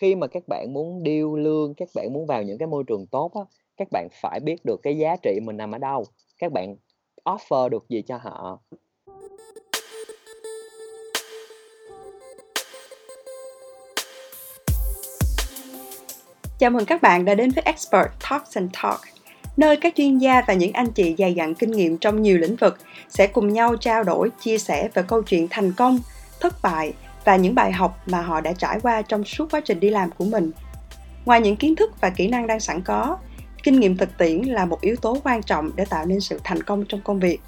khi 0.00 0.14
mà 0.14 0.26
các 0.26 0.48
bạn 0.48 0.72
muốn 0.72 1.02
điêu 1.02 1.36
lương, 1.36 1.74
các 1.74 1.88
bạn 1.94 2.12
muốn 2.12 2.26
vào 2.26 2.42
những 2.42 2.58
cái 2.58 2.68
môi 2.68 2.84
trường 2.86 3.06
tốt 3.06 3.32
á, 3.34 3.40
các 3.76 3.88
bạn 3.92 4.08
phải 4.22 4.40
biết 4.40 4.64
được 4.64 4.80
cái 4.82 4.98
giá 4.98 5.16
trị 5.22 5.40
mình 5.42 5.56
nằm 5.56 5.72
ở 5.72 5.78
đâu, 5.78 6.04
các 6.38 6.52
bạn 6.52 6.76
offer 7.24 7.68
được 7.68 7.88
gì 7.88 8.02
cho 8.02 8.16
họ. 8.16 8.60
Chào 16.58 16.70
mừng 16.70 16.84
các 16.86 17.02
bạn 17.02 17.24
đã 17.24 17.34
đến 17.34 17.50
với 17.50 17.64
Expert 17.64 18.08
Talks 18.30 18.56
and 18.56 18.70
Talk, 18.82 19.00
nơi 19.56 19.76
các 19.76 19.92
chuyên 19.96 20.18
gia 20.18 20.42
và 20.46 20.54
những 20.54 20.72
anh 20.72 20.90
chị 20.92 21.14
dày 21.18 21.34
dặn 21.34 21.54
kinh 21.54 21.70
nghiệm 21.70 21.98
trong 21.98 22.22
nhiều 22.22 22.38
lĩnh 22.38 22.56
vực 22.56 22.74
sẽ 23.08 23.26
cùng 23.26 23.52
nhau 23.52 23.76
trao 23.76 24.04
đổi, 24.04 24.30
chia 24.40 24.58
sẻ 24.58 24.88
về 24.94 25.02
câu 25.08 25.22
chuyện 25.22 25.46
thành 25.50 25.72
công, 25.76 25.98
thất 26.40 26.54
bại 26.62 26.92
và 27.24 27.36
những 27.36 27.54
bài 27.54 27.72
học 27.72 27.98
mà 28.06 28.20
họ 28.20 28.40
đã 28.40 28.52
trải 28.52 28.80
qua 28.80 29.02
trong 29.02 29.24
suốt 29.24 29.50
quá 29.50 29.60
trình 29.64 29.80
đi 29.80 29.90
làm 29.90 30.10
của 30.10 30.24
mình. 30.24 30.50
Ngoài 31.24 31.40
những 31.40 31.56
kiến 31.56 31.76
thức 31.76 32.00
và 32.00 32.10
kỹ 32.10 32.28
năng 32.28 32.46
đang 32.46 32.60
sẵn 32.60 32.82
có, 32.82 33.18
kinh 33.62 33.80
nghiệm 33.80 33.96
thực 33.96 34.18
tiễn 34.18 34.42
là 34.42 34.64
một 34.64 34.80
yếu 34.80 34.96
tố 34.96 35.16
quan 35.24 35.42
trọng 35.42 35.70
để 35.76 35.84
tạo 35.84 36.06
nên 36.06 36.20
sự 36.20 36.40
thành 36.44 36.62
công 36.62 36.84
trong 36.88 37.00
công 37.04 37.20
việc. 37.20 37.40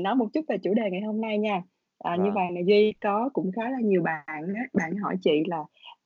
Chị 0.00 0.04
nói 0.04 0.14
một 0.14 0.26
chút 0.32 0.40
về 0.48 0.58
chủ 0.58 0.74
đề 0.74 0.90
ngày 0.90 1.00
hôm 1.00 1.20
nay 1.20 1.38
nha 1.38 1.62
à, 1.98 2.16
như 2.16 2.24
vâng. 2.24 2.34
vậy 2.34 2.50
này 2.50 2.64
duy 2.66 2.92
có 3.00 3.30
cũng 3.32 3.50
khá 3.56 3.70
là 3.70 3.78
nhiều 3.80 4.02
bạn 4.02 4.54
á, 4.56 4.62
bạn 4.72 4.96
hỏi 4.96 5.16
chị 5.22 5.42
là 5.46 5.60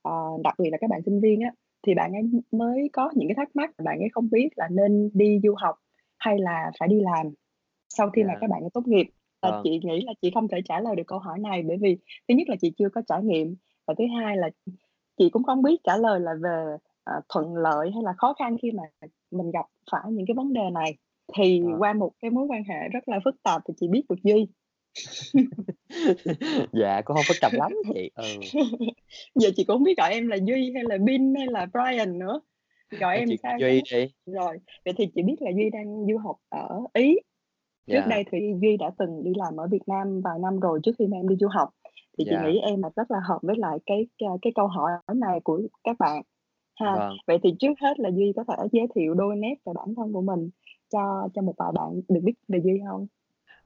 uh, 0.09 0.41
đặc 0.43 0.55
biệt 0.59 0.69
là 0.69 0.77
các 0.81 0.89
bạn 0.89 1.01
sinh 1.05 1.21
viên 1.21 1.41
á 1.41 1.51
thì 1.87 1.93
bạn 1.93 2.13
ấy 2.13 2.21
mới 2.51 2.89
có 2.93 3.11
những 3.15 3.27
cái 3.27 3.35
thắc 3.35 3.55
mắc 3.55 3.69
bạn 3.83 3.99
ấy 3.99 4.09
không 4.11 4.29
biết 4.31 4.49
là 4.55 4.67
nên 4.71 5.09
đi 5.13 5.39
du 5.43 5.55
học 5.57 5.75
hay 6.17 6.39
là 6.39 6.71
phải 6.79 6.87
đi 6.87 6.99
làm 6.99 7.33
sau 7.89 8.09
khi 8.09 8.21
yeah. 8.21 8.27
mà 8.27 8.37
các 8.41 8.49
bạn 8.49 8.61
ấy 8.61 8.69
tốt 8.73 8.87
nghiệp 8.87 9.07
và 9.41 9.51
vâng. 9.51 9.61
chị 9.63 9.79
nghĩ 9.83 10.01
là 10.05 10.13
chị 10.21 10.31
không 10.33 10.47
thể 10.47 10.57
trả 10.65 10.79
lời 10.79 10.95
được 10.95 11.07
câu 11.07 11.19
hỏi 11.19 11.39
này 11.39 11.63
bởi 11.67 11.77
vì 11.77 11.97
thứ 12.27 12.35
nhất 12.35 12.49
là 12.49 12.55
chị 12.61 12.73
chưa 12.77 12.89
có 12.89 13.01
trải 13.07 13.23
nghiệm 13.23 13.55
và 13.87 13.93
thứ 13.97 14.03
hai 14.17 14.37
là 14.37 14.49
chị 15.17 15.29
cũng 15.29 15.43
không 15.43 15.61
biết 15.61 15.83
trả 15.83 15.97
lời 15.97 16.19
là 16.19 16.31
về 16.43 16.75
uh, 17.17 17.23
thuận 17.29 17.55
lợi 17.55 17.91
hay 17.93 18.03
là 18.03 18.13
khó 18.17 18.33
khăn 18.39 18.57
khi 18.61 18.71
mà 18.71 18.83
mình 19.31 19.51
gặp 19.51 19.65
phải 19.91 20.11
những 20.11 20.25
cái 20.25 20.35
vấn 20.35 20.53
đề 20.53 20.69
này 20.73 20.97
thì 21.37 21.61
Ờ. 21.65 21.77
qua 21.79 21.93
một 21.93 22.11
cái 22.21 22.31
mối 22.31 22.45
quan 22.49 22.63
hệ 22.63 22.89
rất 22.91 23.09
là 23.09 23.19
phức 23.25 23.35
tạp 23.43 23.61
thì 23.67 23.73
chị 23.79 23.87
biết 23.87 24.03
được 24.09 24.23
Duy. 24.23 24.47
Dạ, 26.73 27.01
cũng 27.05 27.15
không 27.15 27.25
phức 27.27 27.37
tạp 27.41 27.53
lắm 27.53 27.71
chị, 27.93 28.09
ừ. 28.15 28.23
Giờ 29.35 29.49
chị 29.55 29.63
cũng 29.63 29.75
hông 29.75 29.83
biết 29.83 29.97
gọi 29.97 30.11
em 30.11 30.27
là 30.27 30.35
Duy 30.35 30.71
hay 30.75 30.83
là 30.83 30.97
Bin 30.97 31.35
hay 31.35 31.47
là 31.47 31.65
Brian 31.65 32.19
nữa, 32.19 32.41
gọi 32.99 33.17
em 33.17 33.27
chị 33.29 33.37
sao 33.43 33.57
Duy 33.59 33.81
đi. 33.93 34.05
Rồi, 34.25 34.57
vậy 34.85 34.93
thì 34.97 35.05
chị 35.15 35.21
biết 35.23 35.35
là 35.39 35.51
Duy 35.51 35.69
đang 35.69 36.05
du 36.05 36.17
học 36.17 36.35
ở 36.49 36.79
Ý. 36.93 37.15
Trước 37.87 37.93
Dạ. 37.93 38.05
đây 38.09 38.23
thì 38.31 38.37
Duy 38.61 38.77
đã 38.77 38.91
từng 38.97 39.23
đi 39.23 39.31
làm 39.35 39.57
ở 39.57 39.67
Việt 39.67 39.87
Nam 39.87 40.21
vài 40.21 40.39
năm 40.39 40.59
rồi 40.59 40.79
trước 40.83 40.91
khi 40.99 41.07
mà 41.07 41.17
em 41.17 41.27
đi 41.27 41.35
du 41.39 41.47
học, 41.47 41.69
thì 42.17 42.25
chị 42.25 42.31
dạ. 42.31 42.43
nghĩ 42.47 42.59
em 42.59 42.81
là 42.81 42.89
rất 42.95 43.11
là 43.11 43.17
hợp 43.27 43.39
với 43.41 43.55
lại 43.57 43.77
cái 43.85 44.07
cái 44.41 44.51
câu 44.55 44.67
hỏi 44.67 44.91
này 45.15 45.39
của 45.43 45.61
các 45.83 45.95
bạn 45.99 46.21
ha. 46.79 46.95
Vâng. 46.95 47.13
Vậy 47.27 47.37
thì 47.43 47.55
trước 47.59 47.73
hết 47.81 47.99
là 47.99 48.09
Duy 48.09 48.33
có 48.35 48.43
thể 48.47 48.67
giới 48.71 48.87
thiệu 48.95 49.13
đôi 49.13 49.35
nét 49.35 49.55
về 49.65 49.73
bản 49.75 49.95
thân 49.97 50.13
của 50.13 50.21
mình 50.21 50.49
cho 50.95 51.29
cho 51.35 51.41
một 51.41 51.53
vài 51.57 51.71
bạn 51.75 52.01
được 52.09 52.19
biết 52.23 52.33
về 52.47 52.59
Duy 52.63 52.79
không? 52.87 53.07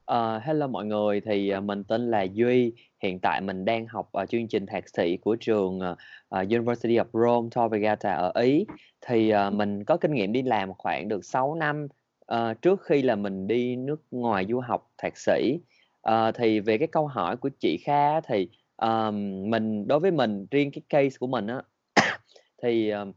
Ờ, 0.04 0.38
hello 0.38 0.66
mọi 0.66 0.86
người, 0.86 1.20
thì, 1.20 1.48
à, 1.50 1.60
mình 1.60 1.84
tên 1.84 2.10
là 2.10 2.22
Duy, 2.22 2.72
hiện 3.02 3.18
tại 3.20 3.40
mình 3.40 3.64
đang 3.64 3.86
học, 3.86 4.08
ở 4.12 4.26
chương 4.26 4.48
trình 4.48 4.66
thạc 4.66 4.84
sĩ 4.88 5.16
của 5.16 5.36
trường, 5.40 5.80
ờ, 6.28 6.40
University 6.42 6.94
of 6.96 7.04
Rome 7.12 7.48
Tor 7.56 7.72
Vergata 7.72 8.14
ở 8.14 8.32
Ý. 8.42 8.66
Thì, 9.06 9.30
ờ, 9.30 9.50
mình 9.50 9.84
có 9.84 9.96
kinh 9.96 10.12
nghiệm 10.14 10.32
đi 10.32 10.42
làm 10.42 10.74
khoảng 10.78 11.08
được 11.08 11.24
6 11.24 11.54
năm, 11.54 11.86
ờ, 12.26 12.54
trước 12.54 12.82
khi 12.82 13.02
là 13.02 13.16
mình 13.16 13.46
đi 13.46 13.76
nước 13.76 14.02
ngoài 14.10 14.46
du 14.48 14.60
học 14.60 14.90
thạc 14.98 15.16
sĩ. 15.18 15.58
Ờ, 16.00 16.32
thì 16.32 16.60
về 16.60 16.78
cái 16.78 16.88
câu 16.88 17.06
hỏi 17.06 17.36
của 17.36 17.50
chị 17.60 17.76
Kha 17.84 18.20
thì, 18.20 18.48
ờm, 18.76 19.50
mình 19.50 19.86
đối 19.88 20.00
với 20.00 20.10
mình, 20.10 20.46
riêng 20.50 20.70
cái 20.72 20.82
case 20.88 21.16
của 21.20 21.26
mình 21.26 21.46
á, 21.46 21.62
thì, 22.62 22.88
ờm, 22.90 23.12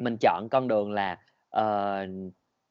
mình 0.00 0.16
chọn 0.20 0.48
con 0.50 0.68
đường 0.68 0.92
là, 0.92 1.18
ờ 1.50 2.06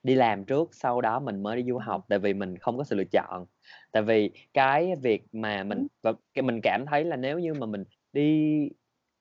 đi 0.05 0.15
làm 0.15 0.45
trước, 0.45 0.69
sau 0.75 1.01
đó 1.01 1.19
mình 1.19 1.43
mới 1.43 1.57
đi 1.57 1.63
du 1.69 1.77
học, 1.77 2.05
tại 2.09 2.19
vì 2.19 2.33
mình 2.33 2.57
không 2.57 2.77
có 2.77 2.83
sự 2.83 2.95
lựa 2.95 3.03
chọn. 3.11 3.45
Tại 3.91 4.03
vì 4.03 4.31
cái 4.53 4.95
việc 5.03 5.23
mà 5.31 5.63
mình 5.63 5.83
và 6.03 6.13
cái 6.33 6.43
mình 6.43 6.59
cảm 6.63 6.85
thấy 6.85 7.03
là 7.05 7.15
nếu 7.15 7.39
như 7.39 7.53
mà 7.53 7.65
mình 7.65 7.83
đi 8.13 8.69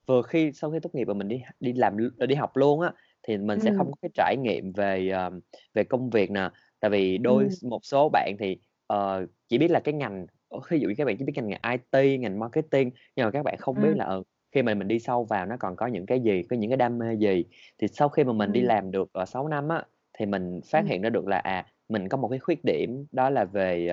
vừa 0.07 0.23
khi 0.23 0.53
sau 0.53 0.71
khi 0.71 0.79
tốt 0.83 0.91
nghiệp 0.95 1.05
và 1.05 1.15
mình 1.15 1.29
đi 1.29 1.43
đi 1.61 1.73
làm 1.73 1.97
ờ, 2.19 2.27
đi 2.27 2.35
học 2.35 2.57
luôn 2.57 2.81
á, 2.81 2.93
thì 3.29 3.39
mình 3.39 3.61
sẽ 3.61 3.71
không 3.71 3.87
có 3.91 3.97
cái 4.03 4.11
trải 4.15 4.37
nghiệm 4.43 4.73
về, 4.73 5.09
ờ, 5.11 5.31
về 5.75 5.85
công 5.85 6.11
việc 6.11 6.31
nè. 6.31 6.51
Tại 6.81 6.91
vì 6.91 7.19
đôi 7.19 7.49
một 7.63 7.81
số 7.85 8.09
bạn 8.13 8.35
thì, 8.39 8.59
ờ, 8.87 9.27
chỉ 9.49 9.59
biết 9.59 9.71
là 9.71 9.81
cái 9.81 9.95
ngành 9.95 10.27
ví 10.71 10.79
dụ 10.81 10.89
như 10.89 10.95
các 10.99 11.05
bạn 11.05 11.17
chỉ 11.19 11.25
biết 11.25 11.33
ngành 11.37 11.61
IT, 11.73 12.19
ngành 12.19 12.39
marketing, 12.39 12.91
nhưng 13.17 13.25
mà 13.27 13.31
các 13.31 13.43
bạn 13.43 13.57
không 13.59 13.81
biết 13.81 13.97
là, 13.97 14.05
ờ, 14.05 14.23
khi 14.53 14.63
mà 14.63 14.75
mình 14.75 14.89
đi 14.89 14.99
sâu 14.99 15.25
vào 15.25 15.47
nó 15.47 15.57
còn 15.61 15.77
có 15.77 15.87
những 15.87 16.07
cái 16.07 16.21
gì, 16.21 16.43
có 16.51 16.57
những 16.57 16.71
cái 16.71 16.77
đam 16.77 16.99
mê 16.99 17.15
gì. 17.17 17.45
Thì 17.79 17.89
sau 17.89 18.09
khi 18.09 18.25
mà 18.25 18.33
mình 18.33 18.53
đi 18.53 18.61
làm 18.63 18.91
được, 18.91 19.09
ờ, 19.13 19.25
6 19.27 19.49
năm 19.49 19.69
á, 19.69 19.85
thì 20.19 20.27
mình 20.27 20.61
phát 20.71 20.87
hiện 20.87 21.03
ra 21.03 21.11
được 21.11 21.27
là, 21.29 21.39
à, 21.39 21.67
mình 21.89 22.09
có 22.09 22.17
một 22.17 22.29
cái 22.29 22.39
khuyết 22.39 22.65
điểm 22.65 23.07
đó 23.13 23.31
là 23.31 23.45
về, 23.45 23.89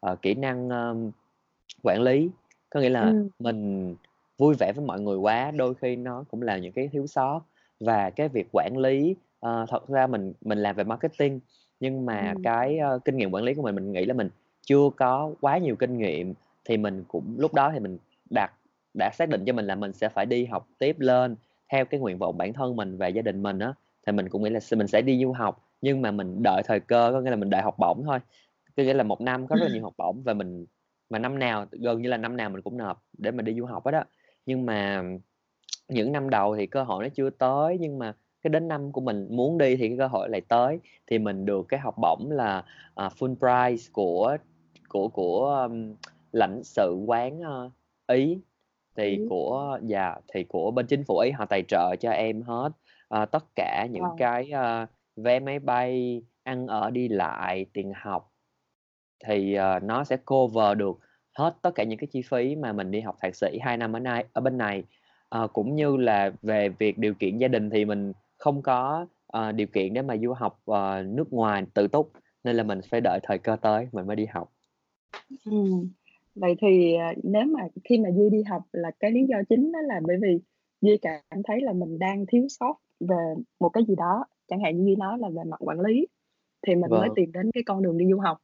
ờ, 0.00 0.16
kỹ 0.22 0.34
năng, 0.34 0.68
ơ, 0.68 0.96
quản 1.82 2.02
lý. 2.02 2.30
Có 2.70 2.80
nghĩa 2.80 2.88
là 2.90 3.12
Ừm. 3.12 3.28
mình 3.38 3.94
vui 4.38 4.54
vẻ 4.60 4.72
với 4.76 4.86
mọi 4.86 5.00
người 5.00 5.16
quá, 5.18 5.50
đôi 5.50 5.74
khi 5.74 5.96
nó 5.96 6.24
cũng 6.30 6.42
là 6.42 6.58
những 6.58 6.72
cái 6.72 6.88
thiếu 6.92 7.06
sót. 7.06 7.40
Và 7.80 8.10
cái 8.10 8.28
việc 8.28 8.46
quản 8.52 8.76
lý, 8.78 9.16
ờ, 9.40 9.66
thật 9.68 9.88
ra 9.88 10.06
mình 10.06 10.32
mình 10.40 10.58
làm 10.58 10.76
về 10.76 10.84
marketing, 10.84 11.40
nhưng 11.80 12.06
mà 12.06 12.34
Ừm. 12.34 12.42
cái, 12.42 12.78
ơ, 12.78 12.98
kinh 13.04 13.16
nghiệm 13.16 13.30
quản 13.30 13.44
lý 13.44 13.54
của 13.54 13.62
mình, 13.62 13.74
mình 13.74 13.92
nghĩ 13.92 14.04
là 14.04 14.14
mình 14.14 14.28
chưa 14.62 14.90
có 14.96 15.34
quá 15.40 15.58
nhiều 15.58 15.76
kinh 15.76 15.98
nghiệm, 15.98 16.34
thì 16.64 16.76
mình 16.76 17.04
cũng 17.08 17.34
lúc 17.38 17.54
đó 17.54 17.70
thì 17.74 17.80
mình 17.80 17.98
đặt 18.30 18.52
đã 18.98 19.10
xác 19.14 19.28
định 19.28 19.44
cho 19.46 19.52
mình 19.52 19.66
là 19.66 19.74
mình 19.74 19.92
sẽ 19.92 20.08
phải 20.08 20.26
đi 20.26 20.44
học 20.46 20.66
tiếp 20.78 20.96
lên 21.00 21.36
theo 21.72 21.84
cái 21.84 22.00
nguyện 22.00 22.18
vọng 22.18 22.38
bản 22.38 22.52
thân 22.52 22.76
mình 22.76 22.96
và 22.96 23.06
gia 23.08 23.22
đình 23.22 23.42
mình 23.42 23.58
á 23.58 23.74
thì 24.06 24.12
mình 24.12 24.28
cũng 24.28 24.42
nghĩ 24.42 24.50
là 24.50 24.60
mình 24.76 24.86
sẽ 24.86 25.02
đi 25.02 25.22
du 25.22 25.32
học 25.32 25.64
nhưng 25.80 26.02
mà 26.02 26.10
mình 26.10 26.42
đợi 26.42 26.62
thời 26.66 26.80
cơ 26.80 27.10
có 27.12 27.20
nghĩa 27.20 27.30
là 27.30 27.36
mình 27.36 27.50
đợi 27.50 27.62
học 27.62 27.74
bổng 27.78 28.02
thôi. 28.04 28.18
Có 28.76 28.82
nghĩa 28.82 28.94
là 28.94 29.02
một 29.02 29.20
năm 29.20 29.46
có 29.46 29.56
rất 29.56 29.64
là 29.66 29.72
nhiều 29.72 29.82
học 29.82 29.94
bổng 29.98 30.22
và 30.22 30.34
mình 30.34 30.66
mà 31.10 31.18
năm 31.18 31.38
nào 31.38 31.66
gần 31.70 32.02
như 32.02 32.08
là 32.08 32.16
năm 32.16 32.36
nào 32.36 32.50
mình 32.50 32.62
cũng 32.62 32.76
nộp 32.76 33.02
để 33.18 33.30
mình 33.30 33.44
đi 33.44 33.54
du 33.54 33.64
học 33.64 33.84
hết 33.84 33.90
đó 33.90 34.04
nhưng 34.46 34.66
mà 34.66 35.02
những 35.88 36.12
năm 36.12 36.30
đầu 36.30 36.56
thì 36.56 36.66
cơ 36.66 36.82
hội 36.82 37.04
nó 37.04 37.08
chưa 37.14 37.30
tới 37.30 37.78
nhưng 37.80 37.98
mà 37.98 38.14
cái 38.42 38.50
đến 38.50 38.68
năm 38.68 38.92
của 38.92 39.00
mình 39.00 39.28
muốn 39.30 39.58
đi 39.58 39.76
thì 39.76 39.88
cái 39.88 39.98
cơ 39.98 40.06
hội 40.06 40.28
lại 40.28 40.40
tới. 40.40 40.78
Thì 41.06 41.18
mình 41.18 41.44
được 41.44 41.66
cái 41.68 41.80
học 41.80 41.94
bổng 42.02 42.30
là 42.30 42.64
uh, 43.06 43.12
full 43.12 43.34
price 43.34 43.90
của 43.92 44.36
của 44.88 45.08
của 45.08 45.66
um, 45.68 45.94
lãnh 46.32 46.64
sự 46.64 46.96
quán 47.06 47.40
uh, 47.40 47.72
ý. 48.06 48.38
Thì 48.96 49.16
ừ. 49.16 49.26
của 49.30 49.78
dạ 49.82 50.14
thì 50.34 50.44
của 50.44 50.70
bên 50.70 50.86
chính 50.86 51.04
phủ 51.04 51.18
ý 51.18 51.30
họ 51.30 51.44
tài 51.46 51.62
trợ 51.68 51.96
cho 52.00 52.10
em 52.10 52.42
hết 52.42 52.70
ờ, 53.14 53.24
tất 53.26 53.44
cả 53.56 53.86
những 53.90 54.02
Ờ. 54.02 54.14
cái, 54.16 54.50
ơ, 54.50 54.86
vé 55.16 55.40
máy 55.40 55.58
bay, 55.58 56.22
ăn 56.42 56.66
ở, 56.66 56.90
đi 56.90 57.08
lại, 57.08 57.66
tiền 57.72 57.92
học 57.96 58.30
thì, 59.26 59.54
ờ, 59.54 59.80
nó 59.80 60.04
sẽ 60.04 60.16
cover 60.16 60.78
được 60.78 60.98
hết 61.38 61.54
tất 61.62 61.70
cả 61.74 61.84
những 61.84 61.98
cái 61.98 62.06
chi 62.12 62.22
phí 62.22 62.56
mà 62.56 62.72
mình 62.72 62.90
đi 62.90 63.00
học 63.00 63.16
thạc 63.22 63.36
sĩ 63.36 63.58
2 63.62 63.76
năm 63.76 63.96
ở 63.96 64.00
nay 64.00 64.24
ở 64.32 64.40
bên 64.40 64.58
này. 64.58 64.84
Ờ, 65.28 65.46
cũng 65.52 65.76
như 65.76 65.96
là 65.96 66.30
về 66.42 66.68
việc 66.68 66.98
điều 66.98 67.14
kiện 67.14 67.38
gia 67.38 67.48
đình 67.48 67.70
thì 67.70 67.84
mình 67.84 68.12
không 68.38 68.62
có, 68.62 69.06
ờ, 69.26 69.52
điều 69.52 69.66
kiện 69.66 69.94
để 69.94 70.02
mà 70.02 70.16
du 70.16 70.32
học, 70.32 70.58
ờ, 70.66 71.02
nước 71.02 71.32
ngoài 71.32 71.64
tự 71.74 71.88
túc, 71.88 72.12
nên 72.44 72.56
là 72.56 72.62
mình 72.62 72.80
phải 72.90 73.00
đợi 73.00 73.20
thời 73.22 73.38
cơ 73.38 73.56
tới 73.62 73.88
mình 73.92 74.06
mới 74.06 74.16
đi 74.16 74.26
học. 74.26 74.50
Ừm, 75.44 75.88
vậy 76.34 76.54
thì, 76.60 76.94
ờ, 76.94 77.04
nếu 77.22 77.44
mà 77.46 77.60
khi 77.84 77.98
mà 77.98 78.10
Duy 78.10 78.30
đi 78.30 78.42
học 78.42 78.62
là 78.72 78.90
cái 79.00 79.10
lý 79.10 79.20
do 79.28 79.36
chính 79.48 79.72
đó 79.72 79.78
là 79.80 80.00
bởi 80.06 80.16
vì 80.22 80.38
Duy 80.80 80.96
cảm 81.02 81.42
thấy 81.44 81.60
là 81.60 81.72
mình 81.72 81.98
đang 81.98 82.26
thiếu 82.32 82.46
sót 82.48 82.74
về 83.00 83.34
một 83.60 83.68
cái 83.68 83.84
gì 83.88 83.94
đó, 83.96 84.24
chẳng 84.48 84.60
hạn 84.60 84.84
như 84.84 84.94
nói 84.98 85.18
là 85.18 85.28
về 85.28 85.42
mặt 85.50 85.56
quản 85.60 85.80
lý, 85.80 86.06
thì 86.66 86.74
mình 86.76 87.00
mới 87.00 87.10
Vâng. 87.10 87.16
tìm 87.16 87.32
đến 87.32 87.50
cái 87.54 87.62
con 87.66 87.82
đường 87.82 87.98
đi 87.98 88.06
du 88.12 88.20
học. 88.20 88.38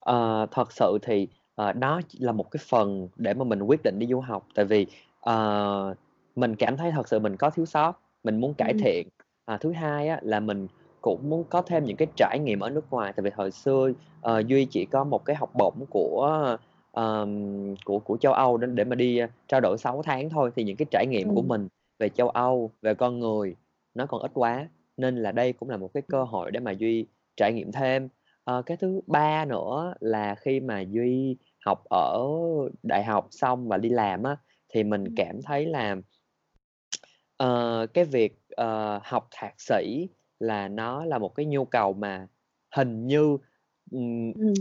Ờ, 0.00 0.46
thật 0.50 0.72
sự 0.72 0.98
thì, 1.02 1.28
ờ, 1.54 1.72
đó 1.72 2.00
là 2.18 2.32
một 2.32 2.50
cái 2.50 2.60
phần 2.68 3.08
để 3.16 3.34
mà 3.34 3.44
mình 3.44 3.62
quyết 3.62 3.80
định 3.84 3.98
đi 3.98 4.06
du 4.06 4.20
học, 4.20 4.46
tại 4.54 4.64
vì, 4.64 4.86
ờ, 5.20 5.94
mình 6.36 6.56
cảm 6.56 6.76
thấy 6.76 6.90
thật 6.90 7.08
sự 7.08 7.18
mình 7.18 7.36
có 7.36 7.50
thiếu 7.50 7.66
sót, 7.66 8.00
mình 8.24 8.40
muốn 8.40 8.54
cải 8.54 8.72
Ừm. 8.72 8.78
thiện. 8.78 9.08
À, 9.44 9.56
thứ 9.60 9.72
hai 9.72 10.08
á 10.08 10.18
là 10.22 10.40
mình 10.40 10.66
cũng 11.00 11.30
muốn 11.30 11.44
có 11.50 11.62
thêm 11.62 11.84
những 11.84 11.96
cái 11.96 12.08
trải 12.16 12.38
nghiệm 12.44 12.60
ở 12.60 12.70
nước 12.70 12.84
ngoài, 12.90 13.12
tại 13.16 13.22
vì 13.24 13.30
hồi 13.34 13.50
xưa, 13.50 13.90
ờ, 14.20 14.42
Duy 14.46 14.64
chỉ 14.70 14.84
có 14.84 15.04
một 15.04 15.24
cái 15.24 15.36
học 15.36 15.50
bổng 15.58 15.74
của, 15.90 16.56
ờm, 16.92 17.74
của 17.84 17.98
của 17.98 18.16
châu 18.16 18.32
Âu 18.32 18.56
để 18.56 18.66
để 18.74 18.84
mà 18.84 18.94
đi, 18.96 19.18
a, 19.18 19.28
trao 19.48 19.60
đổi 19.60 19.78
6 19.78 20.02
tháng 20.02 20.30
thôi, 20.30 20.50
thì 20.56 20.64
những 20.64 20.76
cái 20.76 20.86
trải 20.90 21.06
nghiệm 21.06 21.32
của 21.32 21.42
Ừm. 21.42 21.42
mình 21.42 21.68
về 22.00 22.08
châu 22.08 22.28
Âu, 22.30 22.72
về 22.82 22.94
con 22.94 23.18
người 23.20 23.56
nó 23.94 24.06
còn 24.06 24.22
ít 24.22 24.30
quá, 24.34 24.68
nên 24.96 25.16
là 25.16 25.32
đây 25.32 25.52
cũng 25.52 25.70
là 25.70 25.76
một 25.76 25.90
cái 25.94 26.02
cơ 26.08 26.24
hội 26.24 26.50
để 26.50 26.60
mà 26.60 26.72
Duy 26.72 27.06
trải 27.36 27.52
nghiệm 27.52 27.72
thêm. 27.72 28.08
Ờ, 28.44 28.62
cái 28.66 28.76
thứ 28.76 29.00
ba 29.06 29.44
nữa 29.44 29.94
là 30.00 30.34
khi 30.34 30.60
mà 30.60 30.80
Duy 30.80 31.36
học 31.66 31.84
ở 31.90 32.20
đại 32.82 33.04
học 33.04 33.28
xong 33.30 33.68
và 33.68 33.78
đi 33.78 33.88
làm 33.88 34.22
á, 34.22 34.36
thì 34.68 34.84
mình 34.84 35.04
cảm 35.16 35.42
thấy 35.42 35.66
là 35.66 35.96
ờ, 37.36 37.86
cái 37.94 38.04
việc, 38.04 38.38
ờ, 38.50 39.00
học 39.04 39.28
thạc 39.30 39.60
sĩ 39.60 40.08
là 40.40 40.68
nó 40.68 41.04
là 41.04 41.18
một 41.18 41.34
cái 41.34 41.46
nhu 41.46 41.64
cầu 41.64 41.92
mà 41.92 42.26
hình 42.76 43.06
như, 43.06 43.36
ừm, 43.90 44.32
Ừm. 44.34 44.54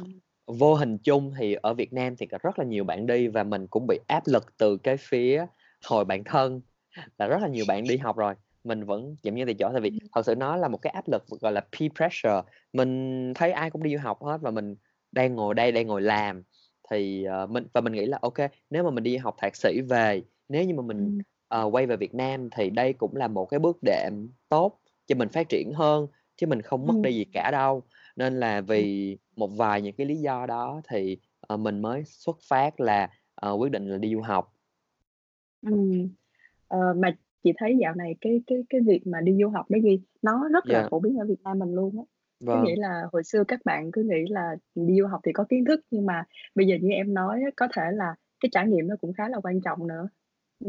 vô 0.48 0.76
hình 0.76 0.98
chung 0.98 1.34
thì 1.40 1.54
ở 1.62 1.74
Việt 1.74 1.94
Nam 1.94 2.16
thì 2.16 2.26
có 2.26 2.38
rất 2.44 2.60
là 2.60 2.66
nhiều 2.66 2.84
bạn 2.84 3.08
đi 3.08 3.28
và 3.28 3.44
mình 3.44 3.68
cũng 3.68 3.88
bị 3.88 4.00
áp 4.08 4.24
lực 4.28 4.58
từ 4.58 4.78
cái 4.78 4.98
phía 5.00 5.46
hồi 5.86 6.06
bạn 6.06 6.24
thân 6.24 6.62
là 7.18 7.28
rất 7.28 7.38
là 7.42 7.48
nhiều 7.48 7.66
bạn 7.66 7.88
đi 7.88 7.98
học 7.98 8.18
rồi, 8.18 8.34
mình 8.64 8.84
vẫn 8.86 9.16
chậm 9.24 9.36
chân 9.38 9.46
tại 9.46 9.56
chỗ. 9.60 9.70
Tại 9.72 9.82
vì 9.82 9.92
thật 10.16 10.22
sự 10.26 10.36
nó 10.36 10.56
là 10.58 10.68
một 10.68 10.78
cái 10.78 10.92
áp 10.94 11.08
lực, 11.10 11.24
gọi 11.42 11.52
là, 11.52 11.62
peer 11.80 11.92
pressure, 11.96 12.42
mình 12.74 13.34
thấy 13.36 13.52
ai 13.52 13.70
cũng 13.70 13.84
đi 13.84 13.92
du 13.96 14.00
học 14.04 14.24
hết 14.24 14.38
và 14.42 14.52
mình 14.52 14.76
đang 15.12 15.36
ngồi 15.36 15.54
đây, 15.56 15.72
đang 15.72 15.88
ngồi 15.88 16.02
làm 16.02 16.44
thì, 16.92 17.24
ờ, 17.24 17.48
mình 17.48 17.68
và 17.74 17.82
mình 17.82 17.94
nghĩ 17.94 18.06
là 18.06 18.20
kê, 18.36 18.48
nếu 18.70 18.84
mà 18.84 18.90
mình 18.92 19.04
đi 19.04 19.18
học 19.18 19.36
thạc 19.38 19.56
sĩ 19.56 19.82
về, 19.82 20.24
nếu 20.50 20.64
như 20.64 20.74
mà 20.74 20.82
mình, 20.84 21.12
ờ, 21.48 21.64
quay 21.72 21.86
về 21.88 21.98
Việt 21.98 22.14
Nam 22.16 22.50
thì 22.56 22.70
đây 22.70 22.94
cũng 22.94 23.16
là 23.16 23.28
một 23.28 23.46
cái 23.46 23.60
bước 23.60 23.78
đệm 23.86 24.14
tốt 24.50 24.80
cho 25.08 25.16
mình 25.16 25.30
phát 25.30 25.50
triển 25.50 25.72
hơn, 25.76 26.08
chứ 26.38 26.48
mình 26.48 26.62
không 26.62 26.88
mất 26.88 27.02
đi 27.02 27.14
gì 27.16 27.26
cả 27.34 27.52
đâu. 27.52 27.84
Nên 28.16 28.40
là 28.40 28.62
vì 28.62 29.18
một 29.36 29.48
vài 29.58 29.82
những 29.82 29.96
cái 29.96 30.08
lý 30.08 30.16
do 30.16 30.46
đó 30.46 30.82
thì, 30.90 31.18
ờ, 31.42 31.58
mình 31.58 31.80
mới 31.82 32.04
xuất 32.06 32.38
phát 32.50 32.80
là, 32.80 33.10
ờ, 33.36 33.52
quyết 33.54 33.72
định 33.72 33.88
là 33.90 33.98
đi 33.98 34.14
du 34.14 34.22
học. 34.22 34.54
Ờ, 36.70 36.78
mà 36.98 37.12
chị 37.44 37.54
thấy 37.58 37.78
dạo 37.82 37.96
này 37.96 38.16
cái 38.22 38.42
cái 38.48 38.58
cái 38.70 38.82
việc 38.88 39.02
mà 39.08 39.22
đi 39.22 39.38
du 39.42 39.50
học 39.50 39.66
đó 39.72 39.78
Duy, 39.84 40.02
nó 40.22 40.50
rất 40.54 40.70
là 40.70 40.82
Yeah. 40.82 40.90
phổ 40.92 41.00
biến 41.00 41.18
ở 41.20 41.26
Việt 41.26 41.42
Nam 41.44 41.60
mình 41.60 41.76
luôn 41.76 41.98
á. 42.00 42.04
Có 42.48 42.58
nghĩa 42.58 42.76
Vâng. 42.76 42.78
là 42.78 43.04
hồi 43.14 43.24
xưa 43.24 43.44
các 43.48 43.60
bạn 43.66 43.92
cứ 43.94 44.04
nghĩ 44.04 44.26
là, 44.30 44.56
đi 44.76 44.96
du 45.00 45.08
học 45.08 45.22
thì 45.26 45.34
có 45.34 45.46
kiến 45.50 45.66
thức, 45.66 45.80
nhưng 45.92 46.06
mà 46.06 46.24
bây 46.56 46.68
giờ 46.68 46.76
như 46.82 46.90
em 46.92 47.14
nói 47.14 47.42
á, 47.46 47.52
có 47.58 47.68
thể 47.76 47.84
là 47.94 48.16
cái 48.40 48.50
trải 48.52 48.68
nghiệm 48.68 48.88
nó 48.88 48.96
cũng 49.02 49.14
khá 49.14 49.30
là 49.30 49.40
quan 49.44 49.62
trọng 49.62 49.88
nữa, 49.88 50.10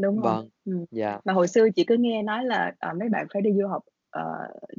đúng 0.01 0.17
hông? 0.19 0.37
Vâng. 0.37 0.49
Ừm. 0.65 0.85
Yeah. 0.91 1.21
Mà 1.25 1.33
hồi 1.33 1.47
xưa 1.47 1.67
chị 1.75 1.85
cứ 1.87 1.97
nghe 1.99 2.23
nói 2.23 2.45
là, 2.45 2.73
ờ, 2.79 2.93
mấy 2.99 3.09
bạn 3.09 3.27
phải 3.33 3.41
đi 3.43 3.51
du 3.61 3.67
học, 3.67 3.83
ờ, 4.11 4.23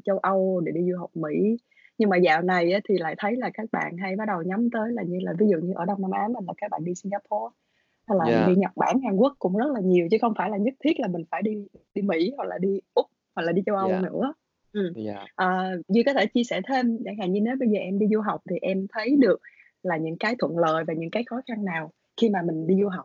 châu 0.05 0.19
Âu 0.19 0.61
để 0.67 0.73
đi 0.73 0.81
du 0.93 0.99
học 0.99 1.11
Mỹ, 1.15 1.57
nhưng 1.99 2.11
mà 2.11 2.17
dạo 2.19 2.43
này 2.43 2.73
á 2.73 2.81
thì 2.89 2.99
lại 2.99 3.15
thấy 3.19 3.37
là 3.37 3.51
các 3.55 3.67
bạn 3.73 3.97
hay 3.99 4.17
bắt 4.17 4.25
đầu 4.29 4.43
nhắm 4.43 4.71
tới 4.73 4.93
là 4.93 5.03
như 5.03 5.19
là 5.23 5.35
ví 5.39 5.47
dụ 5.53 5.59
như 5.59 5.73
ở 5.77 5.85
Đông 5.87 6.03
Nam 6.03 6.11
Á 6.11 6.29
mình 6.29 6.45
là 6.47 6.53
các 6.57 6.71
bạn 6.71 6.85
đi 6.85 6.95
Singapore 6.95 7.55
hay 8.07 8.19
là 8.19 8.25
Yeah. 8.31 8.49
đi 8.49 8.55
Nhật 8.57 8.71
Bản, 8.77 9.01
Hàn 9.05 9.17
Quốc 9.17 9.33
cũng 9.39 9.57
rất 9.57 9.71
là 9.75 9.81
nhiều, 9.81 10.09
chứ 10.11 10.17
không 10.21 10.33
phải 10.39 10.51
là 10.51 10.57
nhất 10.57 10.75
thiết 10.85 11.01
là 11.01 11.09
mình 11.09 11.23
phải 11.31 11.43
đi 11.43 11.67
đi 11.95 12.03
Mỹ 12.03 12.33
hoặc 12.37 12.45
là 12.45 12.59
đi 12.59 12.81
Úc 12.95 13.07
hoặc 13.35 13.43
là 13.43 13.53
đi 13.53 13.63
châu 13.67 13.77
Âu 13.77 13.89
Yeah. 13.89 14.03
nữa. 14.03 14.33
Ừm. 14.73 14.93
Yeah. 15.07 15.29
Ờ, 15.35 15.81
Duy 15.89 16.03
có 16.03 16.13
thể 16.13 16.27
chia 16.27 16.45
sẻ 16.45 16.61
thêm, 16.69 16.99
chẳng 17.05 17.17
hạn 17.21 17.33
như 17.33 17.41
nếu 17.41 17.55
bây 17.61 17.69
giờ 17.69 17.79
em 17.79 17.99
đi 17.99 18.07
du 18.13 18.21
học 18.21 18.41
thì 18.51 18.57
em 18.63 18.87
thấy 18.93 19.17
được 19.19 19.41
là 19.83 19.97
những 19.97 20.17
cái 20.19 20.37
thuận 20.39 20.59
lợi 20.59 20.85
và 20.85 20.95
những 20.95 21.11
cái 21.11 21.25
khó 21.27 21.41
khăn 21.49 21.65
nào 21.65 21.91
khi 22.17 22.31
mà 22.31 22.43
mình 22.47 22.67
đi 22.67 22.75
du 22.83 22.89
học? 22.89 23.05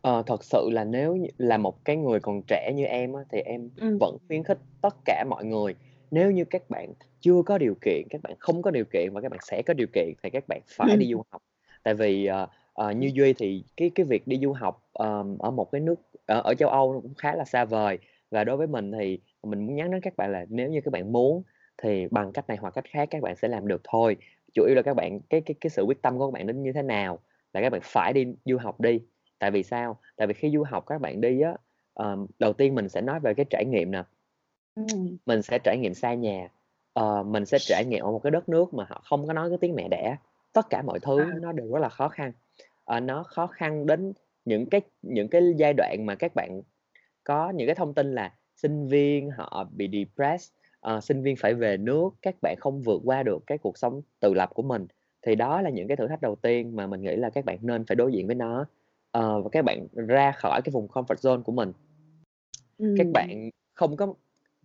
Ờ, 0.00 0.22
thật 0.26 0.44
sự 0.44 0.68
là 0.72 0.84
nếu 0.84 1.18
là 1.38 1.58
một 1.58 1.84
cái 1.84 1.96
người 1.96 2.20
còn 2.20 2.42
trẻ 2.46 2.72
như 2.74 2.84
em 2.84 3.12
á, 3.12 3.22
thì 3.32 3.40
em 3.40 3.68
Ừm. 3.76 3.98
vẫn 4.00 4.16
khuyến 4.28 4.42
khích 4.44 4.58
tất 4.80 4.96
cả 5.04 5.24
mọi 5.30 5.44
người, 5.44 5.74
nếu 6.10 6.30
như 6.30 6.44
các 6.44 6.70
bạn 6.70 6.92
chưa 7.20 7.42
có 7.46 7.58
điều 7.58 7.74
kiện, 7.80 8.02
các 8.10 8.22
bạn 8.22 8.32
không 8.38 8.62
có 8.62 8.70
điều 8.70 8.84
kiện 8.84 9.08
và 9.12 9.20
các 9.20 9.30
bạn 9.30 9.40
sẽ 9.42 9.62
có 9.62 9.74
điều 9.74 9.86
kiện 9.92 10.12
thì 10.22 10.30
các 10.30 10.48
bạn 10.48 10.60
phải 10.66 10.96
đi 10.96 11.06
du 11.12 11.22
học. 11.30 11.42
Tại 11.82 11.94
vì, 11.94 12.26
ờ, 12.26 12.48
ờ, 12.86 12.90
như. 12.90 13.10
Duy 13.14 13.32
thì 13.32 13.64
cái 13.76 13.90
cái 13.94 14.06
việc 14.06 14.26
đi 14.26 14.38
du 14.42 14.52
học, 14.52 14.88
ờm, 14.92 15.38
ở 15.38 15.50
một 15.50 15.70
cái 15.72 15.80
nước 15.80 15.94
ở 16.26 16.40
ở 16.40 16.54
châu 16.54 16.68
Âu 16.68 16.92
nó 16.94 17.00
cũng 17.00 17.14
khá 17.14 17.34
là 17.34 17.44
xa 17.44 17.64
vời. 17.64 17.98
Và 18.30 18.44
đối 18.44 18.56
với 18.56 18.66
mình 18.66 18.92
thì 18.92 19.18
mình 19.42 19.66
muốn 19.66 19.74
nhắn 19.76 19.90
đến 19.90 20.00
các 20.00 20.16
bạn 20.16 20.32
là 20.32 20.46
nếu 20.48 20.68
như 20.68 20.80
các 20.80 20.92
bạn 20.92 21.12
muốn 21.12 21.42
thì 21.82 22.06
bằng 22.10 22.32
cách 22.32 22.48
này 22.48 22.56
hoặc 22.60 22.70
cách 22.74 22.84
khác 22.90 23.08
các 23.10 23.22
bạn 23.22 23.36
sẽ 23.36 23.48
làm 23.48 23.68
được 23.68 23.80
thôi. 23.84 24.16
Chủ 24.54 24.64
yếu 24.64 24.74
là 24.76 24.82
các 24.82 24.94
bạn 24.94 25.20
cái 25.30 25.40
cái 25.40 25.54
cái 25.60 25.70
sự 25.70 25.82
quyết 25.82 26.02
tâm 26.02 26.18
của 26.18 26.26
các 26.26 26.32
bạn 26.34 26.46
đến 26.46 26.62
như 26.62 26.72
thế 26.72 26.82
nào, 26.82 27.18
là 27.52 27.60
các 27.60 27.70
bạn 27.70 27.80
phải 27.84 28.12
đi 28.12 28.26
du 28.44 28.58
học 28.58 28.80
đi. 28.80 29.00
Tại 29.38 29.50
vì 29.50 29.62
sao? 29.62 29.96
Tại 30.16 30.26
vì 30.26 30.34
khi 30.34 30.50
du 30.50 30.62
học 30.62 30.86
các 30.86 31.00
bạn 31.00 31.20
đi 31.20 31.40
á, 31.40 31.54
ờm, 31.94 32.26
đầu 32.38 32.52
tiên 32.52 32.74
mình 32.74 32.88
sẽ 32.88 33.00
nói 33.00 33.20
về 33.20 33.34
cái 33.34 33.46
trải 33.50 33.64
nghiệm 33.64 33.90
nè. 33.90 34.02
Mình 35.26 35.42
sẽ 35.42 35.58
trải 35.58 35.78
nghiệm 35.78 35.94
xa 35.94 36.14
nhà, 36.14 36.48
ờ, 36.92 37.22
mình 37.22 37.46
sẽ 37.46 37.58
trải 37.60 37.84
nghiệm 37.84 38.04
ở 38.04 38.10
một 38.10 38.18
cái 38.22 38.30
đất 38.30 38.48
nước 38.48 38.74
mà 38.74 38.84
họ 38.88 39.02
không 39.04 39.26
có 39.26 39.32
nói 39.32 39.48
cái 39.48 39.58
tiếng 39.60 39.74
mẹ 39.74 39.88
đẻ. 39.88 40.16
Tất 40.52 40.66
cả 40.70 40.82
mọi 40.82 41.00
thứ 41.00 41.20
À. 41.20 41.38
nó 41.42 41.52
đều 41.52 41.72
rất 41.72 41.78
là 41.80 41.88
khó 41.88 42.08
khăn. 42.08 42.32
Ờ, 42.88 43.00
nó 43.00 43.22
khó 43.22 43.46
khăn 43.46 43.86
đến 43.86 44.12
những 44.44 44.66
cái 44.70 44.80
những 45.02 45.28
cái 45.28 45.42
giai 45.56 45.72
đoạn 45.76 46.06
mà 46.06 46.14
các 46.14 46.34
bạn 46.34 46.62
có 47.24 47.50
những 47.50 47.68
cái 47.68 47.74
thông 47.74 47.94
tin 47.94 48.14
là 48.14 48.34
sinh 48.56 48.88
viên 48.88 49.30
họ 49.30 49.68
bị 49.76 49.90
depressed, 49.92 50.52
ờ, 50.80 51.00
sinh 51.00 51.22
viên 51.22 51.36
phải 51.36 51.54
về 51.54 51.76
nước, 51.76 52.10
các 52.22 52.34
bạn 52.42 52.56
không 52.60 52.82
vượt 52.82 53.02
qua 53.04 53.22
được 53.22 53.42
cái 53.46 53.58
cuộc 53.58 53.78
sống 53.78 54.02
tự 54.20 54.34
lập 54.34 54.50
của 54.54 54.62
mình. 54.62 54.86
Thì 55.22 55.34
đó 55.34 55.62
là 55.62 55.70
những 55.70 55.88
cái 55.88 55.96
thử 55.96 56.08
thách 56.08 56.20
đầu 56.22 56.36
tiên 56.36 56.76
mà 56.76 56.86
mình 56.86 57.02
nghĩ 57.02 57.16
là 57.16 57.30
các 57.30 57.44
bạn 57.44 57.58
nên 57.62 57.84
phải 57.86 57.96
đối 57.96 58.12
diện 58.12 58.26
với 58.26 58.34
nó, 58.36 58.66
ờ, 59.10 59.42
và 59.42 59.48
các 59.52 59.64
bạn 59.64 59.86
ra 59.94 60.32
khỏi 60.32 60.60
cái 60.64 60.70
vùng 60.72 60.88
comfort 60.88 61.16
zone 61.16 61.42
của 61.42 61.52
mình. 61.52 61.72
Các 62.96 63.06
Ừm. 63.06 63.12
bạn 63.12 63.50
không 63.74 63.96
có 63.96 64.14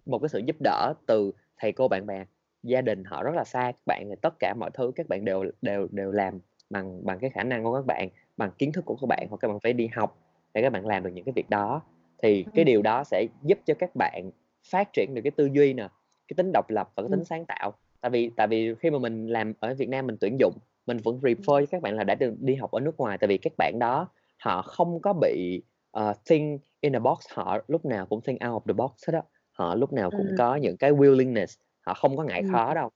một 0.06 0.20
cái 0.20 0.30
sự 0.30 0.40
giúp 0.40 0.56
đỡ 0.64 0.94
từ 1.08 1.32
thầy 1.58 1.72
cô, 1.72 1.88
bạn 1.88 2.06
bè, 2.06 2.26
gia 2.64 2.82
đình 2.82 3.04
họ 3.04 3.24
rất 3.24 3.36
là 3.36 3.44
xa 3.44 3.72
các 3.72 3.88
bạn, 3.88 4.06
thì 4.10 4.16
tất 4.22 4.34
cả 4.40 4.54
mọi 4.60 4.70
thứ 4.74 4.92
các 4.96 5.08
bạn 5.10 5.26
đều 5.26 5.44
đều 5.62 5.88
đều 5.92 6.12
làm 6.12 6.40
bằng 6.74 7.06
bằng 7.06 7.20
cái 7.20 7.30
khả 7.30 7.44
năng 7.44 7.64
của 7.64 7.74
các 7.76 7.86
bạn, 7.86 8.10
bằng 8.38 8.52
kiến 8.58 8.72
thức 8.74 8.86
của 8.86 8.96
các 9.02 9.08
bạn, 9.08 9.28
hoặc 9.30 9.38
các 9.42 9.48
bạn 9.48 9.60
phải 9.64 9.74
đi 9.74 9.88
học 9.88 10.18
để 10.54 10.62
các 10.62 10.70
bạn 10.74 10.86
làm 10.88 11.04
được 11.04 11.10
những 11.14 11.26
cái 11.26 11.34
việc 11.36 11.50
đó. 11.50 11.82
Thì 12.24 12.44
cái 12.44 12.66
Ừm. 12.66 12.66
điều 12.66 12.82
đó 12.82 13.04
sẽ 13.04 13.26
giúp 13.44 13.60
cho 13.66 13.74
các 13.80 13.92
bạn 13.96 14.32
phát 14.72 14.90
triển 14.94 15.14
được 15.16 15.22
cái 15.24 15.32
tư 15.32 15.50
duy 15.54 15.74
nè, 15.74 15.88
cái 16.28 16.36
tính 16.38 16.52
độc 16.54 16.70
lập 16.70 16.90
và 16.96 17.04
cái 17.04 17.10
Ừm. 17.10 17.12
tính 17.12 17.26
sáng 17.26 17.46
tạo. 17.46 17.74
Tại 18.02 18.10
vì 18.12 18.32
tại 18.38 18.48
vì 18.48 18.76
khi 18.76 18.90
mà 18.92 19.00
mình 19.00 19.28
làm 19.28 19.54
ở 19.60 19.76
Việt 19.76 19.90
Nam 19.90 20.08
mình 20.08 20.18
tuyển 20.20 20.38
dụng, 20.40 20.54
mình 20.86 20.98
vẫn 21.04 21.20
refer 21.22 21.60
cho 21.62 21.66
các 21.72 21.82
bạn 21.82 21.96
là 21.96 22.04
đã 22.04 22.16
từng 22.16 22.38
đi 22.40 22.56
học 22.56 22.72
ở 22.72 22.80
nước 22.80 22.98
ngoài, 22.98 23.18
tại 23.18 23.28
vì 23.28 23.38
các 23.38 23.54
bạn 23.58 23.74
đó 23.80 24.10
họ 24.40 24.62
không 24.62 25.02
có 25.02 25.14
bị, 25.14 25.64
ờ, 25.92 26.14
think 26.30 26.62
in 26.82 26.96
a 26.96 27.00
box, 27.00 27.20
họ 27.34 27.58
lúc 27.68 27.86
nào 27.86 28.06
cũng 28.06 28.22
think 28.22 28.40
out 28.48 28.64
of 28.64 28.68
the 28.68 28.74
box 28.74 28.92
hết 29.08 29.14
á. 29.14 29.22
Họ 29.52 29.76
lúc 29.76 29.94
nào 29.94 30.12
cũng 30.12 30.28
Ừm. 30.28 30.36
có 30.38 30.56
những 30.56 30.78
cái 30.78 30.92
willingness, 30.92 31.58
họ 31.86 31.94
không 31.94 32.18
có 32.18 32.24
ngại 32.24 32.42
Ừm. 32.42 32.52
khó 32.52 32.74
đâu. 32.74 32.90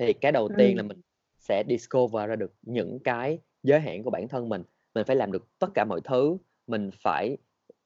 Thì 0.00 0.12
cái 0.12 0.32
đầu 0.32 0.48
tiên 0.48 0.76
là 0.76 0.82
mình 0.82 1.00
sẽ 1.48 1.64
discover 1.68 2.28
ra 2.28 2.36
được 2.36 2.52
những 2.62 2.98
cái 3.04 3.38
giới 3.62 3.80
hạn 3.80 4.02
của 4.02 4.10
bản 4.10 4.28
thân 4.28 4.48
mình, 4.48 4.62
mình 4.94 5.04
phải 5.06 5.16
làm 5.16 5.32
được 5.32 5.58
tất 5.58 5.66
cả 5.74 5.84
mọi 5.84 6.00
thứ, 6.04 6.36
mình 6.66 6.90
phải, 7.02 7.36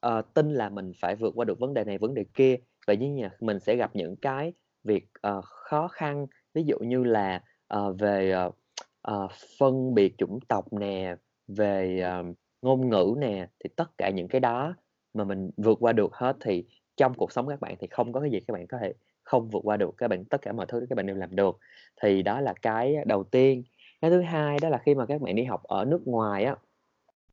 uh, 0.07 0.35
tin 0.35 0.55
là 0.55 0.69
mình 0.69 0.93
phải 0.97 1.17
vượt 1.17 1.33
qua 1.37 1.45
được 1.45 1.59
vấn 1.59 1.75
đề 1.75 1.85
này, 1.85 1.99
vấn 1.99 2.15
đề 2.15 2.25
kia. 2.35 2.57
Và 2.87 2.93
dĩ 2.95 3.09
nhiên 3.09 3.23
là 3.23 3.31
mình 3.41 3.61
sẽ 3.61 3.77
gặp 3.77 3.91
những 3.95 4.17
cái 4.17 4.53
việc, 4.85 5.05
uh, 5.29 5.45
khó 5.45 5.89
khăn, 5.89 6.27
ví 6.55 6.63
dụ 6.63 6.79
như 6.79 7.05
là, 7.05 7.43
uh, 7.75 7.99
về, 7.99 8.35
uh, 8.47 8.55
uh, 9.13 9.31
phân 9.59 9.95
biệt 9.95 10.15
chủng 10.19 10.39
tộc 10.49 10.73
nè, 10.73 11.17
về, 11.49 12.05
uh, 12.21 12.37
ngôn 12.63 12.91
ngữ 12.91 13.15
nè, 13.19 13.49
thì 13.65 13.71
tất 13.77 13.99
cả 13.99 14.11
những 14.11 14.29
cái 14.29 14.41
đó 14.41 14.75
mà 15.15 15.25
mình 15.25 15.51
vượt 15.57 15.79
qua 15.81 15.93
được 15.93 16.15
hết 16.15 16.37
thì 16.41 16.65
trong 16.97 17.15
cuộc 17.15 17.33
sống 17.33 17.49
các 17.49 17.61
bạn 17.61 17.77
thì 17.81 17.87
không 17.91 18.13
có 18.13 18.21
cái 18.21 18.31
gì 18.31 18.41
các 18.41 18.53
bạn 18.55 18.67
có 18.67 18.79
thể 18.81 18.93
không 19.29 19.49
vượt 19.49 19.61
qua 19.65 19.77
được, 19.77 19.95
các 19.97 20.09
bạn 20.09 20.25
tất 20.25 20.43
cả 20.43 20.53
mọi 20.53 20.67
thứ 20.67 20.87
các 20.91 20.97
bạn 20.97 21.07
đều 21.07 21.17
làm 21.17 21.37
được. 21.37 21.59
Thì 22.03 22.23
đó 22.23 22.41
là 22.41 22.53
cái 22.63 22.97
đầu 23.05 23.25
tiên. 23.25 23.63
Cái 24.01 24.11
thứ 24.11 24.21
hai 24.21 24.59
đó 24.63 24.69
là 24.69 24.79
khi 24.79 24.95
mà 24.95 25.07
các 25.07 25.21
bạn 25.21 25.35
đi 25.35 25.45
học 25.45 25.63
ở 25.63 25.85
nước 25.85 26.09
ngoài 26.09 26.45
á, 26.45 26.57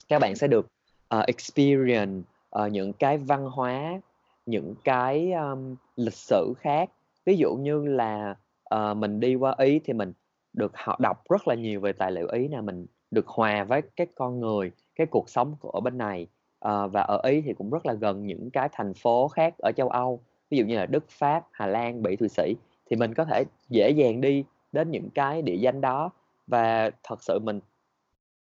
các 0.07 0.19
bạn 0.19 0.35
sẽ 0.35 0.47
được, 0.47 0.67
uh, 1.15 1.25
experience, 1.27 2.27
uh, 2.59 2.71
những 2.71 2.93
cái 2.93 3.17
văn 3.17 3.49
hóa, 3.49 4.01
những 4.45 4.73
cái, 4.83 5.31
um, 5.31 5.75
lịch 5.95 6.13
sử 6.13 6.53
khác. 6.57 6.89
Ví 7.25 7.37
dụ 7.37 7.55
như 7.55 7.85
là, 7.85 8.35
uh, 8.75 8.97
mình 8.97 9.19
đi 9.19 9.35
qua 9.35 9.55
Ý 9.57 9.79
thì 9.79 9.93
mình 9.93 10.13
được 10.53 10.71
họ 10.75 10.97
đọc 11.01 11.23
rất 11.29 11.47
là 11.47 11.55
nhiều 11.55 11.79
về 11.79 11.93
tài 11.93 12.11
liệu 12.11 12.27
Ý 12.27 12.47
nè, 12.47 12.61
mình 12.61 12.85
được 13.11 13.27
hòa 13.27 13.63
với 13.63 13.81
cái 13.95 14.07
con 14.15 14.39
người, 14.39 14.71
cái 14.95 15.07
cuộc 15.07 15.29
sống 15.29 15.55
của 15.59 15.69
ở 15.69 15.79
bên 15.79 15.97
này. 15.97 16.27
uh, 16.65 16.91
và 16.91 17.01
ở 17.01 17.19
Ý 17.23 17.41
thì 17.41 17.53
cũng 17.53 17.69
rất 17.69 17.85
là 17.85 17.93
gần 17.93 18.25
những 18.25 18.49
cái 18.53 18.69
thành 18.71 18.93
phố 18.93 19.27
khác 19.27 19.53
ở 19.57 19.71
châu 19.71 19.89
Âu, 19.89 20.19
ví 20.49 20.57
dụ 20.57 20.65
như 20.65 20.75
là 20.77 20.85
Đức, 20.85 21.09
Pháp, 21.09 21.43
Hà 21.51 21.67
Lan, 21.67 22.03
Bỉ, 22.03 22.15
Thụy 22.15 22.29
Sĩ, 22.29 22.55
thì 22.89 22.95
mình 22.95 23.13
có 23.13 23.25
thể 23.25 23.43
dễ 23.69 23.89
dàng 23.89 24.21
đi 24.21 24.43
đến 24.71 24.91
những 24.91 25.09
cái 25.15 25.41
địa 25.41 25.55
danh 25.55 25.81
đó. 25.81 26.11
Và 26.47 26.91
thật 27.03 27.23
sự 27.23 27.39
mình 27.39 27.59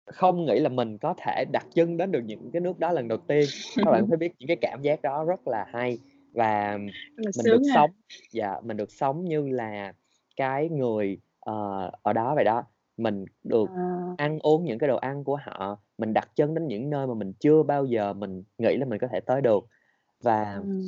không 0.05 0.45
nghĩ 0.45 0.59
là 0.59 0.69
mình 0.69 0.97
có 0.97 1.13
thể 1.17 1.45
đặt 1.53 1.65
chân 1.75 1.97
đến 1.97 2.11
được 2.11 2.21
những 2.25 2.51
cái 2.53 2.61
nước 2.61 2.79
đó 2.79 2.91
lần 2.91 3.07
đầu 3.07 3.17
tiên. 3.27 3.51
Các 3.83 3.91
bạn 3.91 4.07
phải 4.09 4.17
biết 4.17 4.33
những 4.39 4.47
cái 4.47 4.57
cảm 4.61 4.81
giác 4.81 5.01
đó 5.01 5.25
rất 5.25 5.47
là 5.47 5.65
hay 5.73 5.99
và 6.33 6.77
mình 7.17 7.49
được 7.49 7.61
ha. 7.69 7.75
sống 7.75 7.91
dạ, 8.31 8.61
mình 8.63 8.77
được 8.77 8.91
sống 8.91 9.25
như 9.25 9.47
là 9.49 9.93
cái 10.35 10.69
người, 10.69 11.17
ờ, 11.39 11.91
ở 12.03 12.13
đó 12.13 12.35
vậy 12.35 12.43
đó. 12.43 12.63
Mình 12.97 13.25
được 13.43 13.71
À. 13.75 14.15
ăn 14.17 14.39
uống 14.39 14.65
những 14.65 14.79
cái 14.79 14.87
đồ 14.87 14.97
ăn 14.97 15.23
của 15.23 15.35
họ, 15.43 15.77
mình 15.97 16.13
đặt 16.13 16.29
chân 16.35 16.53
đến 16.53 16.67
những 16.67 16.89
nơi 16.89 17.07
mà 17.07 17.13
mình 17.13 17.33
chưa 17.39 17.63
bao 17.63 17.85
giờ 17.85 18.13
mình 18.13 18.43
nghĩ 18.57 18.77
là 18.77 18.85
mình 18.85 18.99
có 18.99 19.07
thể 19.07 19.19
tới 19.19 19.41
được. 19.41 19.67
Và 20.21 20.55
Ừm. 20.55 20.87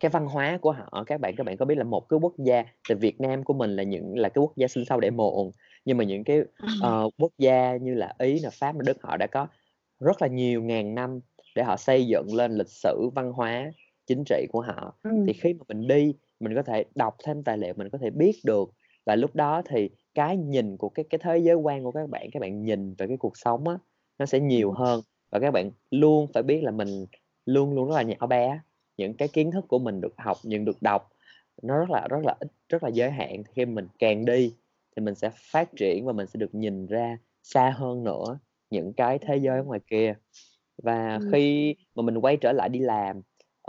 Cái 0.00 0.10
văn 0.10 0.26
hóa 0.26 0.58
của 0.62 0.72
họ 0.72 1.04
các 1.06 1.20
bạn 1.20 1.34
các 1.36 1.44
bạn 1.44 1.56
có 1.56 1.64
biết 1.64 1.74
là 1.78 1.84
một 1.84 2.08
cái 2.08 2.18
quốc 2.22 2.34
gia 2.38 2.64
tại 2.88 2.96
Việt 2.96 3.20
Nam 3.20 3.44
của 3.44 3.54
mình 3.54 3.70
là 3.76 3.82
những 3.82 4.18
là 4.18 4.28
cái 4.28 4.40
quốc 4.42 4.52
gia 4.56 4.68
sinh 4.68 4.84
sau 4.84 5.00
đẻ 5.00 5.10
muộn, 5.10 5.52
nhưng 5.84 5.96
mà 5.98 6.04
những 6.04 6.24
cái, 6.24 6.40
ờ, 6.76 7.10
quốc 7.18 7.32
gia 7.38 7.76
như 7.76 7.94
là 7.94 8.14
Ý 8.18 8.40
nè, 8.42 8.48
Pháp 8.52 8.72
nè, 8.76 8.80
Đức 8.86 8.96
họ 9.02 9.16
đã 9.16 9.26
có 9.26 9.46
rất 10.00 10.22
là 10.22 10.28
nhiều 10.28 10.62
ngàn 10.62 10.94
năm 10.94 11.20
để 11.56 11.62
họ 11.62 11.76
xây 11.76 12.06
dựng 12.06 12.34
lên 12.34 12.52
lịch 12.52 12.68
sử, 12.68 13.10
văn 13.14 13.32
hóa, 13.32 13.72
chính 14.06 14.24
trị 14.26 14.46
của 14.52 14.60
họ. 14.60 14.98
Ừm. 15.04 15.28
Thì 15.28 15.32
khi 15.32 15.54
mà 15.54 15.64
mình 15.68 15.86
đi, 15.88 16.14
mình 16.40 16.54
có 16.54 16.62
thể 16.62 16.84
đọc 16.94 17.16
thêm 17.24 17.42
tài 17.44 17.58
liệu, 17.58 17.74
mình 17.76 17.88
có 17.92 17.98
thể 17.98 18.10
biết 18.10 18.32
được 18.44 18.70
và 19.06 19.16
lúc 19.16 19.34
đó 19.36 19.62
thì 19.66 19.90
cái 20.14 20.36
nhìn 20.36 20.76
của 20.76 20.88
cái 20.88 21.04
cái 21.10 21.18
thế 21.22 21.38
giới 21.38 21.54
quan 21.56 21.84
của 21.84 21.92
các 21.92 22.08
bạn, 22.10 22.28
các 22.32 22.40
bạn 22.40 22.62
nhìn 22.64 22.94
về 22.98 23.06
cái 23.06 23.16
cuộc 23.16 23.32
sống 23.38 23.68
á, 23.68 23.78
nó 24.18 24.26
sẽ 24.26 24.40
nhiều 24.40 24.70
Ừm. 24.70 24.72
hơn. 24.72 25.00
và 25.32 25.38
các 25.40 25.50
bạn 25.50 25.70
luôn 25.90 26.26
phải 26.34 26.42
biết 26.42 26.60
là 26.64 26.70
mình 26.70 27.06
luôn 27.46 27.74
luôn 27.74 27.88
rất 27.88 27.94
là 27.96 28.02
nhỏ 28.02 28.26
bé 28.26 28.60
những 28.98 29.14
cái 29.14 29.28
kiến 29.28 29.50
thức 29.50 29.64
của 29.68 29.78
mình 29.78 30.00
được 30.00 30.14
học 30.16 30.36
nhưng 30.42 30.64
được 30.64 30.82
đọc 30.82 31.10
nó 31.62 31.78
rất 31.78 31.90
là 31.90 32.06
rất 32.10 32.24
là 32.24 32.36
ít 32.40 32.48
rất 32.68 32.82
là 32.82 32.88
giới 32.88 33.10
hạn. 33.10 33.42
Khi 33.44 33.64
mình 33.64 33.88
càng 33.98 34.24
đi 34.24 34.54
thì 34.96 35.02
mình 35.02 35.14
sẽ 35.14 35.30
phát 35.34 35.68
triển 35.76 36.06
và 36.06 36.12
mình 36.12 36.26
sẽ 36.26 36.38
được 36.38 36.54
nhìn 36.54 36.86
ra 36.86 37.18
xa 37.42 37.70
hơn 37.76 38.04
nữa 38.04 38.38
những 38.70 38.92
cái 38.92 39.18
thế 39.18 39.36
giới 39.36 39.64
ngoài 39.64 39.80
kia. 39.90 40.14
Và 40.82 41.16
ừ. 41.16 41.28
khi 41.32 41.74
mà 41.94 42.02
mình 42.02 42.18
quay 42.18 42.36
trở 42.36 42.52
lại 42.52 42.68
đi 42.68 42.78
làm 42.78 43.20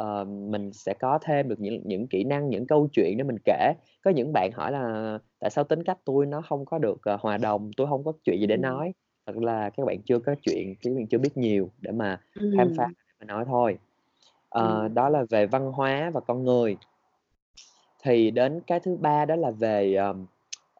uh, 0.01 0.27
mình 0.27 0.73
sẽ 0.73 0.93
có 0.93 1.19
thêm 1.21 1.49
được 1.49 1.59
những 1.59 1.81
những 1.85 2.07
kỹ 2.07 2.23
năng 2.23 2.49
những 2.49 2.67
câu 2.67 2.87
chuyện 2.93 3.17
để 3.17 3.23
mình 3.23 3.37
kể. 3.45 3.73
Có 4.03 4.11
những 4.11 4.33
bạn 4.33 4.51
hỏi 4.53 4.71
là 4.71 5.17
tại 5.39 5.49
sao 5.49 5.63
tính 5.63 5.83
cách 5.83 5.97
tôi 6.05 6.25
nó 6.25 6.41
không 6.41 6.65
có 6.65 6.77
được 6.77 7.01
uh, 7.13 7.21
hòa 7.21 7.37
đồng? 7.37 7.71
Tôi 7.77 7.87
không 7.87 8.03
có 8.03 8.13
chuyện 8.23 8.39
gì 8.39 8.47
để 8.47 8.57
nói. 8.57 8.93
Thật 9.25 9.37
là 9.37 9.69
các 9.69 9.85
bạn 9.85 10.01
chưa 10.05 10.19
có 10.19 10.35
chuyện 10.41 10.75
các 10.81 10.93
bạn 10.95 11.07
chưa 11.07 11.17
biết 11.17 11.37
nhiều 11.37 11.69
để 11.81 11.91
mà 11.91 12.21
khám 12.57 12.73
phá 12.77 12.87
để 12.87 13.13
mà 13.19 13.25
nói 13.25 13.45
thôi 13.47 13.77
uh, 14.57 14.63
ừ. 14.63 14.87
đó 14.93 15.09
là 15.09 15.25
về 15.29 15.45
văn 15.45 15.71
hóa 15.71 16.11
và 16.13 16.19
con 16.19 16.43
người. 16.43 16.77
Thì 18.03 18.31
đến 18.31 18.61
cái 18.67 18.79
thứ 18.79 18.97
ba 19.01 19.25
đó 19.25 19.35
là 19.35 19.51
về 19.51 19.95
um, 19.95 20.25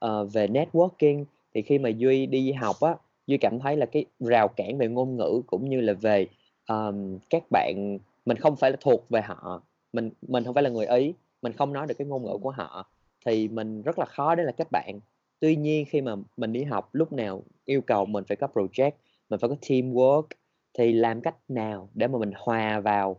uh, 0.05 0.33
về 0.33 0.47
networking. 0.47 1.23
Thì 1.53 1.61
khi 1.61 1.77
mà 1.77 1.89
duy 1.89 2.25
đi 2.25 2.51
học 2.51 2.75
á 2.81 2.95
duy 3.29 3.37
cảm 3.37 3.59
thấy 3.59 3.77
là 3.77 3.85
cái 3.85 4.05
rào 4.19 4.47
cản 4.47 4.77
về 4.77 4.87
ngôn 4.87 5.17
ngữ 5.17 5.41
cũng 5.47 5.69
như 5.69 5.81
là 5.81 5.93
về 5.93 6.27
um, 6.67 7.17
các 7.29 7.43
bạn 7.51 7.97
mình 8.25 8.37
không 8.37 8.55
phải 8.55 8.71
là 8.71 8.77
thuộc 8.81 9.09
về 9.09 9.21
họ 9.21 9.61
mình 9.93 10.09
mình 10.27 10.43
không 10.43 10.53
phải 10.53 10.63
là 10.63 10.69
người 10.69 10.85
ý 10.85 11.13
mình 11.41 11.53
không 11.53 11.73
nói 11.73 11.87
được 11.87 11.93
cái 11.97 12.07
ngôn 12.07 12.25
ngữ 12.25 12.37
của 12.41 12.51
họ 12.51 12.85
thì 13.25 13.47
mình 13.47 13.81
rất 13.81 13.99
là 13.99 14.05
khó 14.05 14.35
để 14.35 14.43
là 14.43 14.51
kết 14.51 14.67
bạn. 14.71 14.99
Tuy 15.39 15.55
nhiên 15.55 15.85
khi 15.89 16.01
mà 16.01 16.15
mình 16.37 16.53
đi 16.53 16.63
học 16.63 16.89
lúc 16.93 17.13
nào 17.13 17.43
yêu 17.65 17.81
cầu 17.81 18.05
mình 18.05 18.23
phải 18.23 18.37
có 18.37 18.47
project 18.53 18.91
mình 19.29 19.39
phải 19.39 19.49
có 19.49 19.55
teamwork 19.61 20.27
thì 20.73 20.93
làm 20.93 21.21
cách 21.21 21.35
nào 21.47 21.89
để 21.93 22.07
mà 22.07 22.19
mình 22.19 22.31
hòa 22.35 22.79
vào 22.79 23.15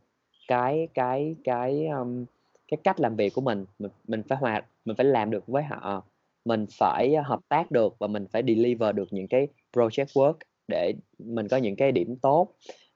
cái 0.51 0.89
cái 0.95 1.37
cái 1.45 1.87
um, 1.87 2.25
cái 2.69 2.79
cách 2.85 3.01
làm 3.01 3.17
việc 3.17 3.35
của 3.35 3.41
mình. 3.41 3.65
Mình 3.79 3.91
mình 4.09 4.23
phải 4.29 4.39
hòa 4.39 4.63
mình 4.85 4.97
phải 4.97 5.07
làm 5.07 5.31
được 5.31 5.47
với 5.47 5.63
họ. 5.63 6.05
Mình 6.45 6.67
phải 6.79 7.17
hợp 7.25 7.41
tác 7.49 7.71
được 7.71 7.97
và 7.99 8.07
mình 8.07 8.27
phải 8.33 8.43
deliver 8.47 8.95
được 8.95 9.13
những 9.13 9.29
cái 9.29 9.49
project 9.73 10.07
work 10.07 10.35
để 10.69 10.93
mình 11.19 11.49
có 11.49 11.57
những 11.57 11.77
cái 11.77 11.93
điểm 11.93 12.17
tốt. 12.17 12.55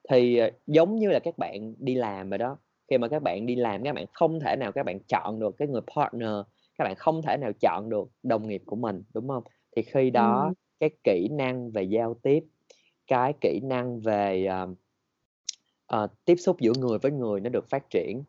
Thì 0.09 0.37
ờ, 0.37 0.51
giống 0.67 0.95
như 0.95 1.09
là 1.09 1.19
các 1.19 1.37
bạn 1.37 1.73
đi 1.79 1.95
làm 1.95 2.29
rồi 2.29 2.37
đó 2.37 2.57
khi 2.89 2.97
mà 2.97 3.07
các 3.07 3.23
bạn 3.23 3.45
đi 3.45 3.55
làm 3.55 3.83
các 3.83 3.95
bạn 3.95 4.05
không 4.13 4.39
thể 4.39 4.55
nào 4.55 4.71
các 4.71 4.85
bạn 4.85 4.99
chọn 5.07 5.39
được 5.39 5.55
cái 5.57 5.67
người 5.67 5.81
partner 5.95 6.31
các 6.77 6.83
bạn 6.83 6.95
không 6.95 7.21
thể 7.21 7.37
nào 7.37 7.51
chọn 7.61 7.89
được 7.89 8.07
đồng 8.23 8.47
nghiệp 8.47 8.61
của 8.65 8.75
mình 8.75 9.03
đúng 9.13 9.27
không? 9.27 9.43
Thì 9.75 9.81
khi 9.81 10.09
đó 10.09 10.45
ừ. 10.47 10.53
cái 10.79 10.89
kỹ 11.03 11.27
năng 11.31 11.71
về 11.71 11.83
giao 11.83 12.13
tiếp 12.13 12.43
cái 13.07 13.33
kỹ 13.41 13.59
năng 13.63 13.99
về 13.99 14.47
uh, 14.63 14.77
uh, 15.93 16.09
tiếp 16.25 16.35
xúc 16.35 16.59
giữa 16.59 16.73
người 16.79 16.97
với 16.99 17.11
người 17.11 17.39
nó 17.39 17.49
được 17.49 17.69
phát 17.69 17.89
triển. 17.89 18.23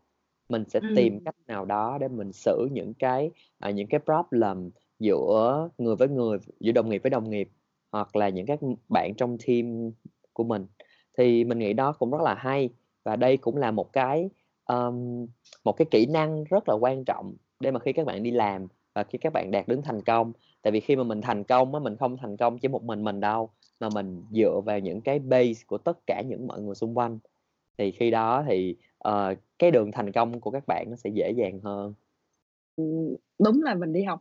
Mình 0.49 0.65
sẽ 0.69 0.81
ừ. 0.81 0.89
tìm 0.97 1.21
cách 1.25 1.35
nào 1.47 1.65
đó 1.65 1.99
để 2.01 2.09
mình 2.09 2.33
xử 2.33 2.69
những 2.73 2.95
cái 2.95 3.31
uh, 3.69 3.75
những 3.75 3.87
cái 3.87 4.01
problem 4.05 4.71
giữa 4.99 5.69
người 5.79 5.97
với 5.97 6.09
người 6.09 6.39
giữa 6.61 6.73
đồng 6.73 6.89
nghiệp 6.89 7.03
với 7.03 7.11
đồng 7.11 7.31
nghiệp 7.31 7.49
hoặc 7.93 8.17
là 8.17 8.29
những 8.29 8.47
các 8.47 8.59
bạn 8.89 9.15
trong 9.17 9.39
team 9.47 9.91
của 10.33 10.45
mình. 10.45 10.67
Thì 11.19 11.45
mình 11.45 11.59
nghĩ 11.59 11.73
đó 11.73 11.93
cũng 11.93 12.11
rất 12.11 12.21
là 12.21 12.35
hay 12.35 12.69
và 13.05 13.17
đây 13.17 13.37
cũng 13.37 13.57
là 13.57 13.71
một 13.71 13.93
cái 13.93 14.31
um, 14.67 15.27
một 15.65 15.73
cái 15.73 15.87
kỹ 15.91 16.07
năng 16.07 16.45
rất 16.45 16.69
là 16.69 16.75
quan 16.75 17.05
trọng 17.05 17.35
để 17.61 17.71
mà 17.71 17.81
khi 17.81 17.93
các 17.93 18.07
bạn 18.07 18.23
đi 18.23 18.31
làm 18.31 18.67
và 18.95 19.05
khi 19.05 19.19
các 19.19 19.33
bạn 19.33 19.51
đạt 19.51 19.69
đến 19.69 19.83
thành 19.83 20.03
công. 20.03 20.33
Tại 20.63 20.71
vì 20.71 20.81
khi 20.81 20.97
mà 20.97 21.03
mình 21.03 21.21
thành 21.21 21.45
công 21.45 21.75
á 21.75 21.81
mình 21.81 21.97
không 21.97 22.17
thành 22.17 22.37
công 22.37 22.59
chỉ 22.59 22.69
một 22.69 22.85
mình 22.85 23.05
mình 23.05 23.21
đâu 23.21 23.51
mà 23.81 23.89
mình 23.95 24.25
dựa 24.31 24.61
vào 24.65 24.79
những 24.79 25.01
cái 25.01 25.19
base 25.19 25.65
của 25.67 25.79
tất 25.79 25.99
cả 26.07 26.23
những 26.29 26.47
mọi 26.47 26.61
người 26.61 26.75
xung 26.75 26.99
quanh 26.99 27.19
thì 27.79 27.91
khi 27.91 28.11
đó 28.11 28.45
thì 28.49 28.77
uh, 29.09 29.39
cái 29.59 29.71
đường 29.71 29.93
thành 29.93 30.13
công 30.13 30.41
của 30.41 30.51
các 30.51 30.67
bạn 30.67 30.87
nó 30.91 30.97
sẽ 30.97 31.11
dễ 31.11 31.31
dàng 31.31 31.61
hơn 31.61 31.95
đúng 33.45 33.63
là 33.63 33.75
mình 33.75 33.93
đi 33.93 34.03
học 34.03 34.21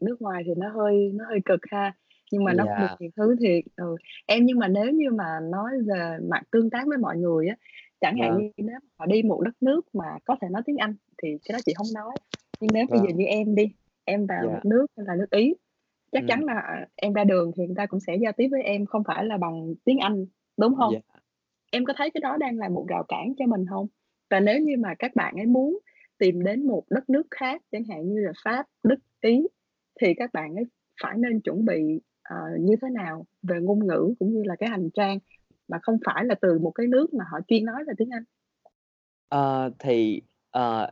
nước 0.00 0.16
ngoài 0.22 0.42
thì 0.46 0.52
nó 0.56 0.68
hơi 0.68 1.12
nó 1.14 1.24
hơi 1.28 1.40
cực 1.44 1.60
ha 1.70 1.94
nhưng 2.32 2.44
mà 2.44 2.52
nó 2.52 2.64
yeah. 2.64 2.80
được 2.80 2.86
nhiều 3.00 3.10
thứ 3.16 3.36
thiệt 3.40 3.64
ừ. 3.76 3.96
em 4.26 4.46
nhưng 4.46 4.58
mà 4.58 4.68
nếu 4.68 4.90
như 4.90 5.10
mà 5.10 5.40
nói 5.42 5.70
về 5.86 6.18
mặt 6.28 6.42
tương 6.50 6.70
tác 6.70 6.86
với 6.86 6.98
mọi 6.98 7.16
người 7.16 7.48
á 7.48 7.56
chẳng 8.00 8.16
hạn 8.20 8.30
yeah. 8.30 8.52
như 8.56 8.64
nếu 8.64 8.78
họ 8.98 9.06
đi 9.06 9.22
một 9.22 9.40
đất 9.40 9.54
nước 9.60 9.94
mà 9.94 10.18
có 10.24 10.36
thể 10.40 10.48
nói 10.50 10.62
tiếng 10.66 10.76
Anh 10.76 10.94
thì 11.22 11.28
cái 11.44 11.52
đó 11.52 11.58
chị 11.66 11.72
không 11.74 11.86
nói 11.94 12.14
nhưng 12.60 12.70
nếu 12.72 12.86
bây 12.90 12.98
giờ 13.00 13.08
như 13.14 13.24
em 13.24 13.54
đi 13.54 13.72
em 14.04 14.26
vào 14.26 14.42
yeah. 14.42 14.52
một 14.52 14.60
nước 14.64 14.86
là 14.96 15.14
nước 15.16 15.30
Ý 15.30 15.54
chắc 16.12 16.22
ừ. 16.22 16.26
chắn 16.28 16.44
là 16.44 16.86
em 16.96 17.12
ra 17.12 17.24
đường 17.24 17.52
thì 17.56 17.66
người 17.66 17.76
ta 17.76 17.86
cũng 17.86 18.00
sẽ 18.00 18.16
giao 18.16 18.32
tiếp 18.36 18.48
với 18.50 18.62
em 18.62 18.86
không 18.86 19.04
phải 19.04 19.24
là 19.24 19.36
bằng 19.36 19.74
tiếng 19.84 19.98
Anh 19.98 20.26
đúng 20.56 20.74
không 20.76 20.92
yeah. 20.92 21.04
Em 21.72 21.84
có 21.84 21.92
thấy 21.96 22.10
cái 22.10 22.20
đó 22.20 22.36
đang 22.36 22.58
là 22.58 22.68
một 22.68 22.86
rào 22.88 23.04
cản 23.08 23.32
cho 23.38 23.46
mình 23.46 23.64
không? 23.70 23.86
Và 24.30 24.40
nếu 24.40 24.60
như 24.60 24.76
mà 24.78 24.94
các 24.98 25.14
bạn 25.14 25.34
ấy 25.36 25.46
muốn 25.46 25.78
tìm 26.18 26.44
đến 26.44 26.66
một 26.66 26.82
đất 26.90 27.10
nước 27.10 27.26
khác 27.30 27.62
chẳng 27.72 27.84
hạn 27.84 28.08
như 28.08 28.20
là 28.20 28.32
Pháp 28.44 28.66
Đức 28.82 28.98
Ý 29.20 29.46
thì 30.00 30.14
các 30.14 30.30
bạn 30.32 30.54
ấy 30.54 30.64
phải 31.02 31.16
nên 31.18 31.40
chuẩn 31.40 31.64
bị 31.64 32.00
uh, 32.34 32.60
như 32.60 32.76
thế 32.82 32.88
nào 32.90 33.26
về 33.42 33.56
ngôn 33.60 33.86
ngữ 33.86 34.14
cũng 34.18 34.32
như 34.32 34.42
là 34.44 34.56
cái 34.56 34.68
hành 34.68 34.90
trang 34.94 35.18
mà 35.68 35.78
không 35.82 35.98
phải 36.04 36.24
là 36.24 36.34
từ 36.34 36.58
một 36.58 36.70
cái 36.70 36.86
nước 36.86 37.14
mà 37.14 37.24
họ 37.32 37.38
chuyên 37.48 37.64
nói 37.64 37.84
là 37.86 37.94
tiếng 37.96 38.10
Anh? 38.10 38.22
Ờ, 39.28 39.70
thì, 39.78 40.22
ờ, 40.50 40.90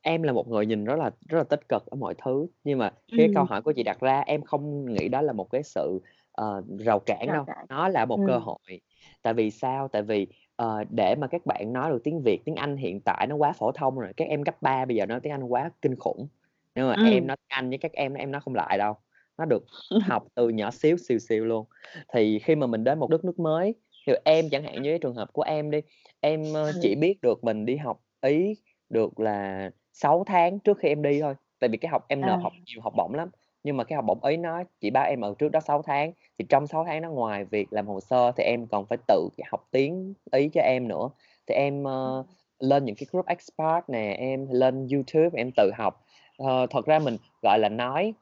em 0.00 0.22
là 0.22 0.32
một 0.32 0.48
người 0.48 0.66
nhìn 0.66 0.84
rất 0.84 0.96
là 0.96 1.10
rất 1.28 1.38
là 1.38 1.44
tích 1.44 1.68
cực 1.68 1.86
ở 1.86 1.96
mọi 1.96 2.14
thứ, 2.24 2.46
nhưng 2.64 2.78
mà 2.78 2.92
cái 3.16 3.30
câu 3.34 3.44
hỏi 3.44 3.62
của 3.62 3.72
chị 3.72 3.82
đặt 3.82 4.00
ra 4.00 4.20
em 4.20 4.42
không 4.42 4.94
nghĩ 4.94 5.08
đó 5.08 5.22
là 5.22 5.32
một 5.32 5.50
cái 5.50 5.62
sự, 5.62 6.00
ờ, 6.32 6.62
rào 6.78 6.98
cản 6.98 7.26
Rào 7.26 7.36
đâu, 7.36 7.44
cản. 7.44 7.66
nó 7.68 7.88
là 7.88 8.04
một 8.04 8.20
cơ 8.26 8.38
hội. 8.38 8.80
Tại 9.22 9.34
vì 9.34 9.50
sao? 9.50 9.88
Tại 9.88 10.02
vì, 10.02 10.26
ờ, 10.56 10.84
để 10.90 11.14
mà 11.14 11.26
các 11.26 11.46
bạn 11.46 11.72
nói 11.72 11.90
được 11.90 12.00
tiếng 12.04 12.22
Việt, 12.22 12.40
tiếng 12.44 12.54
Anh 12.54 12.76
hiện 12.76 13.00
tại 13.00 13.26
nó 13.26 13.36
quá 13.36 13.52
phổ 13.52 13.72
thông 13.72 13.98
rồi, 13.98 14.12
các 14.16 14.28
em 14.28 14.44
cấp 14.44 14.62
3 14.62 14.84
bây 14.84 14.96
giờ 14.96 15.06
nói 15.06 15.20
tiếng 15.22 15.32
Anh 15.32 15.42
quá 15.42 15.70
kinh 15.82 15.96
khủng, 15.96 16.28
nhưng 16.74 16.88
mà 16.88 16.94
em 17.02 17.26
nói 17.26 17.36
tiếng 17.36 17.56
Anh 17.56 17.68
với 17.68 17.78
các 17.78 17.92
em 17.92 18.14
em 18.14 18.30
nói 18.32 18.40
không 18.40 18.54
lại 18.54 18.78
đâu, 18.78 18.94
nó 19.38 19.44
được 19.44 19.64
học 19.98 20.26
từ 20.34 20.48
nhỏ 20.48 20.70
xíu, 20.70 20.96
xìu 20.96 21.18
xìu 21.18 21.44
luôn. 21.44 21.66
Thì 22.12 22.38
khi 22.38 22.54
mà 22.56 22.66
mình 22.66 22.84
đến 22.84 22.98
một 22.98 23.10
đất 23.10 23.24
nước 23.24 23.38
mới, 23.38 23.74
thì 24.06 24.12
em 24.24 24.50
chẳng 24.50 24.62
hạn 24.64 24.82
như 24.82 24.90
cái 24.90 24.98
trường 24.98 25.14
hợp 25.14 25.32
của 25.32 25.42
em 25.42 25.70
đi, 25.70 25.80
Em, 26.20 26.52
ơ, 26.54 26.72
chỉ 26.80 26.94
biết 26.94 27.18
được 27.22 27.44
mình 27.44 27.64
đi 27.66 27.76
học 27.76 28.00
Ý 28.20 28.54
được 28.88 29.20
là 29.20 29.70
6 29.92 30.24
tháng 30.26 30.58
trước 30.58 30.78
khi 30.78 30.88
em 30.88 31.02
đi 31.02 31.20
thôi, 31.20 31.34
tại 31.60 31.68
vì 31.70 31.76
cái 31.78 31.88
học 31.90 32.04
em 32.08 32.24
nộp 32.24 32.40
học 32.42 32.52
À. 32.52 32.64
nhiều 32.66 32.80
học 32.82 32.92
bổng 32.96 33.14
lắm, 33.14 33.28
nhưng 33.64 33.76
mà 33.76 33.84
cái 33.84 33.96
học 33.96 34.04
bổng 34.04 34.24
Ý 34.24 34.36
nó 34.36 34.62
chỉ 34.80 34.90
báo 34.90 35.04
em 35.04 35.20
ở 35.20 35.34
trước 35.38 35.48
đó 35.48 35.60
6 35.60 35.82
tháng, 35.82 36.12
thì 36.38 36.44
trong 36.48 36.66
6 36.66 36.84
tháng 36.84 37.02
đó 37.02 37.10
ngoài 37.10 37.44
việc 37.44 37.72
làm 37.72 37.86
hồ 37.86 38.00
sơ 38.00 38.32
thì 38.36 38.44
em 38.44 38.66
còn 38.66 38.86
phải 38.86 38.98
tự 39.08 39.28
học 39.50 39.68
tiếng 39.70 40.14
Ý 40.32 40.48
cho 40.52 40.60
em 40.60 40.88
nữa. 40.88 41.08
Thì 41.46 41.54
em, 41.54 41.84
ơ, 41.84 42.24
lên 42.58 42.84
những 42.84 42.96
cái 42.96 43.06
group 43.12 43.26
expat 43.26 43.90
nè, 43.90 44.16
em 44.18 44.46
lên 44.50 44.88
YouTube 44.92 45.30
em 45.40 45.50
tự 45.56 45.70
học. 45.78 46.04
Ờ, 46.36 46.66
thật 46.70 46.86
ra 46.86 46.98
mình, 46.98 47.16
gọi 47.42 47.58
là, 47.58 47.68
nói, 47.68 48.14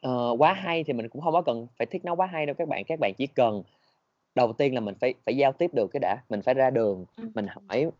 ờ, 0.00 0.36
quá 0.38 0.52
hay 0.52 0.84
thì 0.84 0.92
mình 0.92 1.08
cũng 1.08 1.22
hông 1.22 1.34
có 1.34 1.42
cần 1.42 1.66
phải 1.78 1.86
thiết 1.86 2.04
nó 2.04 2.14
quá 2.14 2.26
hay 2.26 2.46
đâu 2.46 2.54
các 2.58 2.68
bạn, 2.68 2.84
các 2.86 2.98
bạn 3.00 3.12
chỉ 3.18 3.26
cần 3.26 3.62
đầu 4.34 4.52
tiên 4.52 4.74
là 4.74 4.80
mình 4.80 4.94
phải 5.00 5.14
phải 5.26 5.36
giao 5.36 5.52
tiếp 5.52 5.70
được 5.74 5.86
cái 5.92 6.00
đã 6.00 6.16
mình 6.28 6.42
phải 6.42 6.54
ra 6.54 6.70
đường 6.70 7.04
mình 7.34 7.46
hỏi 7.46 7.90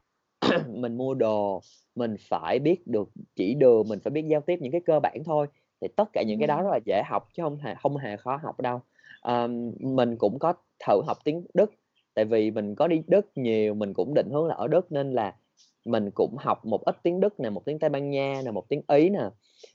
mình 0.68 0.96
mua 0.96 1.14
đồ 1.14 1.62
mình 1.94 2.16
phải 2.20 2.58
biết 2.58 2.86
được 2.86 3.08
chỉ 3.36 3.54
đường 3.54 3.88
mình 3.88 3.98
phải 4.04 4.10
biết 4.10 4.22
giao 4.28 4.40
tiếp 4.40 4.58
những 4.60 4.72
cái 4.72 4.80
cơ 4.86 5.00
bản 5.00 5.24
thôi 5.24 5.46
thì 5.84 5.88
tất 5.96 6.12
cả 6.12 6.22
những 6.22 6.38
cái 6.38 6.46
đó 6.46 6.62
rất 6.62 6.70
là 6.70 6.78
dễ 6.84 7.02
học 7.06 7.28
chứ 7.34 7.42
không 7.42 7.56
hề 7.56 7.74
không 7.74 7.96
hề 7.96 8.16
khó 8.16 8.36
học 8.42 8.60
đâu. 8.60 8.80
Um, 9.22 9.72
mình 9.80 10.16
cũng 10.16 10.38
có 10.38 10.52
thử 10.86 11.02
học 11.06 11.18
tiếng 11.24 11.46
Đức 11.54 11.70
tại 12.14 12.24
vì 12.24 12.50
mình 12.50 12.74
có 12.74 12.88
đi 12.88 13.02
Đức 13.06 13.30
nhiều 13.34 13.74
mình 13.74 13.94
cũng 13.94 14.14
định 14.14 14.30
hướng 14.30 14.46
là 14.46 14.54
ở 14.54 14.68
Đức 14.68 14.92
nên 14.92 15.12
là 15.12 15.34
mình 15.84 16.10
cũng 16.14 16.36
học 16.38 16.66
một 16.66 16.84
ít 16.84 16.96
tiếng 17.02 17.20
Đức 17.20 17.40
nè 17.40 17.50
một 17.50 17.64
tiếng 17.64 17.78
Tây 17.78 17.90
Ban 17.90 18.10
Nha 18.10 18.42
nè 18.44 18.50
một 18.50 18.68
tiếng 18.68 18.82
Ý 18.88 19.08
nè 19.08 19.20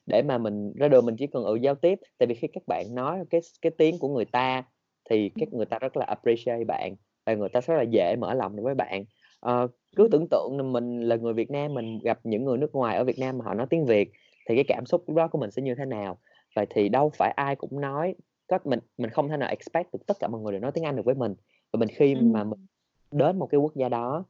để 0.05 0.21
mà 0.21 0.37
mình 0.37 0.73
ra 0.75 0.87
đường 0.87 1.05
mình 1.05 1.15
chỉ 1.17 1.27
cần 1.27 1.43
ở 1.43 1.57
giao 1.61 1.75
tiếp. 1.75 1.99
Tại 2.17 2.27
vì 2.27 2.35
khi 2.35 2.47
các 2.53 2.63
bạn 2.67 2.95
nói 2.95 3.19
cái 3.29 3.41
cái 3.61 3.71
tiếng 3.77 3.99
của 3.99 4.07
người 4.07 4.25
ta 4.25 4.63
thì 5.09 5.31
các 5.35 5.53
người 5.53 5.65
ta 5.65 5.79
rất 5.79 5.97
là 5.97 6.05
appreciate 6.05 6.63
bạn 6.63 6.95
và 7.25 7.33
người 7.33 7.49
ta 7.49 7.61
rất 7.61 7.75
là 7.75 7.83
dễ 7.83 8.15
mở 8.15 8.33
lòng 8.33 8.55
với 8.63 8.75
bạn. 8.75 9.05
Ờ, 9.39 9.67
cứ 9.95 10.07
tưởng 10.11 10.27
tượng 10.31 10.71
mình 10.71 11.01
là 11.01 11.15
người 11.15 11.33
Việt 11.33 11.51
Nam 11.51 11.73
mình 11.73 11.99
gặp 12.03 12.19
những 12.23 12.45
người 12.45 12.57
nước 12.57 12.75
ngoài 12.75 12.97
ở 12.97 13.03
Việt 13.03 13.19
Nam 13.19 13.37
mà 13.37 13.45
họ 13.45 13.53
nói 13.53 13.67
tiếng 13.69 13.85
Việt 13.85 14.11
thì 14.49 14.55
cái 14.55 14.63
cảm 14.67 14.85
xúc 14.85 15.09
đó 15.09 15.27
của 15.27 15.37
mình 15.37 15.51
sẽ 15.51 15.61
như 15.61 15.75
thế 15.75 15.85
nào? 15.85 16.17
Vậy 16.55 16.65
thì 16.69 16.89
đâu 16.89 17.09
phải 17.09 17.31
ai 17.35 17.55
cũng 17.55 17.81
nói 17.81 18.15
có 18.47 18.59
mình 18.63 18.79
mình 18.97 19.09
không 19.09 19.29
thể 19.29 19.37
nào 19.37 19.49
expect 19.49 19.93
được 19.93 19.99
tất 20.07 20.17
cả 20.19 20.27
mọi 20.27 20.41
người 20.41 20.51
đều 20.51 20.61
nói 20.61 20.71
tiếng 20.71 20.83
Anh 20.83 20.95
được 20.95 21.05
với 21.05 21.15
mình. 21.15 21.35
Và 21.73 21.77
mình 21.77 21.89
khi 21.95 22.15
mà 22.15 22.43
mình 22.43 22.65
đến 23.11 23.39
một 23.39 23.47
cái 23.51 23.59
quốc 23.59 23.75
gia 23.75 23.89
đó 23.89 24.23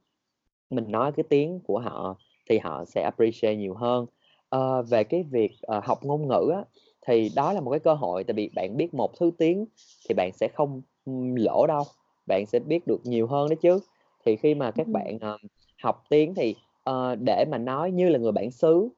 mình 0.70 0.92
nói 0.92 1.12
cái 1.12 1.24
tiếng 1.30 1.60
của 1.60 1.80
họ 1.80 2.18
thì 2.50 2.60
họ 2.60 2.86
sẽ 2.86 3.04
appreciate 3.04 3.56
nhiều 3.56 3.74
hơn. 3.74 4.06
Ờ, 4.50 4.82
về 4.82 5.04
cái 5.04 5.24
việc 5.24 5.52
uh, 5.78 5.84
học 5.84 6.00
ngôn 6.04 6.28
ngữ 6.28 6.52
á, 6.56 6.64
thì 7.08 7.30
đó 7.36 7.54
là 7.54 7.62
một 7.62 7.72
cái 7.72 7.80
cơ 7.80 7.94
hội 7.94 8.24
tại 8.24 8.34
vì 8.34 8.50
bạn 8.56 8.78
biết 8.78 8.94
một 8.94 9.12
thứ 9.20 9.32
tiếng 9.38 9.66
thì 10.10 10.16
bạn 10.16 10.32
sẽ 10.34 10.48
không 10.48 10.82
lỗ 11.36 11.68
đâu 11.68 11.84
bạn 12.28 12.46
sẽ 12.46 12.60
biết 12.60 12.88
được 12.88 13.02
nhiều 13.04 13.28
hơn 13.28 13.50
đó 13.50 13.56
chứ. 13.62 13.80
Thì 14.26 14.36
khi 14.36 14.56
mà 14.56 14.72
các 14.72 14.88
bạn 14.88 15.16
uh, 15.16 15.42
học 15.84 16.04
tiếng 16.10 16.36
thì 16.36 16.56
uh, 16.90 17.20
để 17.26 17.46
mà 17.52 17.58
nói 17.58 17.92
như 17.92 18.10
là 18.10 18.20
người 18.20 18.32
bản 18.32 18.52
xứ 18.52 18.90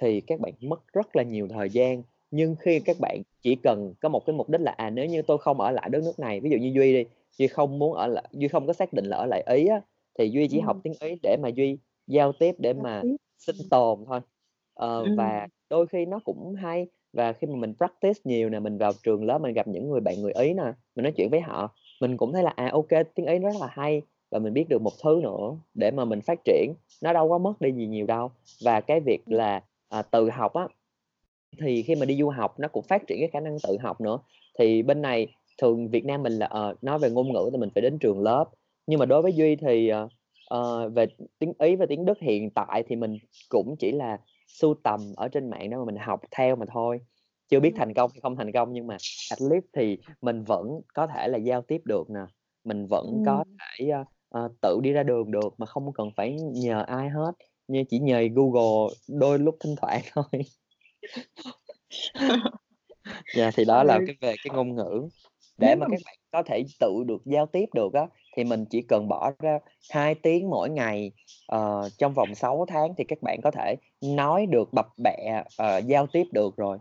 thì 0.00 0.20
các 0.20 0.40
bạn 0.40 0.52
mất 0.60 0.80
rất 0.92 1.16
là 1.16 1.22
nhiều 1.22 1.48
thời 1.48 1.70
gian 1.70 2.02
nhưng 2.30 2.56
khi 2.60 2.80
các 2.80 2.96
bạn 3.00 3.22
chỉ 3.42 3.54
cần 3.62 3.94
có 4.00 4.08
một 4.08 4.26
cái 4.26 4.36
mục 4.36 4.48
đích 4.48 4.60
là 4.60 4.72
à 4.72 4.90
nếu 4.90 5.06
như 5.06 5.22
tôi 5.22 5.38
không 5.38 5.60
ở 5.60 5.70
lại 5.70 5.88
đất 5.92 6.02
nước 6.04 6.18
này 6.18 6.40
ví 6.40 6.50
dụ 6.50 6.56
như 6.56 6.72
duy 6.74 6.92
đi 6.92 7.04
Duy 7.38 7.46
không 7.46 7.78
muốn 7.78 7.94
ở 7.94 8.06
lại 8.06 8.24
Duy 8.32 8.48
không 8.48 8.66
có 8.66 8.72
xác 8.72 8.92
định 8.92 9.04
là 9.04 9.16
ở 9.16 9.26
lại 9.26 9.42
Ý 9.46 9.66
á, 9.66 9.80
thì 10.18 10.30
Duy 10.30 10.48
chỉ 10.48 10.60
học 10.60 10.76
Ừm. 10.76 10.82
tiếng 10.82 10.94
Ý 11.00 11.16
để 11.22 11.36
mà 11.42 11.48
Duy 11.48 11.78
giao 12.06 12.32
tiếp 12.32 12.54
để 12.58 12.72
mà 12.72 13.02
sinh 13.38 13.56
tồn 13.70 14.04
thôi. 14.06 14.20
Ờ, 14.74 15.06
và 15.16 15.40
Ừm. 15.40 15.48
đôi 15.70 15.86
khi 15.86 16.06
nó 16.06 16.18
cũng 16.24 16.54
hay, 16.54 16.86
và 17.12 17.32
khi 17.32 17.46
mà 17.46 17.56
mình 17.56 17.74
practice 17.78 18.20
nhiều 18.24 18.50
nè, 18.50 18.58
mình 18.60 18.78
vào 18.78 18.92
trường 19.02 19.24
lớp 19.24 19.38
mình 19.38 19.54
gặp 19.54 19.68
những 19.68 19.90
người 19.90 20.00
bạn 20.00 20.22
người 20.22 20.32
Ý 20.32 20.54
nè, 20.54 20.62
mình 20.96 21.02
nói 21.02 21.12
chuyện 21.16 21.28
với 21.30 21.40
họ, 21.40 21.74
mình 22.00 22.16
cũng 22.16 22.32
thấy 22.32 22.42
là, 22.42 22.50
à, 22.56 22.72
kê, 22.88 23.02
tiếng 23.02 23.26
Ý 23.26 23.38
rất 23.38 23.56
là 23.60 23.66
hay 23.70 24.02
và 24.30 24.38
mình 24.38 24.52
biết 24.54 24.68
được 24.68 24.82
một 24.82 24.92
thứ 25.02 25.20
nữa 25.22 25.56
để 25.74 25.90
mà 25.90 26.04
mình 26.04 26.20
phát 26.20 26.38
triển, 26.44 26.72
nó 27.02 27.12
đâu 27.12 27.28
có 27.28 27.38
mất 27.38 27.60
đi 27.60 27.72
gì 27.72 27.86
nhiều 27.86 28.06
đâu. 28.06 28.30
Và 28.64 28.80
cái 28.80 29.00
việc 29.00 29.20
là, 29.26 29.62
à, 29.88 30.02
tự 30.02 30.30
học 30.30 30.52
á, 30.54 30.68
thì 31.62 31.82
khi 31.82 31.96
mà 31.96 32.06
đi 32.06 32.16
du 32.20 32.28
học 32.30 32.60
nó 32.60 32.68
cũng 32.68 32.84
phát 32.88 33.02
triển 33.08 33.18
cái 33.20 33.30
khả 33.32 33.40
năng 33.40 33.60
tự 33.62 33.78
học 33.82 34.00
nữa. 34.00 34.18
Thì 34.58 34.82
bên 34.82 35.02
này 35.02 35.28
thường 35.62 35.88
Việt 35.90 36.04
Nam 36.06 36.22
mình 36.22 36.32
là, 36.32 36.46
ờ, 36.46 36.74
nói 36.82 36.98
về 36.98 37.10
ngôn 37.10 37.32
ngữ 37.32 37.50
thì 37.52 37.58
mình 37.58 37.70
phải 37.76 37.82
đến 37.82 37.98
trường 38.00 38.20
lớp, 38.22 38.46
nhưng 38.86 39.00
mà 39.00 39.06
đối 39.06 39.22
với 39.22 39.32
Duy 39.32 39.56
thì, 39.56 39.90
ờ, 40.46 40.90
về 40.90 41.06
tiếng 41.38 41.52
Ý 41.58 41.76
và 41.76 41.86
tiếng 41.88 42.04
Đức 42.06 42.18
hiện 42.20 42.50
tại 42.50 42.84
thì 42.88 42.96
mình 42.96 43.18
cũng 43.50 43.76
chỉ 43.78 43.92
là 43.92 44.18
sưu 44.48 44.74
tầm 44.84 45.14
ở 45.16 45.28
trên 45.28 45.50
mạng 45.50 45.70
để 45.70 45.76
mà 45.76 45.84
mình 45.84 45.96
học 45.96 46.20
theo 46.32 46.56
mà 46.56 46.66
thôi, 46.72 47.00
chưa 47.50 47.60
biết 47.60 47.72
thành 47.76 47.94
công 47.94 48.10
hay 48.14 48.20
không 48.22 48.36
thành 48.36 48.52
công 48.52 48.72
nhưng 48.72 48.86
mà 48.86 48.98
at 49.30 49.42
least 49.42 49.64
thì 49.74 49.98
mình 50.22 50.44
vẫn 50.44 50.80
có 50.94 51.06
thể 51.06 51.28
là 51.28 51.38
giao 51.38 51.62
tiếp 51.62 51.82
được 51.86 52.10
nè, 52.10 52.20
mình 52.64 52.86
vẫn 52.90 53.20
có 53.24 53.44
Ừm. 53.44 53.60
thể, 53.80 53.90
ờ, 54.30 54.48
tự 54.62 54.80
đi 54.82 54.92
ra 54.92 55.02
đường 55.02 55.30
được 55.30 55.54
mà 55.58 55.66
không 55.66 55.92
cần 55.94 56.10
phải 56.16 56.36
nhờ 56.54 56.82
ai 56.88 57.08
hết, 57.10 57.32
như 57.68 57.84
chỉ 57.88 57.98
nhờ 57.98 58.22
Google 58.34 58.94
đôi 59.08 59.38
lúc 59.38 59.56
thỉnh 59.60 59.74
thoảng 59.80 60.02
thôi. 60.14 60.24
Yeah, 63.32 63.54
thì 63.56 63.64
đó 63.64 63.82
là 63.84 64.00
Ừ. 64.00 64.06
cái 64.06 64.16
về 64.20 64.36
cái 64.42 64.50
ngôn 64.50 64.74
ngữ. 64.74 65.08
Để 65.58 65.74
mà 65.80 65.86
các 65.90 66.00
bạn 66.04 66.16
có 66.32 66.42
thể 66.42 66.62
tự 66.80 67.04
được 67.06 67.22
giao 67.24 67.46
tiếp 67.46 67.64
được 67.74 67.92
á, 67.94 68.06
thì 68.36 68.44
mình 68.44 68.64
chỉ 68.70 68.82
cần 68.82 69.08
bỏ 69.08 69.32
ra 69.38 69.58
2 69.88 70.14
tiếng 70.14 70.50
mỗi 70.50 70.70
ngày, 70.70 71.12
ờ, 71.46 71.88
trong 71.98 72.14
vòng 72.14 72.34
6 72.34 72.64
tháng 72.68 72.94
thì 72.98 73.04
các 73.08 73.18
bạn 73.22 73.40
có 73.42 73.50
thể 73.50 73.74
nói 74.00 74.46
được 74.46 74.68
bập 74.72 74.86
bẹ, 75.04 75.44
ờ, 75.56 75.78
giao 75.86 76.06
tiếp 76.06 76.24
được 76.32 76.56
rồi. 76.56 76.78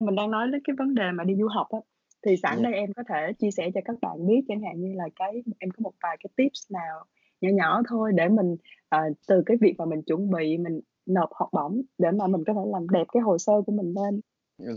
Mình 0.00 0.14
đang 0.14 0.30
nói 0.30 0.46
đến 0.52 0.60
cái 0.64 0.76
vấn 0.78 0.94
đề 0.94 1.10
mà 1.14 1.24
đi 1.24 1.34
du 1.36 1.48
học 1.48 1.66
á, 1.70 1.78
thì 2.26 2.36
sẵn 2.36 2.56
Yeah. 2.56 2.62
đây 2.62 2.72
em 2.74 2.92
có 2.96 3.02
thể 3.08 3.32
chia 3.38 3.50
sẻ 3.50 3.70
cho 3.74 3.80
các 3.84 3.96
bạn 4.02 4.26
biết 4.26 4.40
chẳng 4.48 4.62
hạn 4.62 4.80
như 4.80 4.92
là 4.96 5.04
cái 5.16 5.32
em 5.58 5.70
có 5.70 5.80
một 5.82 5.92
vài 6.02 6.16
cái 6.20 6.30
tips 6.36 6.72
nào 6.72 7.04
nhỏ 7.44 7.50
nhỏ 7.56 7.82
thôi 7.88 8.12
để 8.16 8.28
mình, 8.28 8.56
ờ, 8.88 8.98
từ 9.28 9.42
cái 9.46 9.56
việc 9.60 9.74
mà 9.78 9.84
mình 9.86 10.02
chuẩn 10.02 10.30
bị 10.30 10.58
mình 10.58 10.80
nộp 11.06 11.28
học 11.34 11.48
bổng 11.52 11.82
để 11.98 12.10
mà 12.10 12.26
mình 12.26 12.44
có 12.46 12.52
thể 12.54 12.60
làm 12.72 12.88
đẹp 12.88 13.04
cái 13.12 13.20
hồ 13.22 13.38
sơ 13.38 13.52
của 13.66 13.72
mình 13.72 13.94
lên. 13.96 14.20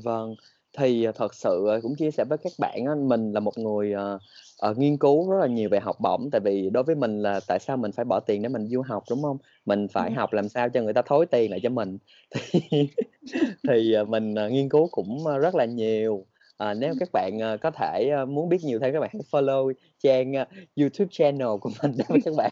Vâng, 0.03 0.35
thì, 0.77 1.03
ờ, 1.03 1.11
thật 1.11 1.33
sự, 1.35 1.65
ờ, 1.67 1.79
cũng 1.83 1.95
chia 1.95 2.11
sẻ 2.11 2.23
với 2.29 2.37
các 2.37 2.53
bạn 2.59 2.85
á, 2.85 2.95
mình 2.95 3.31
là 3.31 3.39
một 3.39 3.57
người, 3.57 3.91
ờ, 3.93 4.19
ờ, 4.59 4.73
nghiên 4.77 4.97
cứu 4.97 5.31
rất 5.31 5.37
là 5.39 5.47
nhiều 5.47 5.69
về 5.69 5.79
học 5.79 5.95
bổng, 5.99 6.29
tại 6.31 6.41
vì 6.41 6.69
đối 6.69 6.83
với 6.83 6.95
mình 6.95 7.21
là 7.21 7.39
tại 7.47 7.59
sao 7.59 7.77
mình 7.77 7.91
phải 7.91 8.05
bỏ 8.05 8.19
tiền 8.19 8.41
để 8.41 8.49
mình 8.49 8.67
du 8.67 8.81
học, 8.81 9.03
đúng 9.09 9.19
hông? 9.23 9.37
Mình 9.65 9.87
phải 9.87 10.11
Ừm. 10.11 10.15
học 10.15 10.33
làm 10.33 10.49
sao 10.49 10.69
cho 10.69 10.81
người 10.81 10.93
ta 10.93 11.01
thối 11.05 11.25
tiền 11.25 11.51
lại 11.51 11.59
cho 11.63 11.69
mình. 11.69 11.97
Thì 12.31 12.59
thì, 13.67 13.93
ờ, 13.93 14.05
mình, 14.05 14.35
ờ, 14.35 14.49
nghiên 14.49 14.69
cứu 14.69 14.87
cũng, 14.91 15.25
rất 15.41 15.55
là 15.55 15.65
nhiều, 15.65 16.25
ờ, 16.57 16.73
nếu 16.73 16.93
các 16.99 17.09
bạn, 17.13 17.39
ờ, 17.39 17.57
có 17.57 17.71
thể, 17.71 18.09
ơ, 18.09 18.25
muốn 18.25 18.49
biết 18.49 18.57
nhiều 18.63 18.79
thêm 18.79 18.93
các 18.93 18.99
bạn 18.99 19.09
hãy 19.13 19.21
follow 19.31 19.73
trang, 20.03 20.33
ơ, 20.33 20.45
YouTube 20.75 21.09
channel 21.11 21.47
của 21.61 21.69
mình 21.83 21.91
để 21.97 22.05
các 22.25 22.33
bạn 22.37 22.51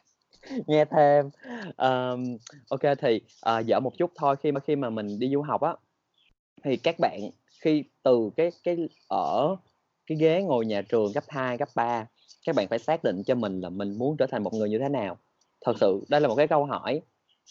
nghe 0.68 0.86
thêm. 0.86 1.30
Ô 2.70 2.78
kê 2.78 2.96
thì, 2.96 3.22
ờ, 3.42 3.64
giỡn 3.68 3.84
một 3.84 3.98
chút 3.98 4.12
thôi, 4.16 4.36
khi 4.44 4.52
mà 4.52 4.60
khi 4.60 4.76
mà 4.76 4.90
mình 4.90 5.20
đi 5.20 5.30
du 5.34 5.42
học 5.42 5.62
á, 5.62 5.76
thì 6.64 6.78
các 6.78 6.96
bạn 7.00 7.20
khi 7.62 7.84
từ 8.04 8.30
cái 8.38 8.50
cái 8.64 8.78
ở 9.08 9.56
cái 10.08 10.18
ghế 10.18 10.42
ngồi 10.44 10.66
nhà 10.66 10.82
trường 10.82 11.14
cấp 11.14 11.24
2, 11.28 11.58
cấp 11.58 11.70
3, 11.76 12.08
các 12.46 12.56
bạn 12.56 12.68
phải 12.68 12.80
xác 12.80 13.04
định 13.04 13.24
cho 13.26 13.36
mình 13.36 13.62
là 13.62 13.70
mình 13.70 13.98
muốn 13.98 14.18
trở 14.18 14.28
thành 14.28 14.44
một 14.44 14.54
người 14.54 14.70
như 14.70 14.80
thế 14.80 14.90
nào. 14.90 15.18
Thật 15.66 15.74
sự 15.80 16.06
đây 16.10 16.22
là 16.22 16.28
một 16.28 16.36
cái 16.36 16.48
câu 16.48 16.66
hỏi 16.66 17.02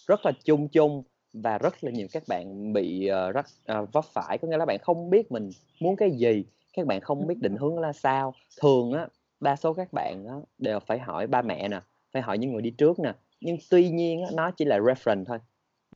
rất 0.07 0.27
là 0.27 0.33
chung 0.45 0.69
chung 0.69 1.03
và 1.35 1.59
rất 1.59 1.85
là 1.85 1.91
nhiều 1.91 2.07
các 2.13 2.23
bạn 2.29 2.73
bị, 2.73 3.11
uh, 3.29 3.35
rất 3.35 3.47
uh, 3.83 3.93
vấp 3.93 4.05
phải, 4.05 4.39
có 4.39 4.49
nghĩa 4.49 4.57
là 4.57 4.65
bạn 4.65 4.79
không 4.83 5.11
biết 5.11 5.33
mình 5.33 5.51
muốn 5.81 5.97
cái 5.97 6.11
gì, 6.11 6.45
các 6.77 6.87
bạn 6.87 7.01
không 7.01 7.27
biết 7.27 7.35
định 7.41 7.57
hướng 7.57 7.79
là 7.79 7.93
sao. 7.93 8.35
Thường 8.61 8.93
á, 8.93 9.09
đa 9.41 9.57
số 9.57 9.73
các 9.73 9.93
bạn 9.93 10.25
á, 10.29 10.35
đều 10.59 10.81
phải 10.81 10.99
hỏi 10.99 11.27
ba 11.27 11.43
mẹ 11.43 11.69
nè, 11.69 11.81
phải 12.13 12.23
hỏi 12.23 12.39
những 12.39 12.53
người 12.53 12.63
đi 12.63 12.71
trước 12.71 12.99
nè, 12.99 13.13
nhưng 13.41 13.57
tuy 13.71 13.89
nhiên 13.89 14.23
á, 14.23 14.31
nó 14.35 14.51
chỉ 14.51 14.65
là 14.65 14.79
reference 14.79 15.25
thôi. 15.25 15.39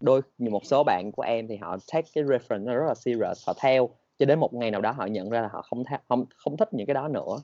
Đôi 0.00 0.20
một 0.38 0.64
số 0.64 0.84
bạn 0.84 1.10
của 1.12 1.22
em 1.22 1.48
thì 1.48 1.56
họ 1.56 1.76
take 1.92 2.08
cái 2.14 2.24
reference 2.24 2.64
nó 2.64 2.74
rất 2.74 2.84
là 2.86 2.94
serious, 2.94 3.46
họ 3.46 3.54
theo 3.62 3.88
cho 4.18 4.26
đến 4.26 4.38
một 4.38 4.54
ngày 4.54 4.70
nào 4.70 4.80
đó 4.80 4.92
họ 4.92 5.06
nhận 5.06 5.30
ra 5.30 5.40
là 5.40 5.48
họ 5.52 5.62
không 5.62 5.84
tha 5.84 6.00
không 6.08 6.24
không 6.36 6.56
thích 6.56 6.74
những 6.74 6.86
cái 6.86 6.94
đó 6.94 7.08
nữa, 7.08 7.36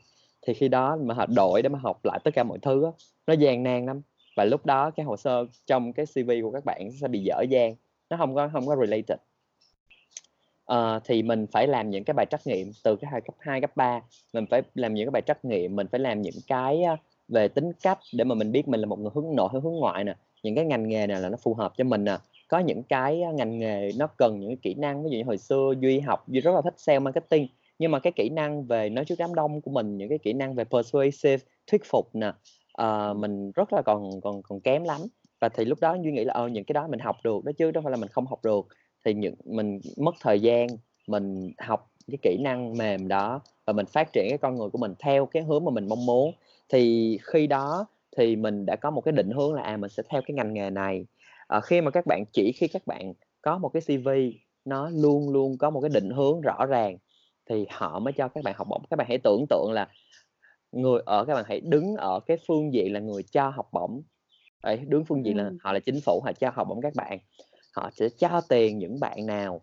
thì 0.46 0.54
khi 0.54 0.68
đó 0.68 0.96
mà 1.02 1.14
họ 1.14 1.26
đổi 1.36 1.62
để 1.62 1.68
mà 1.68 1.78
học 1.78 2.04
lại 2.04 2.20
tất 2.24 2.30
cả 2.34 2.42
mọi 2.42 2.58
thứ 2.62 2.84
á, 2.84 2.90
nó 3.26 3.34
gian 3.34 3.62
nan 3.62 3.86
lắm. 3.86 4.02
Và 4.36 4.44
lúc 4.44 4.66
đó 4.66 4.90
cái 4.90 5.04
hồ 5.06 5.16
sơ 5.16 5.46
trong 5.66 5.92
cái 5.92 6.06
CV 6.06 6.30
của 6.42 6.50
các 6.50 6.64
bạn 6.64 6.90
sẽ 7.00 7.08
bị 7.08 7.20
dở 7.24 7.42
dang, 7.50 7.74
nó 8.10 8.16
không 8.16 8.34
có 8.34 8.48
không 8.52 8.66
có 8.66 8.76
related. 8.76 9.18
à, 10.66 11.00
thì 11.04 11.22
mình 11.22 11.46
phải 11.52 11.66
làm 11.66 11.90
những 11.90 12.04
cái 12.04 12.14
bài 12.14 12.26
trắc 12.30 12.46
nghiệm 12.46 12.70
từ 12.84 12.96
cái 12.96 13.10
hai 13.12 13.20
cấp 13.20 13.34
2, 13.38 13.60
cấp 13.60 13.70
3, 13.76 14.00
mình 14.32 14.44
phải 14.50 14.62
làm 14.74 14.94
những 14.94 15.06
cái 15.06 15.10
bài 15.10 15.22
trắc 15.26 15.44
nghiệm, 15.44 15.76
mình 15.76 15.86
phải 15.92 16.00
làm 16.00 16.22
những 16.22 16.34
cái, 16.48 16.82
ờ, 16.82 16.96
về 17.28 17.48
tính 17.48 17.72
cách 17.82 17.98
để 18.12 18.24
mà 18.24 18.34
mình 18.34 18.52
biết 18.52 18.68
mình 18.68 18.80
là 18.80 18.86
một 18.86 18.98
người 18.98 19.10
hướng 19.14 19.36
nội 19.36 19.48
hay 19.52 19.60
hướng 19.60 19.72
ngoại 19.74 20.04
nè, 20.04 20.14
những 20.42 20.54
cái 20.54 20.64
ngành 20.64 20.88
nghề 20.88 21.06
nào 21.06 21.20
là 21.20 21.28
nó 21.28 21.36
phù 21.42 21.54
hợp 21.54 21.72
cho 21.76 21.84
mình 21.84 22.04
nè. 22.04 22.16
Có 22.48 22.58
những 22.58 22.82
cái, 22.82 23.22
ờ, 23.22 23.32
ngành 23.32 23.58
nghề 23.58 23.90
nó 23.98 24.06
cần 24.06 24.40
những 24.40 24.50
cái 24.50 24.58
kỹ 24.62 24.74
năng, 24.74 25.04
ví 25.04 25.10
dụ 25.10 25.18
như 25.18 25.24
hồi 25.24 25.38
xưa 25.38 25.72
Duy 25.80 26.00
học, 26.00 26.28
Duy 26.28 26.40
rất 26.40 26.54
là 26.54 26.60
thích 26.64 26.74
sale 26.76 26.98
marketing, 26.98 27.48
nhưng 27.78 27.90
mà 27.90 27.98
cái 27.98 28.12
kỹ 28.16 28.28
năng 28.28 28.64
về 28.66 28.88
nói 28.90 29.04
trước 29.04 29.14
đám 29.18 29.34
đông 29.34 29.60
của 29.60 29.70
mình, 29.70 29.96
những 29.98 30.08
cái 30.08 30.18
kỹ 30.18 30.32
năng 30.32 30.54
về 30.54 30.64
persuasive, 30.64 31.44
thuyết 31.66 31.82
phục 31.84 32.14
nè, 32.14 32.32
ờ, 32.74 33.14
mình 33.14 33.52
rất 33.52 33.72
là 33.72 33.82
còn 33.82 34.20
còn 34.20 34.42
còn 34.42 34.60
kém 34.60 34.84
lắm. 34.84 35.00
Và 35.40 35.48
thì 35.48 35.64
lúc 35.64 35.78
đó 35.80 35.96
Duy 36.04 36.12
nghĩ 36.12 36.24
là, 36.24 36.34
ờ, 36.34 36.48
những 36.48 36.64
cái 36.64 36.72
đó 36.74 36.86
mình 36.88 37.00
học 37.00 37.16
được 37.24 37.44
đó 37.44 37.52
chứ 37.58 37.70
đâu 37.70 37.82
phải 37.82 37.90
là 37.90 37.96
mình 37.96 38.08
không 38.08 38.26
học 38.26 38.40
được. 38.44 38.66
Thì 39.04 39.14
những 39.14 39.34
mình 39.44 39.80
mất 39.96 40.14
thời 40.20 40.40
gian, 40.40 40.66
mình 41.06 41.52
học 41.58 41.90
cái 42.08 42.18
kỹ 42.22 42.36
năng 42.40 42.78
mềm 42.78 43.08
đó 43.08 43.40
và 43.66 43.72
mình 43.72 43.86
phát 43.86 44.12
triển 44.12 44.26
cái 44.28 44.38
con 44.38 44.56
người 44.56 44.68
của 44.70 44.78
mình 44.78 44.94
theo 44.98 45.26
cái 45.26 45.42
hướng 45.42 45.64
mà 45.64 45.70
mình 45.70 45.88
mong 45.88 46.06
muốn. 46.06 46.32
Thì 46.68 47.18
khi 47.22 47.46
đó 47.46 47.86
thì 48.16 48.36
mình 48.36 48.66
đã 48.66 48.76
có 48.76 48.90
một 48.90 49.00
cái 49.00 49.12
định 49.12 49.30
hướng 49.30 49.54
là, 49.54 49.62
à, 49.62 49.76
mình 49.76 49.90
sẽ 49.90 50.02
theo 50.10 50.22
cái 50.26 50.34
ngành 50.34 50.54
nghề 50.54 50.70
này. 50.70 51.06
Ờ, 51.46 51.60
khi 51.60 51.80
mà 51.80 51.90
các 51.90 52.06
bạn 52.06 52.24
chỉ 52.32 52.52
khi 52.52 52.68
các 52.68 52.86
bạn 52.86 53.12
có 53.42 53.58
một 53.58 53.68
cái 53.68 53.82
CV 53.82 54.08
nó 54.64 54.90
luôn 54.90 55.30
luôn 55.30 55.58
có 55.58 55.70
một 55.70 55.80
cái 55.80 55.90
định 55.94 56.10
hướng 56.10 56.40
rõ 56.40 56.66
ràng 56.66 56.96
thì 57.50 57.66
họ 57.70 57.98
mới 57.98 58.12
cho 58.12 58.28
các 58.28 58.44
bạn 58.44 58.54
học 58.58 58.66
bổng. 58.70 58.82
Các 58.90 58.96
bạn 58.96 59.06
hãy 59.08 59.18
tưởng 59.24 59.44
tượng 59.50 59.72
là 59.72 59.88
người 60.74 61.02
ở 61.06 61.24
các 61.24 61.34
bạn 61.34 61.44
hãy 61.48 61.60
đứng 61.60 61.96
ở 61.96 62.20
cái 62.26 62.36
phương 62.48 62.74
diện 62.74 62.92
là 62.92 63.00
người 63.00 63.22
cho 63.22 63.48
học 63.48 63.68
bổng, 63.72 64.02
đấy, 64.62 64.80
đứng 64.88 65.04
phương 65.04 65.26
diện 65.26 65.36
là 65.36 65.44
Ừm. 65.44 65.58
họ 65.60 65.72
là 65.72 65.80
chính 65.80 66.00
phủ, 66.00 66.20
họ 66.24 66.32
cho 66.32 66.50
học 66.54 66.68
bổng 66.68 66.80
các 66.80 66.94
bạn, 66.94 67.18
họ 67.76 67.90
sẽ 67.96 68.08
cho 68.18 68.40
tiền 68.48 68.78
những 68.78 69.00
bạn 69.00 69.26
nào 69.26 69.60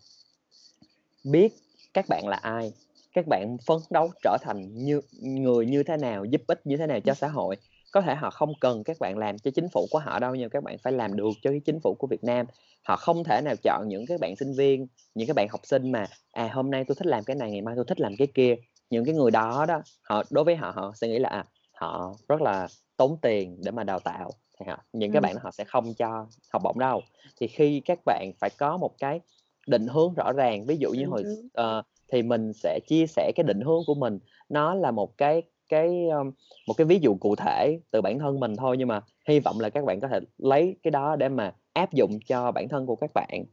biết 1.24 1.54
các 1.94 2.08
bạn 2.08 2.28
là 2.28 2.36
ai, 2.36 2.72
các 3.14 3.26
bạn 3.26 3.56
phấn 3.66 3.78
đấu 3.90 4.10
trở 4.22 4.36
thành 4.42 4.84
như 4.84 5.00
người 5.20 5.66
như 5.66 5.82
thế 5.82 5.96
nào, 5.96 6.24
giúp 6.24 6.40
ích 6.46 6.60
như 6.66 6.76
thế 6.76 6.86
nào 6.86 7.00
cho 7.00 7.14
xã 7.14 7.28
hội. 7.28 7.56
Có 7.90 8.00
thể 8.00 8.14
họ 8.14 8.30
không 8.30 8.52
cần 8.60 8.84
các 8.84 8.96
bạn 9.00 9.18
làm 9.18 9.38
cho 9.38 9.50
chính 9.54 9.68
phủ 9.68 9.86
của 9.90 9.98
họ 9.98 10.18
đâu, 10.18 10.34
nhưng 10.34 10.50
các 10.50 10.62
bạn 10.62 10.76
phải 10.78 10.92
làm 10.92 11.16
được 11.16 11.30
cho 11.42 11.50
cái 11.50 11.60
chính 11.64 11.80
phủ 11.80 11.94
của 11.98 12.06
Việt 12.06 12.24
Nam. 12.24 12.46
Họ 12.82 12.96
không 12.96 13.24
thể 13.24 13.40
nào 13.44 13.54
chọn 13.62 13.88
những 13.88 14.06
cái 14.06 14.18
bạn 14.18 14.36
sinh 14.36 14.52
viên, 14.54 14.86
những 15.14 15.28
cái 15.28 15.34
bạn 15.34 15.48
học 15.50 15.60
sinh 15.64 15.92
mà, 15.92 16.06
à, 16.32 16.50
hôm 16.52 16.70
nay 16.70 16.84
tôi 16.88 16.94
thích 16.94 17.06
làm 17.06 17.24
cái 17.24 17.36
này, 17.36 17.50
ngày 17.50 17.60
mai 17.62 17.74
tôi 17.76 17.84
thích 17.88 18.00
làm 18.00 18.16
cái 18.18 18.26
kia. 18.34 18.56
Những 18.92 19.04
cái 19.04 19.14
người 19.14 19.30
đó 19.30 19.64
đó, 19.68 19.82
họ 20.02 20.22
đối 20.30 20.44
với 20.44 20.56
họ, 20.56 20.70
họ 20.70 20.92
sẽ 20.94 21.08
nghĩ 21.08 21.18
là, 21.18 21.28
à, 21.28 21.44
họ 21.74 22.14
rất 22.28 22.40
là 22.40 22.68
tốn 22.96 23.16
tiền 23.22 23.56
để 23.64 23.70
mà 23.70 23.84
đào 23.84 24.00
tạo, 24.00 24.30
thì 24.60 24.66
họ 24.68 24.78
những 24.92 25.12
cái 25.12 25.20
bạn 25.20 25.34
đó 25.34 25.40
họ 25.44 25.50
sẽ 25.50 25.64
không 25.64 25.94
cho 25.94 26.26
học 26.52 26.62
bổng 26.64 26.78
đâu. 26.78 27.02
Thì 27.40 27.46
khi 27.46 27.80
các 27.84 27.98
bạn 28.04 28.32
phải 28.40 28.50
có 28.58 28.76
một 28.76 28.90
cái 28.98 29.20
định 29.66 29.86
hướng 29.86 30.14
rõ 30.14 30.32
ràng, 30.32 30.66
ví 30.66 30.76
dụ 30.76 30.90
như 30.90 31.06
hồi 31.06 31.24
ờ, 31.52 31.82
thì 32.12 32.22
mình 32.22 32.52
sẽ 32.52 32.78
chia 32.86 33.06
sẻ 33.06 33.32
cái 33.36 33.44
định 33.44 33.60
hướng 33.60 33.82
của 33.86 33.94
mình, 33.94 34.18
nó 34.48 34.74
là 34.74 34.90
một 34.90 35.18
cái 35.18 35.42
cái, 35.68 36.08
ơ, 36.08 36.24
một 36.66 36.74
cái 36.76 36.84
ví 36.84 36.98
dụ 36.98 37.14
cụ 37.20 37.36
thể 37.36 37.78
từ 37.90 38.00
bản 38.00 38.18
thân 38.18 38.40
mình 38.40 38.56
thôi, 38.56 38.76
nhưng 38.76 38.88
mà 38.88 39.00
hy 39.28 39.40
vọng 39.40 39.60
là 39.60 39.70
các 39.70 39.84
bạn 39.84 40.00
có 40.00 40.08
thể 40.08 40.20
lấy 40.38 40.76
cái 40.82 40.90
đó 40.90 41.16
để 41.16 41.28
mà 41.28 41.54
áp 41.72 41.92
dụng 41.92 42.18
cho 42.26 42.52
bản 42.52 42.68
thân 42.68 42.86
của 42.86 42.96
các 42.96 43.10
bạn. 43.14 43.44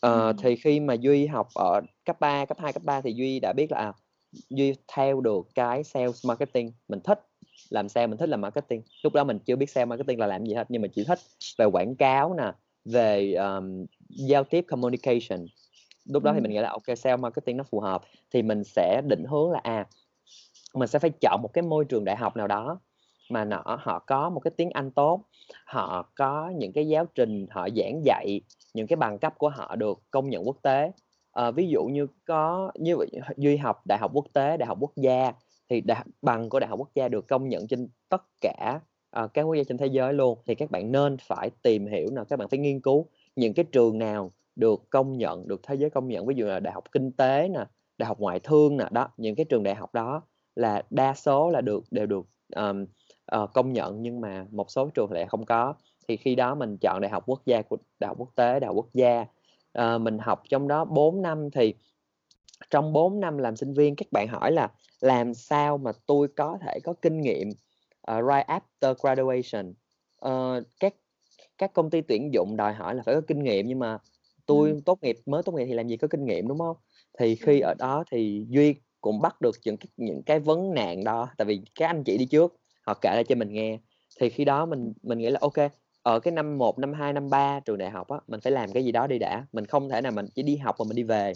Ờ, 0.00 0.26
Ừm. 0.26 0.36
thì 0.36 0.56
khi 0.56 0.80
mà 0.80 0.94
Duy 0.94 1.26
học 1.26 1.48
ở 1.54 1.80
cấp 2.04 2.20
3, 2.20 2.44
cấp 2.44 2.58
2, 2.60 2.72
cấp 2.72 2.82
3 2.84 3.00
thì 3.00 3.12
Duy 3.12 3.40
đã 3.40 3.52
biết 3.52 3.72
là, 3.72 3.78
à, 3.78 3.92
Duy 4.50 4.74
theo 4.94 5.20
được 5.20 5.46
cái 5.54 5.84
sales 5.84 6.26
marketing, 6.26 6.72
mình 6.88 7.00
thích 7.00 7.20
làm 7.70 7.88
sale, 7.88 8.06
mình 8.06 8.18
thích 8.18 8.28
làm 8.28 8.40
marketing. 8.40 8.82
Lúc 9.02 9.12
đó 9.12 9.24
mình 9.24 9.38
chưa 9.38 9.56
biết 9.56 9.70
sale 9.70 9.84
marketing 9.84 10.18
là 10.20 10.26
làm 10.26 10.46
gì 10.46 10.54
hết, 10.54 10.66
nhưng 10.68 10.82
mà 10.82 10.88
chỉ 10.94 11.04
thích 11.04 11.18
về 11.58 11.66
quảng 11.66 11.96
cáo 11.96 12.34
nè, 12.34 12.52
về, 12.84 13.32
ờm, 13.32 13.86
giao 14.08 14.44
tiếp 14.44 14.64
communication. 14.68 15.46
Lúc 16.04 16.22
đó 16.22 16.32
thì 16.34 16.40
mình 16.40 16.50
Ừm. 16.50 16.54
nghĩ 16.54 16.58
là, 16.60 16.68
ô 16.68 16.78
kê, 16.78 16.94
sale 16.96 17.16
marketing 17.16 17.56
nó 17.56 17.64
phù 17.64 17.80
hợp, 17.80 18.02
thì 18.32 18.42
mình 18.42 18.64
sẽ 18.64 19.02
định 19.08 19.24
hướng 19.28 19.50
là, 19.50 19.60
à, 19.62 19.86
mình 20.74 20.88
sẽ 20.88 20.98
phải 20.98 21.10
chọn 21.20 21.40
một 21.42 21.50
cái 21.52 21.62
môi 21.62 21.84
trường 21.84 22.04
đại 22.04 22.16
học 22.16 22.36
nào 22.36 22.46
đó 22.46 22.80
mà 23.30 23.44
nọ 23.44 23.62
họ 23.80 23.98
có 23.98 24.30
một 24.30 24.40
cái 24.40 24.50
tiếng 24.56 24.70
Anh 24.70 24.90
tốt, 24.90 25.20
họ 25.66 26.10
có 26.16 26.52
những 26.56 26.72
cái 26.72 26.88
giáo 26.88 27.06
trình 27.14 27.46
họ 27.50 27.68
giảng 27.76 28.02
dạy, 28.04 28.40
những 28.74 28.86
cái 28.86 28.96
bằng 28.96 29.18
cấp 29.18 29.34
của 29.38 29.48
họ 29.48 29.76
được 29.76 30.02
công 30.10 30.30
nhận 30.30 30.46
quốc 30.46 30.56
tế. 30.62 30.92
Ờ, 31.34 31.52
ví 31.52 31.68
dụ 31.68 31.84
như 31.84 32.06
có 32.24 32.72
như 32.74 32.96
vậy 32.96 33.08
Duy 33.36 33.56
học 33.56 33.82
đại 33.88 33.98
học 33.98 34.10
quốc 34.14 34.26
tế, 34.32 34.56
đại 34.56 34.66
học 34.66 34.78
quốc 34.80 34.92
gia 34.96 35.32
thì 35.68 35.80
đại 35.80 36.04
bằng 36.22 36.48
của 36.48 36.60
Đại 36.60 36.68
học 36.68 36.78
Quốc 36.78 36.90
gia 36.94 37.08
được 37.08 37.28
công 37.28 37.48
nhận 37.48 37.66
trên 37.68 37.88
tất 38.08 38.22
cả, 38.40 38.80
ờ, 39.10 39.28
các 39.34 39.42
quốc 39.42 39.54
gia 39.54 39.64
trên 39.64 39.78
thế 39.78 39.86
giới 39.86 40.12
luôn, 40.14 40.38
thì 40.46 40.54
các 40.54 40.70
bạn 40.70 40.92
nên 40.92 41.16
phải 41.18 41.50
tìm 41.62 41.86
hiểu 41.86 42.08
nè, 42.12 42.22
các 42.28 42.38
bạn 42.38 42.48
phải 42.48 42.58
nghiên 42.58 42.80
cứu 42.80 43.06
những 43.36 43.54
cái 43.54 43.64
trường 43.72 43.98
nào 43.98 44.32
được 44.56 44.90
công 44.90 45.18
nhận, 45.18 45.48
được 45.48 45.60
thế 45.62 45.74
giới 45.74 45.90
công 45.90 46.08
nhận, 46.08 46.26
ví 46.26 46.34
dụ 46.34 46.46
là 46.46 46.60
Đại 46.60 46.74
học 46.74 46.84
Kinh 46.92 47.12
tế 47.12 47.48
nè, 47.48 47.64
Đại 47.98 48.06
học 48.06 48.18
Ngoại 48.20 48.40
thương 48.40 48.76
nè, 48.76 48.84
đó, 48.90 49.08
những 49.16 49.34
cái 49.34 49.44
trường 49.44 49.62
đại 49.62 49.74
học 49.74 49.94
đó 49.94 50.22
là 50.56 50.82
đa 50.90 51.14
số 51.14 51.50
là 51.50 51.60
được 51.60 51.84
đều 51.90 52.06
được, 52.06 52.26
um, 52.56 52.86
uh, 53.42 53.50
công 53.54 53.72
nhận 53.72 54.02
nhưng 54.02 54.20
mà 54.20 54.46
một 54.50 54.70
số 54.70 54.90
trường 54.94 55.12
lại 55.12 55.26
không 55.26 55.44
có. 55.44 55.74
Thì 56.08 56.16
khi 56.16 56.34
đó 56.34 56.54
mình 56.54 56.76
chọn 56.80 57.00
Đại 57.00 57.10
học 57.10 57.22
Quốc 57.26 57.42
gia 57.46 57.62
của 57.62 57.76
Đại 57.98 58.08
học 58.08 58.16
Quốc 58.18 58.30
tế, 58.36 58.60
Đại 58.60 58.66
học 58.66 58.76
Quốc 58.76 58.88
gia, 58.94 59.24
ờ, 59.74 59.98
mình 59.98 60.18
học 60.18 60.42
trong 60.48 60.68
đó 60.68 60.84
4 60.84 61.22
năm 61.22 61.50
thì 61.50 61.74
trong 62.70 62.92
4 62.92 63.20
năm 63.20 63.38
làm 63.38 63.56
sinh 63.56 63.74
viên 63.74 63.96
các 63.96 64.12
bạn 64.12 64.28
hỏi 64.28 64.52
là 64.52 64.70
làm 65.00 65.34
sao 65.34 65.78
mà 65.78 65.92
tôi 66.06 66.28
có 66.36 66.58
thể 66.62 66.80
có 66.84 66.94
kinh 67.02 67.20
nghiệm, 67.20 67.50
ờ, 68.00 68.20
right 68.22 68.46
after 68.46 68.94
graduation. 69.02 69.74
Ờ, 70.16 70.62
các 70.80 70.94
các 71.58 71.72
công 71.74 71.90
ty 71.90 72.00
tuyển 72.00 72.34
dụng 72.34 72.56
đòi 72.56 72.74
hỏi 72.74 72.94
là 72.94 73.02
phải 73.06 73.14
có 73.14 73.20
kinh 73.26 73.44
nghiệm 73.44 73.66
nhưng 73.68 73.78
mà 73.78 73.98
tôi 74.46 74.80
tốt 74.86 74.98
nghiệp 75.02 75.16
mới 75.26 75.42
tốt 75.42 75.52
nghiệp 75.54 75.64
thì 75.66 75.74
làm 75.74 75.88
gì 75.88 75.96
có 75.96 76.08
kinh 76.08 76.24
nghiệm, 76.26 76.48
đúng 76.48 76.60
hông? 76.60 76.76
Thì 77.18 77.34
khi 77.36 77.60
ở 77.60 77.74
đó 77.78 78.04
thì 78.10 78.46
Duy 78.48 78.74
cũng 79.00 79.20
bắt 79.20 79.40
được 79.40 79.56
những 79.64 79.76
cái 79.76 79.88
những 79.96 80.22
cái 80.22 80.40
vấn 80.40 80.74
nạn 80.74 81.04
đó, 81.04 81.28
tại 81.38 81.46
vì 81.46 81.60
các 81.74 81.86
anh 81.86 82.04
chị 82.04 82.18
đi 82.18 82.26
trước, 82.26 82.56
họ 82.86 82.94
kể 83.02 83.10
lại 83.14 83.24
cho 83.24 83.34
mình 83.34 83.52
nghe. 83.52 83.78
Thì 84.20 84.30
khi 84.30 84.44
đó 84.44 84.66
mình 84.66 84.92
mình 85.02 85.18
nghĩ 85.18 85.30
là 85.30 85.40
kê, 85.54 85.68
ở 86.04 86.20
cái 86.20 86.32
năm 86.32 86.58
1, 86.58 86.78
năm 86.78 86.92
2, 86.92 87.12
năm 87.12 87.30
3 87.30 87.60
trường 87.60 87.78
đại 87.78 87.90
học 87.90 88.08
á, 88.08 88.18
mình 88.28 88.40
phải 88.40 88.52
làm 88.52 88.72
cái 88.72 88.84
gì 88.84 88.92
đó 88.92 89.06
đi 89.06 89.18
đã, 89.18 89.46
mình 89.52 89.66
không 89.66 89.90
thể 89.90 90.00
nào 90.00 90.12
mình 90.12 90.26
chỉ 90.34 90.42
đi 90.42 90.56
học 90.56 90.76
rồi 90.78 90.86
mình 90.86 90.96
đi 90.96 91.02
về. 91.02 91.32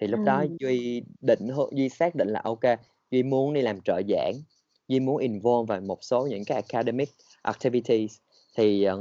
Thì 0.00 0.06
lúc 0.06 0.24
đó. 0.24 0.46
Duy 0.60 1.02
định 1.22 1.48
Duy 1.72 1.90
xác 1.90 2.14
định 2.14 2.28
là 2.28 2.42
kê, 2.60 2.76
Duy 3.10 3.24
muốn 3.24 3.54
đi 3.54 3.62
làm 3.62 3.80
trợ 3.84 4.02
giảng, 4.08 4.34
Duy 4.88 5.00
muốn 5.00 5.18
involve 5.18 5.66
vào 5.68 5.80
một 5.80 5.98
số 6.04 6.26
những 6.26 6.44
cái 6.46 6.62
academic 6.62 7.10
activities. 7.42 8.18
Thì, 8.56 8.84
ờ, 8.84 8.98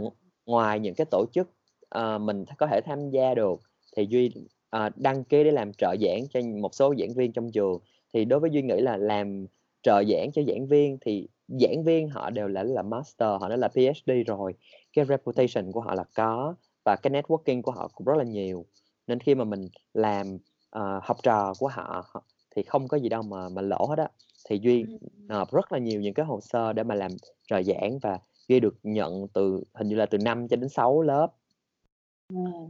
ngoài 0.47 0.79
những 0.79 0.95
cái 0.95 1.05
tổ 1.11 1.25
chức, 1.33 1.49
ờ, 1.89 2.19
mình 2.19 2.45
có 2.57 2.67
thể 2.67 2.81
tham 2.85 3.11
gia 3.11 3.35
được 3.35 3.61
thì 3.97 4.07
Duy, 4.09 4.31
ờ, 4.69 4.89
đăng 4.95 5.23
ký 5.23 5.43
để 5.43 5.51
làm 5.51 5.73
trợ 5.73 5.95
giảng 6.01 6.27
cho 6.33 6.41
một 6.61 6.75
số 6.75 6.95
giảng 6.99 7.13
viên 7.15 7.33
trong 7.33 7.51
trường. 7.51 7.79
Thì 8.13 8.25
đối 8.25 8.41
với 8.41 8.49
Duy 8.51 8.61
nghĩ 8.61 8.75
là 8.81 8.97
làm 8.97 9.47
trợ 9.83 10.03
giảng 10.09 10.31
cho 10.33 10.41
giảng 10.47 10.67
viên 10.67 10.97
thì 11.05 11.27
giảng 11.47 11.84
viên 11.84 12.10
họ 12.10 12.29
đều 12.29 12.47
đã 12.47 12.63
là 12.63 12.82
master, 12.82 13.29
họ 13.41 13.49
đã 13.49 13.56
là 13.58 13.67
PhD 13.67 14.12
rồi, 14.27 14.53
cái 14.93 15.06
reputation 15.06 15.71
của 15.71 15.82
họ 15.82 15.93
là 15.95 16.03
có 16.15 16.56
và 16.86 16.95
cái 16.95 17.13
networking 17.13 17.62
của 17.62 17.71
họ 17.71 17.88
cũng 17.93 18.08
rất 18.08 18.13
là 18.17 18.23
nhiều. 18.23 18.65
Nên 19.08 19.19
khi 19.19 19.36
mà 19.36 19.43
mình 19.43 19.69
làm, 19.93 20.38
ờ, 20.69 20.99
học 21.03 21.17
trò 21.23 21.53
của 21.60 21.67
họ 21.67 22.13
thì 22.56 22.63
không 22.63 22.88
có 22.88 22.97
gì 22.99 23.10
đâu 23.10 23.21
mà 23.23 23.49
mà 23.49 23.62
lỗ 23.62 23.86
hết 23.86 23.97
á. 23.99 24.08
Thì 24.49 24.60
Duy 24.63 24.86
nộp 25.27 25.53
rất 25.53 25.71
là 25.71 25.79
nhiều 25.79 26.01
những 26.01 26.13
cái 26.13 26.25
hồ 26.25 26.39
sơ 26.41 26.73
để 26.73 26.84
mà 26.84 26.95
làm 26.95 27.12
trợ 27.47 27.63
giảng 27.63 27.99
và 28.01 28.19
Duy 28.47 28.60
được 28.60 28.75
nhận 28.84 29.27
từ 29.34 29.63
hình 29.73 29.88
như 29.88 29.95
là 29.95 30.06
từ 30.06 30.17
5 30.17 30.47
cho 30.47 30.56
đến 30.56 30.69
6 30.69 31.01
lớp. 31.01 31.27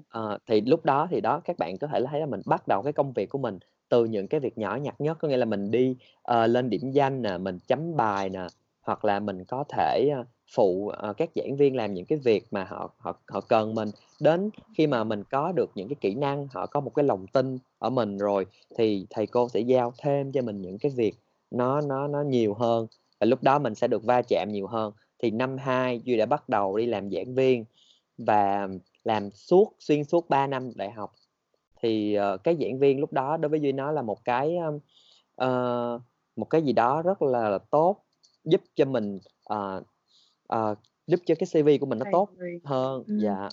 Ờ, 0.09 0.37
thì 0.47 0.61
lúc 0.61 0.85
đó 0.85 1.07
thì 1.11 1.21
đó, 1.21 1.39
các 1.45 1.57
bạn 1.57 1.77
có 1.77 1.87
thể 1.87 1.99
thấy 2.11 2.19
là 2.19 2.25
mình 2.25 2.41
bắt 2.45 2.67
đầu 2.67 2.81
cái 2.83 2.93
công 2.93 3.13
việc 3.13 3.29
của 3.29 3.37
mình 3.37 3.59
từ 3.89 4.05
những 4.05 4.27
cái 4.27 4.39
việc 4.39 4.57
nhỏ 4.57 4.75
nhặt 4.75 5.01
nhất, 5.01 5.17
có 5.21 5.27
nghĩa 5.27 5.37
là 5.37 5.45
mình 5.45 5.71
đi, 5.71 5.95
ờ, 6.21 6.47
lên 6.47 6.69
điểm 6.69 6.91
danh 6.91 7.21
nè, 7.21 7.37
mình 7.37 7.57
chấm 7.67 7.95
bài 7.95 8.29
nè, 8.29 8.47
hoặc 8.83 9.05
là 9.05 9.19
mình 9.19 9.43
có 9.45 9.63
thể, 9.69 10.09
ờ, 10.15 10.25
phụ, 10.55 10.87
ờ, 10.89 11.13
các 11.13 11.29
giảng 11.35 11.57
viên 11.57 11.75
làm 11.75 11.93
những 11.93 12.05
cái 12.05 12.17
việc 12.17 12.45
mà 12.51 12.63
họ 12.63 12.93
họ 12.97 13.19
họ 13.27 13.41
cần 13.41 13.75
mình. 13.75 13.89
Đến 14.21 14.49
khi 14.77 14.87
mà 14.87 15.03
mình 15.03 15.23
có 15.31 15.51
được 15.51 15.71
những 15.75 15.87
cái 15.89 15.95
kỹ 16.01 16.15
năng, 16.15 16.47
họ 16.53 16.65
có 16.65 16.79
một 16.79 16.91
cái 16.95 17.05
lòng 17.05 17.27
tin 17.27 17.57
ở 17.79 17.89
mình 17.89 18.17
rồi 18.17 18.45
thì 18.77 19.07
thầy 19.09 19.27
cô 19.27 19.49
sẽ 19.49 19.59
giao 19.59 19.93
thêm 19.97 20.31
cho 20.31 20.41
mình 20.41 20.61
những 20.61 20.77
cái 20.77 20.91
việc 20.95 21.15
nó 21.51 21.81
nó 21.81 22.07
nó 22.07 22.21
nhiều 22.21 22.53
hơn, 22.53 22.87
và 23.19 23.25
lúc 23.25 23.43
đó 23.43 23.59
mình 23.59 23.75
sẽ 23.75 23.87
được 23.87 24.03
va 24.03 24.21
chạm 24.21 24.47
nhiều 24.51 24.67
hơn. 24.67 24.93
Thì 25.19 25.31
năm 25.31 25.57
2 25.57 26.01
Duy 26.03 26.17
đã 26.17 26.25
bắt 26.25 26.49
đầu 26.49 26.77
đi 26.77 26.85
làm 26.85 27.11
giảng 27.11 27.35
viên 27.35 27.65
và 28.17 28.67
làm 29.03 29.31
suốt 29.31 29.75
xuyên 29.79 30.03
suốt 30.03 30.29
3 30.29 30.47
năm 30.47 30.71
đại 30.75 30.91
học. 30.91 31.13
Thì, 31.81 32.17
uh, 32.35 32.43
cái 32.43 32.57
giảng 32.61 32.79
viên 32.79 32.99
lúc 32.99 33.13
đó 33.13 33.37
đối 33.37 33.49
với 33.49 33.59
Duy 33.61 33.71
nó 33.71 33.91
là 33.91 34.01
một 34.01 34.25
cái, 34.25 34.57
uh, 35.43 36.01
một 36.35 36.45
cái 36.49 36.61
gì 36.61 36.73
đó 36.73 37.01
rất 37.01 37.21
là 37.21 37.59
tốt, 37.71 38.02
giúp 38.45 38.61
cho 38.75 38.85
mình, 38.85 39.19
ờ, 39.43 39.83
ờ, 40.47 40.75
giúp 41.07 41.19
cho 41.25 41.35
cái 41.39 41.47
CV 41.47 41.77
của 41.79 41.85
mình 41.85 41.99
nó 41.99 42.05
tốt 42.11 42.29
hơn. 42.63 43.03
Ừm. 43.07 43.19
Dạ, 43.19 43.49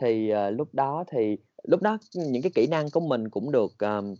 thì, 0.00 0.28
ờ, 0.30 0.50
lúc 0.50 0.68
đó 0.74 1.04
thì 1.12 1.36
lúc 1.64 1.82
đó, 1.82 1.98
những 2.14 2.42
cái 2.42 2.52
kỹ 2.54 2.66
năng 2.66 2.90
của 2.90 3.00
mình 3.00 3.28
cũng 3.30 3.52
được, 3.52 3.72
ờm, 3.78 4.14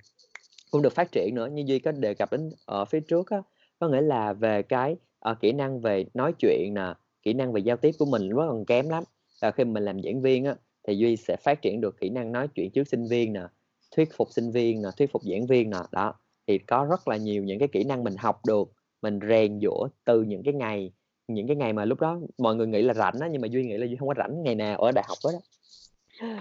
cũng 0.70 0.82
được 0.82 0.92
phát 0.92 1.12
triển 1.12 1.34
nữa, 1.34 1.46
như 1.52 1.62
Duy 1.66 1.78
có 1.78 1.92
đề 1.92 2.14
cập 2.14 2.32
đến 2.32 2.50
ở 2.66 2.84
phía 2.84 3.00
trước 3.00 3.30
á. 3.30 3.42
Có 3.78 3.88
nghĩa 3.88 4.00
là 4.00 4.32
về 4.32 4.62
cái, 4.62 4.96
ờ, 5.18 5.34
kỹ 5.40 5.52
năng 5.52 5.80
về 5.80 6.04
nói 6.14 6.32
chuyện 6.38 6.74
nè, 6.74 6.94
kỹ 7.22 7.32
năng 7.32 7.52
về 7.52 7.60
giao 7.60 7.76
tiếp 7.76 7.92
của 7.98 8.04
mình 8.06 8.28
rất 8.28 8.46
còn 8.48 8.64
kém 8.64 8.88
lắm. 8.88 9.04
Và 9.42 9.50
khi 9.50 9.64
mình 9.64 9.84
làm 9.84 10.02
giảng 10.02 10.22
viên 10.22 10.44
á, 10.44 10.56
thì 10.88 10.94
Duy 10.98 11.16
sẽ 11.16 11.36
phát 11.36 11.62
triển 11.62 11.80
được 11.80 11.96
kỹ 12.00 12.08
năng 12.10 12.32
nói 12.32 12.48
chuyện 12.54 12.70
trước 12.70 12.88
sinh 12.88 13.08
viên 13.08 13.32
nè, 13.32 13.42
thuyết 13.96 14.08
phục 14.16 14.28
sinh 14.32 14.50
viên 14.50 14.82
nè, 14.82 14.88
thuyết 14.96 15.12
phục 15.12 15.22
giảng 15.24 15.46
viên 15.46 15.70
nè, 15.70 15.78
đó. 15.92 16.14
Thì 16.46 16.58
có 16.58 16.86
rất 16.90 17.08
là 17.08 17.16
nhiều 17.16 17.44
những 17.44 17.58
cái 17.58 17.68
kỹ 17.68 17.84
năng 17.84 18.04
mình 18.04 18.16
học 18.18 18.46
được, 18.46 18.72
mình 19.02 19.20
rèn 19.28 19.60
giũa 19.62 19.88
từ 20.04 20.22
những 20.22 20.42
cái 20.44 20.54
ngày 20.54 20.92
những 21.28 21.46
cái 21.46 21.56
ngày 21.56 21.72
mà 21.72 21.84
lúc 21.84 22.00
đó 22.00 22.20
mọi 22.38 22.56
người 22.56 22.66
nghĩ 22.66 22.82
là 22.82 22.94
rảnh 22.94 23.20
á, 23.20 23.28
nhưng 23.32 23.42
mà 23.42 23.48
Duy 23.48 23.64
nghĩ 23.66 23.76
là 23.76 23.86
Duy 23.86 23.96
hông 23.96 24.08
có 24.08 24.14
rảnh 24.18 24.42
ngày 24.42 24.54
nào 24.54 24.78
ở 24.78 24.92
đại 24.92 25.04
học 25.08 25.18
hết 25.24 25.30
á. 25.34 25.40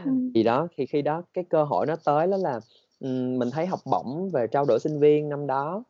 Ừm. 0.03 0.31
Thì 0.35 0.43
đó, 0.43 0.67
thì 0.77 0.85
khi 0.85 1.01
đó 1.01 1.23
cái 1.33 1.43
cơ 1.49 1.63
hội 1.63 1.85
nó 1.87 1.95
tới 2.05 2.27
đó 2.27 2.37
là, 2.37 2.59
mình 3.39 3.51
thấy 3.51 3.65
học 3.65 3.79
bổng 3.85 4.29
về 4.33 4.47
trao 4.51 4.65
đổi 4.65 4.79
sinh 4.79 4.99
viên 4.99 5.29
năm 5.29 5.47
đó, 5.47 5.83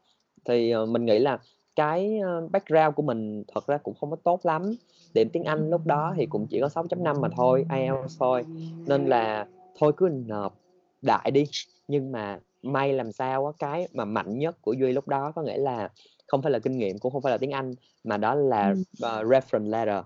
thì, 0.46 0.72
ờ, 0.72 0.86
mình 0.86 1.06
nghĩ 1.06 1.20
là 1.20 1.40
cái, 1.76 2.20
ơ, 2.20 2.48
background 2.52 2.96
của 2.96 3.04
mình 3.04 3.44
thật 3.56 3.68
ra 3.68 3.78
cũng 3.78 3.96
không 4.02 4.10
có 4.12 4.18
tốt 4.24 4.40
lắm, 4.46 4.76
điểm 5.14 5.30
tiếng 5.34 5.44
Anh 5.44 5.70
lúc 5.70 5.86
đó 5.86 6.14
thì 6.18 6.26
cũng 6.26 6.48
chỉ 6.50 6.60
có 6.62 6.70
6.5 6.70 7.22
mà 7.22 7.30
thôi, 7.38 7.66
IELTS 7.70 8.18
thôi, 8.20 8.46
nên 8.86 9.06
là 9.06 9.46
thôi 9.80 9.94
cứ 9.98 10.10
nộp 10.28 10.54
đại 11.02 11.32
đi. 11.32 11.44
Nhưng 11.88 12.12
mà 12.12 12.40
may 12.64 12.94
làm 12.94 13.12
sao 13.12 13.46
á, 13.46 13.52
cái 13.60 13.88
mà 13.94 14.06
mạnh 14.06 14.40
nhất 14.40 14.58
của 14.62 14.74
Duy 14.74 14.92
lúc 14.94 15.08
đó 15.08 15.32
có 15.36 15.42
nghĩa 15.42 15.58
là 15.58 15.90
không 16.28 16.42
phải 16.42 16.52
là 16.52 16.60
kinh 16.60 16.78
nghiệm, 16.78 17.00
cũng 17.00 17.12
không 17.12 17.22
phải 17.22 17.32
là 17.32 17.38
tiếng 17.38 17.52
Anh, 17.52 17.76
mà 18.04 18.18
đó 18.18 18.36
là, 18.36 18.76
ờ, 19.02 19.24
reference 19.24 19.70
letter. 19.70 20.04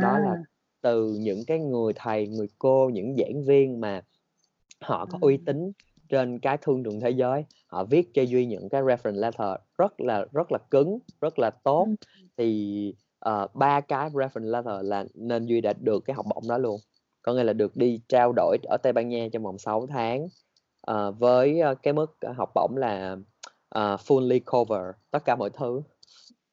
Đó 0.00 0.18
là 0.18 0.30
À. 0.30 0.42
từ 0.82 1.14
những 1.20 1.44
cái 1.46 1.58
người 1.58 1.92
thầy, 1.96 2.26
người 2.26 2.48
cô, 2.58 2.88
những 2.90 3.16
giảng 3.18 3.44
viên 3.44 3.80
mà 3.80 4.02
họ 4.80 5.06
có 5.06 5.18
uy 5.20 5.36
tín 5.46 5.72
trên 6.08 6.38
cái 6.38 6.56
thương 6.62 6.82
trường 6.84 7.00
thế 7.00 7.10
giới, 7.10 7.44
họ 7.66 7.84
viết 7.84 8.14
cho 8.14 8.22
Duy 8.22 8.46
những 8.46 8.68
cái 8.68 8.82
reference 8.82 9.20
letter 9.20 9.48
rất 9.78 10.00
là 10.00 10.26
rất 10.32 10.52
là 10.52 10.58
cứng, 10.70 10.98
rất 11.20 11.38
là 11.38 11.50
tốt. 11.50 11.88
Thì, 12.36 12.94
ờ, 13.18 13.46
3 13.54 13.80
cái 13.80 14.10
reference 14.10 14.50
letter 14.50 14.74
là 14.86 15.04
nên 15.14 15.46
Duy 15.46 15.60
đã 15.60 15.72
được 15.80 16.00
cái 16.04 16.14
học 16.14 16.26
bổng 16.34 16.48
đó 16.48 16.58
luôn. 16.58 16.80
Có 17.22 17.34
nghĩa 17.34 17.44
là 17.44 17.52
được 17.52 17.76
đi 17.76 18.00
trao 18.08 18.32
đổi 18.36 18.58
ở 18.62 18.76
Tây 18.76 18.92
Ban 18.92 19.08
Nha 19.08 19.28
trong 19.32 19.42
vòng 19.42 19.58
6 19.58 19.86
tháng, 19.86 20.28
ờ, 20.80 21.12
với, 21.12 21.60
cái 21.82 21.92
mức, 21.94 22.16
học 22.36 22.50
bổng 22.54 22.76
là, 22.76 23.16
ờ, 23.70 23.96
fully 23.96 24.40
cover 24.46 24.82
tất 25.12 25.24
cả 25.24 25.36
mọi 25.36 25.50
thứ. 25.50 25.82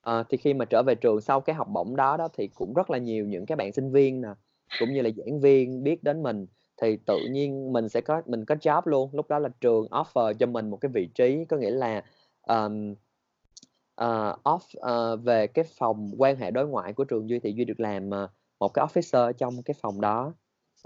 Ờ, 0.02 0.24
thì 0.30 0.38
khi 0.38 0.54
mà 0.54 0.66
trở 0.66 0.84
về 0.84 0.96
trường 0.96 1.22
sau 1.22 1.42
cái 1.42 1.56
học 1.56 1.68
bổng 1.74 1.96
đó 1.96 2.18
đó, 2.18 2.28
thì 2.34 2.48
cũng 2.48 2.74
rất 2.74 2.90
là 2.90 2.98
nhiều 2.98 3.26
những 3.28 3.46
cái 3.46 3.56
bạn 3.56 3.74
sinh 3.74 3.92
viên 3.92 4.22
nè, 4.22 4.30
cũng 4.78 4.94
như 4.94 5.02
là 5.02 5.10
giảng 5.18 5.40
viên 5.42 5.84
biết 5.84 6.04
đến 6.04 6.24
mình, 6.24 6.48
thì 6.82 6.98
tự 7.08 7.26
nhiên 7.32 7.74
mình 7.74 7.90
sẽ 7.90 8.02
có 8.02 8.22
mình 8.26 8.46
có 8.46 8.56
job 8.56 8.82
luôn. 8.86 9.10
Lúc 9.14 9.30
đó 9.30 9.40
là 9.40 9.50
trường 9.62 9.88
offer 9.88 10.34
cho 10.34 10.48
mình 10.48 10.70
một 10.70 10.78
cái 10.78 10.92
vị 10.94 11.10
trí, 11.16 11.46
có 11.46 11.58
nghĩa 11.58 11.72
là, 11.72 12.04
ờm, 12.42 12.96
ờ, 13.96 14.38
off 14.44 14.60
ờ, 14.82 15.18
về 15.18 15.48
cái 15.48 15.66
phòng 15.80 16.12
quan 16.18 16.38
hệ 16.38 16.52
đối 16.52 16.68
ngoại 16.68 16.94
của 16.94 17.04
trường 17.06 17.30
Duy 17.30 17.40
thì 17.40 17.54
Duy 17.58 17.66
được 17.66 17.80
làm, 17.80 18.10
ờ, 18.12 18.30
một 18.60 18.70
cái 18.74 18.86
officer 18.88 19.34
trong 19.34 19.64
cái 19.66 19.76
phòng 19.82 20.02
đó. 20.02 20.34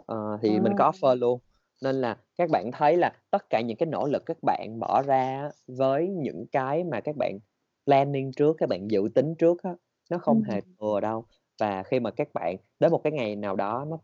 Ờ, 0.07 0.39
thì 0.41 0.59
mình 0.59 0.73
có 0.75 0.85
À. 0.85 0.91
offer 0.91 1.15
luôn, 1.15 1.39
nên 1.81 1.95
là 1.95 2.17
các 2.37 2.49
bạn 2.49 2.71
thấy 2.71 2.97
là 2.97 3.13
tất 3.31 3.49
cả 3.49 3.61
những 3.61 3.77
cái 3.77 3.87
nỗ 3.87 4.07
lực 4.07 4.23
các 4.25 4.37
bạn 4.43 4.79
bỏ 4.79 5.01
ra 5.07 5.49
với 5.67 6.07
những 6.09 6.45
cái 6.51 6.83
mà 6.83 7.01
các 7.01 7.15
bạn 7.17 7.39
planning 7.85 8.31
trước, 8.37 8.55
các 8.59 8.69
bạn 8.69 8.91
dự 8.91 9.09
tính 9.15 9.35
trước 9.39 9.63
á, 9.63 9.75
nó 10.11 10.17
không 10.17 10.41
hề 10.43 10.61
Ừm. 10.61 10.77
thừa 10.79 10.99
đâu. 11.01 11.25
Và 11.59 11.83
khi 11.83 11.99
mà 11.99 12.11
các 12.11 12.27
bạn 12.33 12.55
đến 12.79 12.91
một 12.91 13.01
cái 13.03 13.13
ngày 13.13 13.35
nào 13.35 13.55
đó 13.55 13.85
nó 13.89 13.99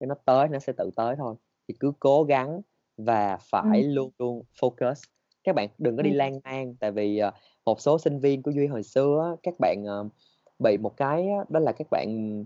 nó 0.00 0.14
tới, 0.26 0.48
nó 0.48 0.58
sẽ 0.58 0.72
tự 0.78 0.90
tới 0.96 1.16
thôi. 1.18 1.34
Thì 1.68 1.74
cứ 1.80 1.92
cố 2.00 2.24
gắng 2.24 2.60
và 2.96 3.38
phải 3.50 3.82
Ừm. 3.84 3.84
luôn 3.84 4.10
luôn 4.18 4.42
focus. 4.60 4.94
Các 5.44 5.54
bạn 5.54 5.68
đừng 5.78 5.96
có 5.96 6.02
đi 6.02 6.10
Ừm. 6.10 6.14
lan 6.14 6.40
man, 6.44 6.74
tại 6.80 6.92
vì, 6.92 7.18
ờ, 7.18 7.30
một 7.66 7.80
số 7.80 7.98
sinh 7.98 8.18
viên 8.18 8.42
của 8.42 8.50
Duy 8.50 8.66
hồi 8.66 8.82
xưa 8.82 9.36
các 9.42 9.54
bạn, 9.60 9.84
ờ, 9.86 10.08
bị 10.58 10.78
một 10.78 10.96
cái 10.96 11.26
đó 11.48 11.60
là 11.60 11.72
các 11.72 11.86
bạn 11.90 12.44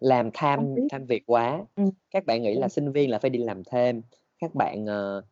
làm 0.00 0.30
tham 0.34 0.76
tham 0.90 1.06
việc 1.06 1.22
quá. 1.26 1.64
Ừm. 1.76 1.90
Các 2.10 2.26
bạn 2.26 2.42
nghĩ 2.42 2.54
là 2.54 2.68
sinh 2.68 2.92
viên 2.92 3.10
là 3.10 3.18
phải 3.18 3.30
đi 3.30 3.38
làm 3.38 3.64
thêm. 3.64 4.02
Các 4.40 4.54
bạn, 4.54 4.86
ờ 4.86 5.22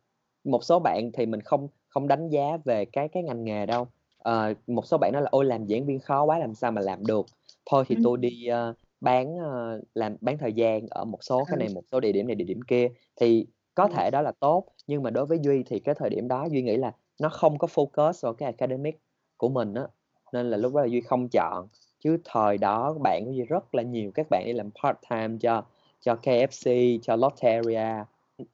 một 0.43 0.63
số 0.63 0.79
bạn 0.79 1.11
thì 1.13 1.25
mình 1.25 1.41
không 1.41 1.67
không 1.89 2.07
đánh 2.07 2.29
giá 2.29 2.57
về 2.65 2.85
cái 2.85 3.07
cái 3.09 3.23
ngành 3.23 3.43
nghề 3.45 3.65
đâu. 3.65 3.87
Ờ, 4.17 4.53
một 4.67 4.85
số 4.85 4.97
bạn 4.97 5.11
nói 5.13 5.21
là 5.21 5.29
"Ôi, 5.31 5.45
làm 5.45 5.67
giảng 5.67 5.85
viên 5.85 5.99
khó 5.99 6.23
quá, 6.23 6.39
làm 6.39 6.55
sao 6.55 6.71
mà 6.71 6.81
làm 6.81 7.05
được. 7.05 7.25
Thôi 7.71 7.83
thì 7.87 7.95
Ừm. 7.95 8.03
tôi 8.03 8.17
đi, 8.17 8.45
ơ, 8.47 8.73
bán, 9.01 9.37
ơ, 9.37 9.81
làm 9.95 10.15
bán 10.21 10.37
thời 10.37 10.53
gian 10.53 10.87
ở 10.89 11.05
một 11.05 11.23
số 11.23 11.45
cái 11.45 11.57
Ừ. 11.57 11.59
này, 11.59 11.69
một 11.69 11.83
số 11.91 11.99
địa 11.99 12.11
điểm 12.11 12.27
này, 12.27 12.35
địa 12.35 12.45
điểm 12.45 12.61
kia." 12.67 12.89
Thì 13.21 13.47
có 13.75 13.87
thể 13.87 14.09
đó 14.11 14.21
là 14.21 14.31
tốt, 14.39 14.65
nhưng 14.87 15.03
mà 15.03 15.09
đối 15.09 15.25
với 15.25 15.39
Duy 15.43 15.63
thì 15.65 15.79
cái 15.79 15.95
thời 15.95 16.09
điểm 16.09 16.27
đó 16.27 16.47
Duy 16.51 16.61
nghĩ 16.61 16.77
là 16.77 16.91
nó 17.21 17.29
không 17.29 17.57
có 17.57 17.67
focus 17.75 18.13
vào 18.21 18.33
cái 18.33 18.45
academic. 18.47 18.99
của 19.37 19.49
mình 19.49 19.73
á, 19.73 19.87
nên 20.33 20.49
là 20.49 20.57
lúc 20.57 20.73
đó 20.73 20.81
là 20.81 20.87
Duy 20.87 21.01
không 21.01 21.27
chọn. 21.31 21.67
Chứ 21.99 22.17
thời 22.25 22.57
đó 22.57 22.93
bạn 23.01 23.25
của 23.25 23.31
Duy 23.31 23.43
rất 23.43 23.75
là 23.75 23.83
nhiều 23.83 24.11
các 24.15 24.27
bạn 24.29 24.43
đi 24.45 24.53
làm 24.53 24.69
part-time 24.83 25.37
cho 25.39 25.63
cho 26.01 26.15
KFC, 26.15 26.99
cho 27.01 27.15
Lotteria. 27.15 28.03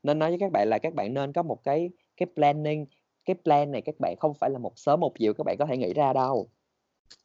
Nên 0.03 0.19
nói 0.19 0.29
với 0.29 0.39
các 0.39 0.51
bạn 0.51 0.67
là 0.69 0.77
các 0.79 0.93
bạn 0.93 1.13
nên 1.13 1.33
có 1.33 1.43
một 1.43 1.63
cái 1.63 1.89
cái 2.17 2.27
planning, 2.35 2.85
cái 3.25 3.35
plan 3.43 3.71
này 3.71 3.81
các 3.81 3.95
bạn 3.99 4.15
không 4.19 4.33
phải 4.33 4.49
là 4.49 4.59
một 4.59 4.73
sớm 4.75 4.99
một 4.99 5.13
chiều 5.19 5.33
các 5.33 5.43
bạn 5.45 5.55
có 5.59 5.65
thể 5.65 5.77
nghĩ 5.77 5.93
ra 5.93 6.13
đâu. 6.13 6.47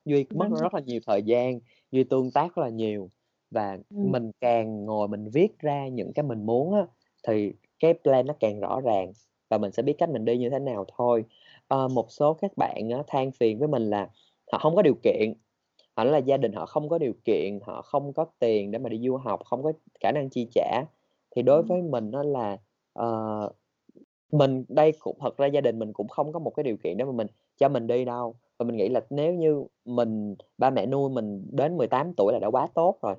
Duy 0.04 0.24
mất 0.34 0.48
rất 0.62 0.74
là 0.74 0.80
nhiều 0.80 1.00
thời 1.06 1.22
gian, 1.22 1.60
Duy 1.92 2.04
tương 2.04 2.30
tác 2.30 2.54
rất 2.56 2.62
là 2.64 2.68
nhiều 2.68 3.10
và 3.50 3.78
Ừm. 3.90 4.12
mình 4.12 4.30
càng 4.40 4.84
ngồi 4.86 5.08
mình 5.08 5.28
viết 5.32 5.58
ra 5.58 5.88
những 5.88 6.12
cái 6.12 6.22
mình 6.22 6.46
muốn 6.46 6.74
á, 6.74 6.86
thì 7.28 7.52
cái 7.80 7.94
plan 8.04 8.26
nó 8.26 8.34
càng 8.40 8.60
rõ 8.60 8.80
ràng 8.80 9.12
và 9.50 9.58
mình 9.58 9.72
sẽ 9.72 9.82
biết 9.82 9.94
cách 9.98 10.08
mình 10.10 10.24
đi 10.24 10.38
như 10.38 10.50
thế 10.50 10.58
nào 10.58 10.84
thôi. 10.98 11.24
Ờ, 11.68 11.88
một 11.88 12.06
số 12.12 12.34
các 12.34 12.50
bạn 12.56 12.90
á, 12.90 13.02
than 13.08 13.32
phiền 13.32 13.58
với 13.58 13.68
mình 13.68 13.82
là 13.90 14.08
họ 14.52 14.58
hông 14.62 14.76
có 14.76 14.82
điều 14.82 14.94
kiện, 15.02 15.34
nói 15.96 16.06
là 16.06 16.18
gia 16.18 16.36
đình 16.36 16.52
họ 16.52 16.66
không 16.66 16.88
có 16.88 16.98
điều 16.98 17.12
kiện, 17.24 17.58
họ 17.62 17.82
không 17.82 18.12
có 18.12 18.26
tiền 18.38 18.70
để 18.70 18.78
mà 18.78 18.88
đi 18.88 19.00
du 19.06 19.16
học, 19.16 19.40
không 19.44 19.62
có 19.62 19.72
khả 20.00 20.12
năng 20.12 20.30
chi 20.30 20.48
trả. 20.54 20.82
Thì 21.36 21.42
đối 21.42 21.62
với 21.62 21.82
mình 21.82 22.12
á 22.12 22.22
là, 22.22 22.56
ờ, 22.92 23.52
mình 24.32 24.64
đây 24.68 24.92
cũng 25.00 25.18
thật 25.20 25.36
ra 25.36 25.46
gia 25.46 25.60
đình 25.60 25.78
mình 25.78 25.92
cũng 25.92 26.08
không 26.08 26.32
có 26.32 26.38
một 26.38 26.50
cái 26.50 26.64
điều 26.64 26.76
kiện 26.76 26.96
để 26.96 27.04
mà 27.04 27.12
mình 27.12 27.26
cho 27.58 27.68
mình 27.68 27.86
đi 27.86 28.04
đâu. 28.04 28.34
Và 28.58 28.64
mình 28.64 28.76
nghĩ 28.76 28.88
là 28.88 29.00
nếu 29.10 29.34
như 29.34 29.64
mình 29.84 30.34
ba 30.58 30.70
mẹ 30.70 30.86
nuôi 30.86 31.10
mình 31.10 31.46
đến 31.52 31.76
18 31.76 32.12
tuổi 32.16 32.32
là 32.32 32.38
đã 32.38 32.50
quá 32.50 32.66
tốt 32.74 32.98
rồi. 33.02 33.14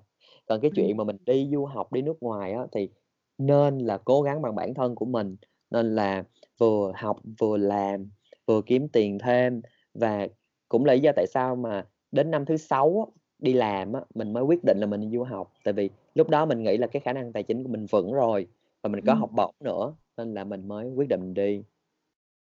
Còn 0.48 0.62
cái 0.62 0.72
chuyện 0.76 0.98
mà 0.98 1.04
mình 1.04 1.18
đi 1.26 1.50
du 1.52 1.66
học, 1.66 1.94
đi 1.94 2.02
nước 2.02 2.24
ngoài 2.24 2.52
á, 2.54 2.66
thì 2.72 2.90
nên 3.38 3.78
là 3.80 3.98
cố 3.98 4.22
gắng 4.22 4.42
bằng 4.42 4.56
bản 4.56 4.74
thân 4.74 4.96
của 4.96 5.06
mình, 5.06 5.36
nên 5.72 5.96
là 5.96 6.24
vừa 6.60 6.92
học, 6.96 7.18
vừa 7.40 7.58
làm, 7.58 8.10
vừa 8.48 8.62
kiếm 8.62 8.88
tiền 8.94 9.20
thêm. 9.20 9.62
Và 9.94 10.28
cũng 10.70 10.86
là 10.86 10.94
lý 10.94 11.00
do 11.00 11.12
tại 11.16 11.26
sao 11.28 11.56
mà 11.56 11.86
đến 12.12 12.32
năm 12.32 12.46
thứ 12.46 12.58
6 12.58 13.06
á, 13.08 13.12
đi 13.40 13.54
làm 13.54 13.94
á, 13.94 14.02
mình 14.16 14.34
mới 14.34 14.44
quyết 14.44 14.60
định 14.66 14.78
là 14.80 14.86
mình 14.88 15.02
đi 15.02 15.10
du 15.18 15.24
học. 15.24 15.52
Tại 15.64 15.74
vì 15.74 15.90
lúc 16.16 16.30
đó 16.30 16.46
mình 16.46 16.64
nghĩ 16.64 16.78
là 16.78 16.88
cái 16.88 17.00
khả 17.00 17.14
năng 17.14 17.34
tài 17.34 17.44
chính 17.44 17.64
của 17.64 17.70
mình 17.70 17.86
vững 17.92 18.14
rồi 18.14 18.48
và 18.84 18.90
mình 18.90 19.02
có 19.06 19.14
Ừm. 19.14 19.16
học 19.16 19.30
bổng 19.36 19.56
nữa, 19.64 19.96
nên 20.18 20.34
là 20.34 20.44
mình 20.44 20.68
mới 20.68 20.90
quyết 20.96 21.10
định 21.10 21.34
đi. 21.34 21.64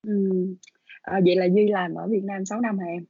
Ừm. 0.04 0.56
À, 1.02 1.20
vậy 1.26 1.36
là 1.36 1.46
Duy 1.46 1.68
làm 1.68 1.94
ở 1.96 2.08
Việt 2.08 2.22
Nam 2.24 2.46
6 2.46 2.62
năm 2.62 2.80
hả 2.80 2.86
em? 2.86 3.06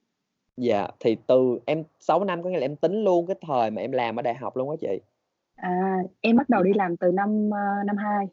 Dạ, 0.57 0.87
thì 0.99 1.15
từ 1.27 1.59
em 1.65 1.83
6 1.99 2.23
năm 2.23 2.43
có 2.43 2.49
nghĩa 2.49 2.57
là 2.59 2.65
em 2.65 2.75
tính 2.75 3.03
luôn 3.03 3.25
cái 3.27 3.35
thời 3.41 3.71
mà 3.71 3.81
em 3.81 3.91
làm 3.91 4.15
ở 4.19 4.21
đại 4.21 4.35
học 4.35 4.57
luôn 4.57 4.69
á 4.69 4.75
chị. 4.81 5.01
À, 5.55 5.69
em 6.21 6.35
bắt 6.35 6.49
đầu 6.49 6.63
đi 6.63 6.71
làm 6.75 6.97
từ 6.97 7.11
năm, 7.11 7.49
ơ, 7.53 7.83
năm 7.85 7.97
2. 7.97 8.27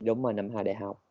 Đúng 0.00 0.22
rồi, 0.22 0.32
năm 0.32 0.50
2 0.50 0.64
đại 0.64 0.74
học. 0.74 1.05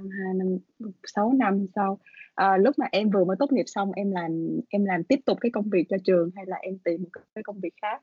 Năm 0.00 0.08
2 0.24 0.34
năm 0.34 0.58
6 1.06 1.32
năm 1.32 1.66
sau. 1.74 1.98
Ờ, 2.34 2.56
lúc 2.56 2.78
mà 2.78 2.86
em 2.92 3.10
vừa 3.10 3.24
mới 3.24 3.36
tốt 3.38 3.52
nghiệp 3.52 3.64
xong 3.66 3.92
em 3.96 4.10
làm 4.10 4.48
em 4.68 4.84
làm 4.84 5.04
tiếp 5.04 5.20
tục 5.26 5.38
cái 5.40 5.50
công 5.54 5.70
việc 5.72 5.86
cho 5.88 5.96
trường 6.04 6.30
hay 6.36 6.44
là 6.48 6.56
em 6.56 6.78
tìm 6.84 7.02
một 7.02 7.08
cái 7.34 7.42
công 7.44 7.60
việc 7.60 7.72
khác? 7.82 8.02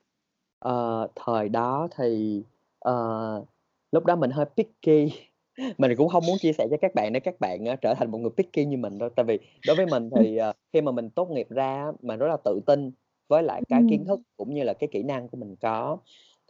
Ờ, 0.59 1.07
thời 1.15 1.49
đó 1.49 1.87
thì, 1.97 2.43
ờ, 2.79 3.45
lúc 3.91 4.05
đó 4.05 4.15
mình 4.15 4.31
hơi 4.31 4.45
picky, 4.57 5.11
mình 5.77 5.91
cũng 5.97 6.07
hông 6.07 6.25
muốn 6.25 6.39
chia 6.39 6.53
sẻ 6.53 6.67
cho 6.71 6.77
các 6.81 6.95
bạn 6.95 7.13
để 7.13 7.19
các 7.19 7.35
bạn 7.39 7.65
á 7.65 7.75
trở 7.81 7.93
thành 7.97 8.11
một 8.11 8.17
người 8.17 8.31
picky 8.37 8.65
như 8.65 8.77
mình 8.77 8.97
đâu. 8.97 9.09
Tại 9.15 9.25
vì 9.25 9.39
đối 9.63 9.75
với 9.75 9.85
mình 9.85 10.09
thì, 10.09 10.37
ờ, 10.37 10.53
khi 10.73 10.81
mà 10.81 10.91
mình 10.91 11.09
tốt 11.09 11.29
nghiệp 11.31 11.47
ra 11.49 11.91
mình 12.01 12.19
rất 12.19 12.27
là 12.27 12.37
tự 12.45 12.59
tin 12.65 12.91
với 13.27 13.43
lại 13.43 13.61
cái 13.69 13.83
kiến 13.87 14.05
thức 14.05 14.19
cũng 14.37 14.53
như 14.53 14.63
là 14.63 14.73
cái 14.73 14.89
kỹ 14.91 15.03
năng 15.03 15.29
của 15.29 15.37
mình 15.37 15.55
có. 15.61 15.97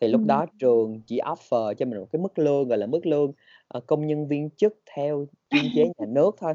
Thì 0.02 0.08
lúc 0.08 0.26
đó 0.26 0.46
trường 0.60 1.02
chỉ 1.08 1.20
offer 1.20 1.74
cho 1.74 1.86
mình 1.86 2.00
một 2.00 2.08
cái 2.12 2.22
mức 2.22 2.40
lương, 2.40 2.68
gọi 2.68 2.78
là, 2.78 2.88
mức 2.88 3.06
lương, 3.06 3.32
ờ, 3.68 3.80
công 3.88 4.08
nhân 4.08 4.28
viên 4.28 4.50
chức 4.58 4.80
theo 4.96 5.26
chuyên 5.50 5.72
chế 5.76 5.86
nhà 5.98 6.06
nước 6.10 6.36
thôi. 6.40 6.54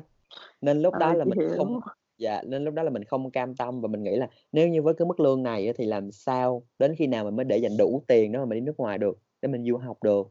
Nên 0.60 0.82
lúc 0.82 0.94
Ờ, 0.94 1.00
đó 1.00 1.14
là 1.14 1.24
mình 1.24 1.38
không 1.56 1.80
dạ, 2.18 2.42
nên 2.46 2.64
lúc 2.64 2.74
đó 2.74 2.82
là 2.82 2.90
mình 2.90 3.04
không 3.04 3.30
cam 3.30 3.56
tâm 3.56 3.80
và 3.80 3.88
mình 3.88 4.02
nghĩ 4.02 4.16
là 4.16 4.28
nếu 4.52 4.68
như 4.68 4.82
với 4.82 4.94
cái 4.94 5.06
mức 5.06 5.20
lương 5.20 5.42
này 5.42 5.72
thì 5.76 5.84
làm 5.86 6.12
sao 6.12 6.62
đến 6.78 6.94
khi 6.98 7.06
nào 7.06 7.24
mình 7.24 7.36
mới 7.36 7.44
để 7.44 7.56
dành 7.58 7.76
đủ 7.78 8.04
tiền 8.08 8.32
để 8.32 8.38
mà 8.38 8.44
mình 8.44 8.58
đi 8.58 8.60
nước 8.66 8.76
ngoài 8.78 8.98
được, 8.98 9.18
để 9.42 9.48
mình 9.48 9.64
du 9.64 9.76
học 9.76 10.02
được. 10.02 10.28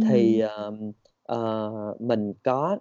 Thì, 0.00 0.38
ờm, 0.38 0.92
ờ, 1.22 1.70
mình 2.00 2.32
có 2.44 2.78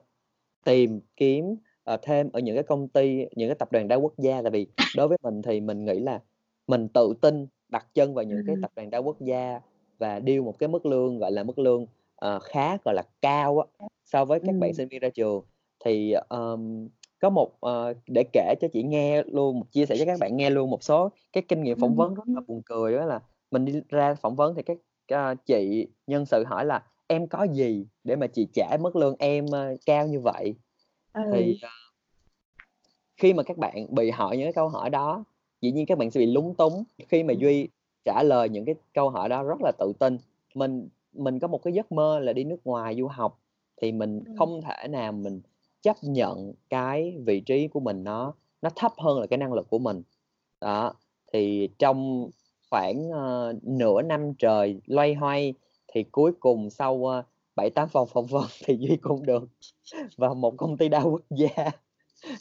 tìm 0.65 1.01
kiếm, 1.17 1.55
ờ, 1.83 1.97
thêm 2.01 2.31
ở 2.33 2.39
những 2.39 2.55
cái 2.55 2.63
công 2.63 2.87
ty, 2.89 3.25
những 3.35 3.49
cái 3.49 3.55
tập 3.59 3.71
đoàn 3.71 3.87
đa 3.87 3.95
quốc 3.95 4.13
gia. 4.17 4.41
Tại 4.41 4.51
vì 4.51 4.67
đối 4.93 5.07
với 5.07 5.17
mình 5.23 5.41
thì 5.41 5.61
mình 5.61 5.85
nghĩ 5.85 5.99
là 5.99 6.21
mình 6.67 6.87
tự 6.93 7.13
tin 7.21 7.47
đặt 7.69 7.87
chân 7.93 8.13
vào 8.13 8.23
những 8.25 8.43
cái 8.43 8.55
tập 8.61 8.71
đoàn 8.75 8.89
đa 8.89 8.97
quốc 8.97 9.21
gia 9.21 9.61
và 9.97 10.21
deal 10.27 10.41
một 10.41 10.59
cái 10.59 10.69
mức 10.69 10.85
lương, 10.85 11.19
gọi 11.19 11.31
là, 11.31 11.43
mức 11.43 11.59
lương, 11.59 11.87
ờ, 12.15 12.39
khá, 12.39 12.77
gọi 12.85 12.95
là, 12.95 13.03
cao 13.21 13.59
á, 13.59 13.87
so 14.05 14.25
với 14.25 14.39
các 14.39 14.55
bạn 14.59 14.69
Ừm. 14.69 14.73
sinh 14.73 14.87
viên 14.89 15.01
ra 15.01 15.09
trường. 15.09 15.43
Thì, 15.85 16.11
ờm, 16.29 16.87
có 17.19 17.29
một 17.29 17.51
ờ, 17.59 17.93
để 18.07 18.23
kể 18.33 18.55
cho 18.61 18.67
chị 18.73 18.83
nghe 18.83 19.23
luôn, 19.23 19.63
chia 19.71 19.85
sẻ 19.85 19.95
cho 19.99 20.05
các 20.05 20.19
bạn 20.19 20.37
nghe 20.37 20.49
luôn 20.49 20.69
một 20.69 20.83
số 20.83 21.09
cái 21.33 21.43
kinh 21.47 21.63
nghiệm 21.63 21.77
phỏng 21.77 21.95
vấn 21.95 22.13
rất 22.13 22.23
là 22.27 22.41
buồn 22.47 22.61
cười 22.65 22.97
á 22.97 23.05
là 23.05 23.19
mình 23.51 23.65
đi 23.65 23.81
ra 23.89 24.13
phỏng 24.15 24.35
vấn 24.35 24.55
thì 24.55 24.61
các, 24.63 24.77
ơ, 25.07 25.35
chị 25.45 25.87
nhân 26.07 26.25
sự 26.25 26.43
hỏi 26.47 26.65
là 26.65 26.83
"Em 27.07 27.27
có 27.27 27.43
gì 27.53 27.87
để 28.03 28.15
mà 28.15 28.27
chị 28.27 28.47
trả 28.53 28.77
mức 28.81 28.95
lương 28.95 29.15
em, 29.19 29.45
ơ, 29.51 29.75
cao 29.85 30.07
như 30.07 30.19
vậy?" 30.19 30.55
Thì, 31.31 31.57
Ừ. 31.61 31.67
ờ 31.67 31.69
khi 33.17 33.33
mà 33.33 33.43
các 33.43 33.57
bạn 33.57 33.95
bị 33.95 34.09
hỏi 34.11 34.37
những 34.37 34.45
cái 34.45 34.53
câu 34.53 34.69
hỏi 34.69 34.89
đó, 34.89 35.23
dĩ 35.61 35.71
nhiên 35.71 35.85
các 35.85 35.97
bạn 35.97 36.11
sẽ 36.11 36.19
bị 36.19 36.25
lúng 36.25 36.55
túng. 36.55 36.83
Khi 37.09 37.23
mà. 37.23 37.33
Duy 37.33 37.67
trả 38.05 38.23
lời 38.23 38.49
những 38.49 38.65
cái 38.65 38.75
câu 38.93 39.09
hỏi 39.09 39.29
đó 39.29 39.43
rất 39.43 39.61
là 39.61 39.71
tự 39.79 39.93
tin, 39.99 40.17
mình 40.55 40.89
mình 41.15 41.39
có 41.39 41.47
một 41.47 41.57
cái 41.63 41.73
giấc 41.73 41.91
mơ 41.91 42.19
là 42.19 42.33
đi 42.33 42.43
nước 42.43 42.59
ngoài 42.65 42.95
du 42.99 43.07
học, 43.07 43.39
thì 43.81 43.91
mình 43.91 44.23
Ừm. 44.25 44.35
không 44.37 44.61
thể 44.61 44.87
nào 44.87 45.11
mình 45.11 45.41
chấp 45.81 45.97
nhận 46.01 46.53
cái 46.69 47.17
vị 47.25 47.39
trí 47.39 47.67
của 47.67 47.79
mình 47.79 48.03
nó 48.03 48.33
nó 48.61 48.69
thấp 48.75 48.91
hơn 48.97 49.19
là 49.19 49.27
cái 49.27 49.37
năng 49.37 49.53
lực 49.53 49.67
của 49.69 49.79
mình. 49.79 50.03
Đó, 50.61 50.93
thì 51.33 51.69
trong 51.79 52.29
khoảng, 52.71 53.09
ơ, 53.11 53.53
nửa 53.63 54.01
năm 54.01 54.33
trời 54.39 54.81
loay 54.85 55.13
hoay 55.13 55.53
thì 55.93 56.03
cuối 56.03 56.31
cùng 56.39 56.69
sau, 56.69 57.05
ơ, 57.05 57.23
7-8 57.55 57.87
vòng 57.91 58.07
phỏng 58.07 58.25
vấn 58.25 58.43
thì 58.65 58.77
Duy 58.79 58.97
cũng 58.97 59.25
được 59.25 59.43
vào 60.17 60.35
một 60.35 60.53
công 60.57 60.77
ty 60.77 60.89
đa 60.89 61.01
quốc 61.01 61.21
gia 61.29 61.71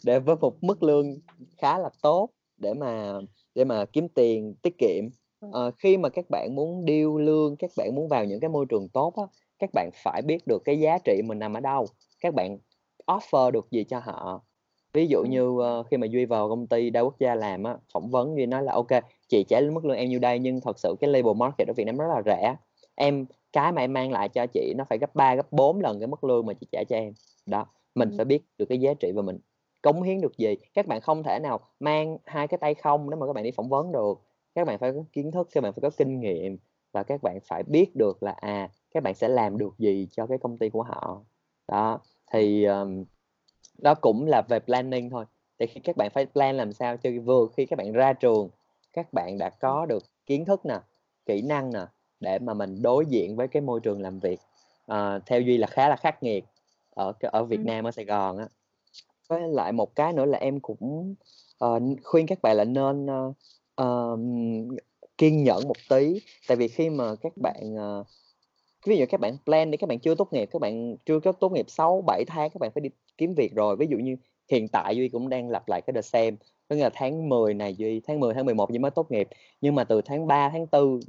để 0.05 0.21
với 0.21 0.37
một 0.37 0.65
mức 0.65 0.83
lương 0.83 1.19
khá 1.59 1.79
là 1.79 1.91
tốt 2.03 2.31
để 2.57 2.75
mà 2.75 3.21
để 3.55 3.65
mà 3.65 3.85
kiếm 3.85 4.09
tiền 4.09 4.55
tiết 4.63 4.79
kiệm. 4.79 5.05
Ừm. 5.47 5.55
Ờ, 5.55 5.71
khi 5.79 5.97
mà 5.97 6.09
các 6.09 6.25
bạn 6.31 6.55
muốn 6.55 6.85
deal 6.89 7.21
lương, 7.21 7.57
các 7.57 7.71
bạn 7.77 7.95
muốn 7.95 8.09
vào 8.09 8.25
những 8.25 8.41
cái 8.41 8.49
môi 8.51 8.67
trường 8.69 8.89
tốt 8.89 9.13
á, 9.17 9.23
các 9.59 9.71
bạn 9.75 9.91
phải 9.95 10.23
biết 10.23 10.47
được 10.47 10.63
cái 10.65 10.81
giá 10.81 10.99
trị 11.05 11.21
mình 11.25 11.39
nằm 11.39 11.55
ở 11.55 11.61
đâu, 11.61 11.87
các 12.21 12.35
bạn 12.35 12.59
offer 13.07 13.51
được 13.51 13.71
gì 13.71 13.85
cho 13.85 13.99
họ. 13.99 14.43
Ví 14.95 15.07
dụ 15.07 15.23
Ừm. 15.23 15.31
như, 15.31 15.61
ơ, 15.61 15.83
khi 15.91 15.97
mà 15.97 16.07
Duy 16.07 16.25
vào 16.27 16.49
công 16.49 16.67
ty 16.67 16.91
đa 16.91 17.01
quốc 17.01 17.19
gia 17.19 17.35
làm 17.35 17.63
á, 17.65 17.77
phỏng 17.93 18.11
vấn 18.11 18.37
Duy 18.37 18.47
nói 18.47 18.63
là 18.63 18.73
"Ô 18.73 18.83
kê, 18.83 19.01
chị 19.29 19.45
trả 19.49 19.61
mức 19.73 19.85
lương 19.85 19.97
em 19.97 20.09
nhiêu 20.11 20.19
đây 20.21 20.39
nhưng 20.39 20.61
thật 20.61 20.79
sự 20.79 20.97
cái 21.01 21.11
labor 21.11 21.37
market 21.37 21.69
ở 21.69 21.75
Việt 21.77 21.85
Nam 21.85 21.97
rất 21.99 22.07
là 22.09 22.23
rẻ. 22.27 22.57
Em 22.95 23.27
cái 23.53 23.73
mà 23.73 23.81
em 23.83 23.93
mang 23.93 24.13
lại 24.13 24.29
cho 24.29 24.47
chị 24.55 24.75
nó 24.79 24.85
phải 24.91 24.99
gấp 24.99 25.15
3, 25.15 25.35
gấp 25.35 25.53
4 25.53 25.81
lần 25.81 26.01
cái 26.01 26.07
mức 26.07 26.25
lương 26.25 26.47
mà 26.47 26.53
chị 26.55 26.67
trả 26.73 26.85
cho 26.89 26.97
em." 26.97 27.13
Đó, 27.47 27.67
mình 27.95 28.09
Ừm. 28.09 28.17
phải 28.17 28.25
biết 28.27 28.43
được 28.59 28.67
cái 28.69 28.79
giá 28.79 28.95
trị 28.95 29.13
và 29.17 29.23
mình 29.23 29.39
cống 29.83 30.03
hiến 30.03 30.21
được 30.21 30.39
gì. 30.39 30.57
Các 30.75 30.87
bạn 30.87 31.01
không 31.01 31.23
thể 31.23 31.39
nào 31.43 31.61
mang 31.81 32.19
hai 32.27 32.49
cái 32.49 32.59
tay 32.59 32.75
không 32.75 33.11
nếu 33.11 33.19
mà 33.21 33.27
các 33.27 33.33
bạn 33.33 33.45
đi 33.45 33.51
phỏng 33.51 33.69
vấn 33.69 33.93
được. 33.93 34.21
Các 34.55 34.65
bạn 34.67 34.79
phải 34.79 34.93
có 34.93 35.05
kiến 35.13 35.31
thức, 35.33 35.49
các 35.53 35.61
bạn 35.61 35.73
phải 35.73 35.81
có 35.83 35.91
kinh 35.97 36.21
nghiệm 36.21 36.57
và 36.93 37.03
các 37.03 37.23
bạn 37.23 37.39
phải 37.45 37.63
biết 37.63 37.97
được 37.97 38.23
là, 38.23 38.33
à, 38.33 38.69
các 38.95 39.03
bạn 39.03 39.15
sẽ 39.15 39.29
làm 39.29 39.59
được 39.59 39.75
gì 39.79 40.09
cho 40.11 40.27
cái 40.27 40.39
công 40.39 40.59
ty 40.59 40.69
của 40.69 40.83
họ. 40.83 41.21
Đó, 41.69 42.01
thì, 42.33 42.65
ờm, 42.65 43.05
đó 43.79 43.95
cũng 43.95 44.27
là 44.27 44.43
về 44.49 44.61
planning 44.61 45.11
thôi. 45.11 45.25
Thì 45.59 45.67
khi 45.67 45.81
các 45.81 45.97
bạn 45.97 46.11
phải 46.11 46.27
plan 46.27 46.57
làm 46.57 46.73
sao 46.73 46.97
cho 46.97 47.11
vừa 47.25 47.47
khi 47.57 47.67
các 47.67 47.77
bạn 47.77 47.93
ra 47.93 48.13
trường, 48.13 48.49
các 48.93 49.13
bạn 49.13 49.39
đã 49.39 49.51
có 49.51 49.87
được 49.87 50.03
kiến 50.27 50.45
thức 50.45 50.67
nè, 50.67 50.81
kỹ 51.27 51.43
năng 51.43 51.73
nè, 51.73 51.87
để 52.21 52.39
mà 52.39 52.55
mình 52.55 52.83
đối 52.83 53.07
diện 53.07 53.37
với 53.37 53.49
cái 53.49 53.63
môi 53.63 53.81
trường 53.81 54.03
làm 54.03 54.19
việc, 54.19 54.41
ờ, 54.87 55.21
theo 55.27 55.41
Duy 55.41 55.57
là 55.59 55.67
khá 55.67 55.89
là 55.89 55.97
khắc 55.97 56.23
nghiệt 56.23 56.45
ở 56.95 57.13
ở 57.21 57.45
Việt. 57.45 57.61
Nam, 57.61 57.85
ở 57.85 57.91
Sài 57.91 58.05
Gòn 58.05 58.39
á. 58.39 58.49
Với 59.29 59.41
lại 59.49 59.73
một 59.73 59.95
cái 59.95 60.13
nữa 60.13 60.25
là 60.25 60.39
em 60.39 60.61
cũng, 60.61 61.15
ờ, 61.59 61.81
khuyên 62.05 62.27
các 62.27 62.43
bạn 62.43 62.57
là 62.57 62.65
nên, 62.65 63.07
ơ, 63.07 63.33
ờm, 63.75 64.69
kiên 65.19 65.45
nhẫn 65.45 65.69
một 65.69 65.77
tí. 65.89 66.21
Tại 66.49 66.57
vì 66.57 66.69
khi 66.69 66.91
mà 66.91 67.15
các 67.23 67.33
bạn, 67.37 67.77
ờ 67.77 68.05
ví 68.87 68.97
dụ 68.99 69.05
các 69.09 69.21
bạn 69.21 69.37
plan 69.45 69.71
đi, 69.71 69.77
các 69.77 69.89
bạn 69.89 69.99
chưa 69.99 70.15
tốt 70.15 70.33
nghiệp, 70.33 70.49
các 70.53 70.61
bạn 70.61 70.97
chưa 71.07 71.21
có 71.21 71.33
tốt 71.33 71.53
nghiệp 71.53 71.67
6-7 71.69 72.25
tháng 72.27 72.51
các 72.51 72.61
bạn 72.61 72.71
phải 72.75 72.81
đi 72.81 72.91
kiếm 73.19 73.35
việc 73.35 73.55
rồi. 73.55 73.77
Ví 73.77 73.87
dụ 73.91 73.97
như 73.99 74.17
hiện 74.51 74.69
tại 74.69 74.97
Duy 74.97 75.09
cũng 75.09 75.29
đang 75.29 75.49
lặp 75.49 75.69
lại 75.69 75.81
cái 75.83 75.95
the 75.95 76.03
same, 76.03 76.37
có 76.69 76.77
nghĩa 76.77 76.83
là 76.83 76.91
tháng 76.95 77.29
10 77.29 77.55
này 77.55 77.75
Duy 77.75 78.01
tháng 78.01 78.21
10, 78.21 78.35
tháng 78.35 78.45
11 78.45 78.71
Duy 78.71 78.79
mới 78.79 78.91
tốt 78.91 79.11
nghiệp, 79.11 79.29
nhưng 79.61 79.75
mà 79.75 79.85
từ 79.85 80.01
tháng 80.03 80.27
3, 80.27 80.49
tháng 80.49 80.67
4 80.73 81.01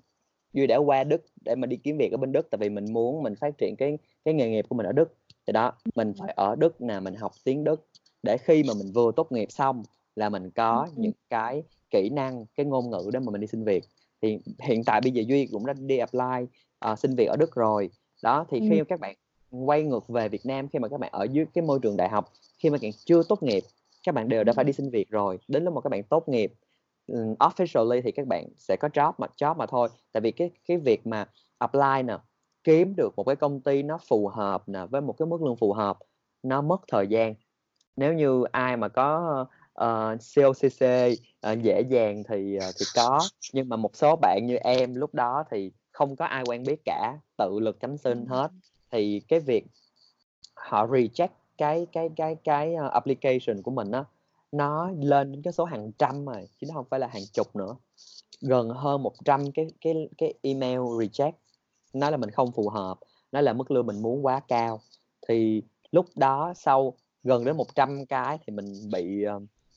Duy 0.53 0.67
đã 0.67 0.77
qua 0.77 1.03
Đức 1.03 1.25
để 1.45 1.55
mà 1.55 1.67
đi 1.67 1.77
kiếm 1.77 1.97
việc 1.97 2.11
ở 2.11 2.17
bên 2.17 2.31
Đức, 2.31 2.47
tại 2.51 2.57
vì 2.57 2.69
mình 2.69 2.93
muốn 2.93 3.23
mình 3.23 3.35
phát 3.35 3.57
triển 3.57 3.75
cái 3.77 3.97
cái 4.25 4.33
nghề 4.33 4.49
nghiệp 4.49 4.65
của 4.69 4.75
mình 4.75 4.85
ở 4.85 4.91
Đức. 4.91 5.13
Thì 5.47 5.53
đó, 5.53 5.71
mình 5.95 6.13
phải 6.19 6.33
ở 6.35 6.55
Đức 6.55 6.81
nè, 6.81 6.99
mình 6.99 7.15
học 7.15 7.31
tiếng 7.43 7.63
Đức 7.63 7.87
để 8.23 8.37
khi 8.37 8.63
mà 8.63 8.73
mình 8.73 8.91
vừa 8.93 9.11
tốt 9.15 9.31
nghiệp 9.31 9.51
xong 9.51 9.83
là 10.15 10.29
mình 10.29 10.51
có 10.51 10.87
những 10.95 11.11
cái 11.29 11.63
kỹ 11.89 12.09
năng, 12.09 12.45
cái 12.55 12.65
ngôn 12.65 12.89
ngữ 12.89 13.09
để 13.13 13.19
mà 13.19 13.31
mình 13.31 13.41
đi 13.41 13.47
xin 13.47 13.63
việc. 13.63 13.83
Thì 14.21 14.39
hiện 14.59 14.83
tại 14.83 15.01
bây 15.01 15.11
giờ 15.11 15.23
Duy 15.27 15.45
cũng 15.45 15.65
đã 15.65 15.73
đi 15.73 15.97
apply, 15.97 16.57
ờ, 16.79 16.95
xin 16.95 17.15
việc 17.15 17.25
ở 17.25 17.35
Đức 17.35 17.55
rồi. 17.55 17.89
Đó, 18.23 18.45
thì 18.49 18.59
Ừm. 18.59 18.69
khi 18.69 18.81
các 18.87 18.99
bạn 18.99 19.15
quay 19.51 19.83
ngược 19.83 20.07
về 20.07 20.29
Việt 20.29 20.45
Nam, 20.45 20.67
khi 20.67 20.79
mà 20.79 20.87
các 20.87 20.99
bạn 20.99 21.11
ở 21.13 21.27
dưới 21.31 21.45
cái 21.53 21.61
môi 21.61 21.79
trường 21.79 21.97
đại 21.97 22.09
học, 22.09 22.31
khi 22.57 22.69
mà 22.69 22.77
bạn 22.81 22.91
chưa 23.05 23.23
tốt 23.23 23.43
nghiệp 23.43 23.63
các 24.05 24.15
bạn 24.15 24.29
đều 24.29 24.43
đã 24.43 24.53
phải 24.53 24.65
đi 24.65 24.73
xin 24.73 24.89
việc 24.89 25.09
rồi 25.09 25.39
đến 25.47 25.63
lúc 25.63 25.73
mà 25.73 25.81
các 25.81 25.89
bạn 25.89 26.03
tốt 26.03 26.29
nghiệp 26.29 26.53
officially 27.39 28.01
thì 28.01 28.11
các 28.11 28.27
bạn 28.27 28.47
sẽ 28.57 28.75
có 28.79 28.87
job 28.87 29.13
mà 29.17 29.27
job 29.37 29.55
mà 29.55 29.65
thôi 29.65 29.89
tại 30.11 30.21
vì 30.21 30.31
cái 30.31 30.51
cái 30.67 30.77
việc 30.77 31.07
mà 31.07 31.25
apply 31.57 32.03
nè 32.05 32.17
kiếm 32.63 32.93
được 32.95 33.13
một 33.15 33.23
cái 33.23 33.35
công 33.35 33.61
ty 33.61 33.83
nó 33.83 33.97
phù 34.07 34.27
hợp 34.27 34.69
nè 34.69 34.79
với 34.89 35.01
một 35.01 35.15
cái 35.17 35.25
mức 35.25 35.41
lương 35.41 35.55
phù 35.55 35.73
hợp 35.73 35.97
nó 36.43 36.61
mất 36.61 36.81
thời 36.87 37.07
gian 37.07 37.35
nếu 37.95 38.13
như 38.13 38.43
ai 38.51 38.77
mà 38.77 38.87
có 38.87 39.45
uh, 39.83 40.19
COCC 40.35 41.11
uh, 41.51 41.61
dễ 41.61 41.81
dàng 41.81 42.23
thì 42.29 42.57
uh, 42.57 42.75
thì 42.79 42.85
có. 42.95 43.19
Nhưng 43.53 43.69
mà 43.69 43.75
một 43.75 43.95
số 43.95 44.15
bạn 44.15 44.45
như 44.45 44.55
em 44.55 44.95
lúc 44.95 45.13
đó 45.13 45.43
thì 45.51 45.71
không 45.91 46.15
có 46.15 46.25
ai 46.25 46.43
quen 46.47 46.63
biết 46.63 46.81
cả 46.85 47.17
tự 47.37 47.59
lực 47.59 47.79
cánh 47.79 47.97
sinh 47.97 48.25
hết. 48.25 48.51
Thì 48.91 49.21
cái 49.27 49.39
việc 49.39 49.65
họ 50.53 50.87
reject 50.87 51.27
cái 51.57 51.87
cái 51.91 52.09
cái 52.15 52.35
cái 52.43 52.75
application 52.91 53.61
của 53.61 53.71
mình 53.71 53.91
á 53.91 54.03
nó 54.51 54.91
lên 54.91 55.31
đến 55.31 55.41
cái 55.41 55.53
số 55.53 55.65
hàng 55.65 55.91
trăm 55.91 56.25
rồi 56.25 56.47
chứ 56.61 56.67
nó 56.67 56.73
không 56.73 56.85
phải 56.89 56.99
là 56.99 57.07
hàng 57.07 57.23
chục 57.33 57.55
nữa. 57.55 57.75
Gần 58.41 58.69
hơn 58.69 59.03
100 59.03 59.51
cái 59.51 59.67
cái 59.81 60.09
cái 60.17 60.33
email 60.41 60.79
reject. 60.79 61.31
Nói 61.93 62.11
là 62.11 62.17
mình 62.17 62.31
không 62.31 62.51
phù 62.51 62.69
hợp 62.69 62.97
nói 63.31 63.43
là 63.43 63.53
mức 63.53 63.71
lương 63.71 63.85
mình 63.85 64.01
muốn 64.01 64.25
quá 64.25 64.39
cao. 64.47 64.81
Thì 65.27 65.61
lúc 65.91 66.05
đó 66.15 66.53
sau 66.55 66.93
gần 67.23 67.45
đến 67.45 67.57
100 67.57 68.05
cái 68.05 68.37
thì 68.47 68.53
mình 68.53 68.73
bị 68.91 69.25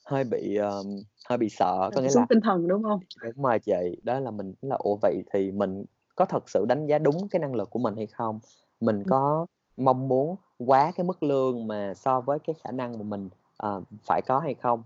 hơi 0.09 0.25
bị 0.25 0.59
uh, 0.61 0.87
hơi 1.29 1.39
bị 1.39 1.49
sợ 1.49 1.91
có 1.95 2.01
nghĩa 2.01 2.09
là 2.15 2.27
tinh 2.29 2.41
thần 2.41 2.69
đúng 2.69 2.83
không? 2.83 3.01
Đúng 3.23 3.45
rồi 3.45 3.59
chị 3.59 3.97
đó 4.03 4.21
là 4.21 4.31
mình 4.31 4.55
là 4.63 4.77
ủa 4.77 4.97
vậy 5.03 5.23
thì 5.33 5.53
mình 5.53 5.85
có 6.17 6.25
thật 6.25 6.49
sự 6.49 6.65
đánh 6.69 6.87
giá 6.87 6.99
đúng 6.99 7.29
cái 7.29 7.41
năng 7.41 7.55
lực 7.55 7.71
của 7.71 7.79
mình 7.79 7.97
hay 7.97 8.07
không? 8.07 8.41
Mình 8.81 9.05
có 9.09 9.47
mong 9.77 10.09
muốn 10.09 10.37
quá 10.59 10.93
cái 10.97 11.05
mức 11.05 11.23
lương 11.23 11.67
mà 11.67 11.95
so 11.95 12.21
với 12.21 12.39
cái 12.39 12.55
khả 12.65 12.71
năng 12.71 12.99
mà 12.99 13.03
mình 13.03 13.29
uh, 13.67 13.83
phải 14.03 14.23
có 14.27 14.39
hay 14.39 14.55
không? 14.55 14.83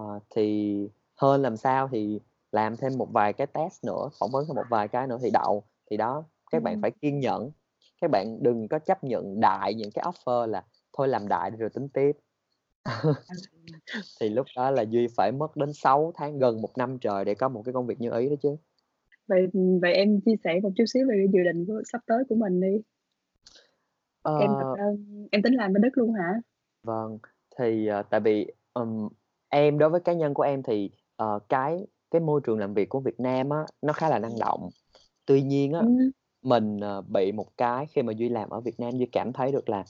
Uh, 0.00 0.22
thì 0.30 0.88
hơn 1.16 1.42
làm 1.42 1.56
sao 1.56 1.88
thì 1.92 2.20
làm 2.52 2.76
thêm 2.76 2.98
một 2.98 3.08
vài 3.12 3.32
cái 3.32 3.46
test 3.46 3.84
nữa 3.84 4.08
phỏng 4.20 4.30
vấn 4.30 4.46
thêm 4.48 4.54
một 4.56 4.66
vài 4.70 4.88
cái 4.88 5.06
nữa 5.06 5.18
thì 5.22 5.30
đậu. 5.30 5.62
Thì 5.90 5.96
đó 5.96 6.24
các 6.50 6.62
bạn 6.62 6.82
phải 6.82 6.90
kiên 6.90 7.20
nhẫn. 7.20 7.50
Các 8.00 8.10
bạn 8.10 8.42
đừng 8.42 8.68
có 8.68 8.78
chấp 8.78 9.04
nhận 9.04 9.40
đại 9.40 9.74
những 9.74 9.90
cái 9.94 10.04
offer 10.04 10.46
là 10.46 10.64
thôi 10.96 11.08
làm 11.08 11.28
đại 11.28 11.50
rồi 11.50 11.70
tính 11.70 11.88
tiếp 11.88 12.12
thì 14.20 14.28
lúc 14.28 14.46
đó 14.56 14.70
là 14.70 14.82
duy 14.82 15.06
phải 15.16 15.32
mất 15.32 15.56
đến 15.56 15.72
6 15.72 16.12
tháng 16.16 16.38
gần 16.38 16.62
một 16.62 16.78
năm 16.78 16.98
trời 16.98 17.24
để 17.24 17.34
có 17.34 17.48
một 17.48 17.62
cái 17.64 17.72
công 17.72 17.86
việc 17.86 18.00
như 18.00 18.10
ý 18.18 18.28
đó 18.28 18.34
chứ. 18.42 18.56
Vậy 19.28 19.46
vậy 19.82 19.92
em 19.92 20.20
chia 20.20 20.34
sẻ 20.44 20.60
một 20.62 20.70
chút 20.76 20.84
xíu 20.86 21.06
về 21.08 21.26
dự 21.32 21.38
định 21.44 21.66
của 21.66 21.82
sắp 21.92 22.00
tới 22.06 22.18
của 22.28 22.34
mình 22.34 22.60
đi. 22.60 22.82
Ờ... 24.22 24.38
em 24.38 24.50
em 25.30 25.42
tính 25.42 25.54
làm 25.54 25.72
bên 25.72 25.82
đất 25.82 25.98
luôn 25.98 26.12
hả? 26.12 26.40
Vâng 26.82 27.18
thì 27.58 27.88
uh, 28.00 28.06
tại 28.10 28.20
vì 28.20 28.46
um, 28.74 29.08
em 29.48 29.78
đối 29.78 29.90
với 29.90 30.00
cá 30.00 30.12
nhân 30.12 30.34
của 30.34 30.42
em 30.42 30.62
thì 30.62 30.90
uh, 31.22 31.42
cái 31.48 31.86
cái 32.10 32.20
môi 32.20 32.40
trường 32.44 32.58
làm 32.58 32.74
việc 32.74 32.88
của 32.88 33.00
Việt 33.00 33.20
Nam 33.20 33.50
á 33.50 33.58
nó 33.82 33.92
khá 33.92 34.08
là 34.08 34.18
năng 34.18 34.38
động. 34.40 34.68
Tuy 35.26 35.42
nhiên 35.42 35.72
á 35.72 35.80
ừ. 35.80 36.10
mình 36.42 36.76
uh, 36.76 37.08
bị 37.08 37.32
một 37.32 37.56
cái 37.56 37.86
khi 37.86 38.02
mà 38.02 38.12
duy 38.12 38.28
làm 38.28 38.50
ở 38.50 38.60
Việt 38.60 38.80
Nam 38.80 38.98
duy 38.98 39.06
cảm 39.12 39.32
thấy 39.32 39.52
được 39.52 39.68
là 39.68 39.84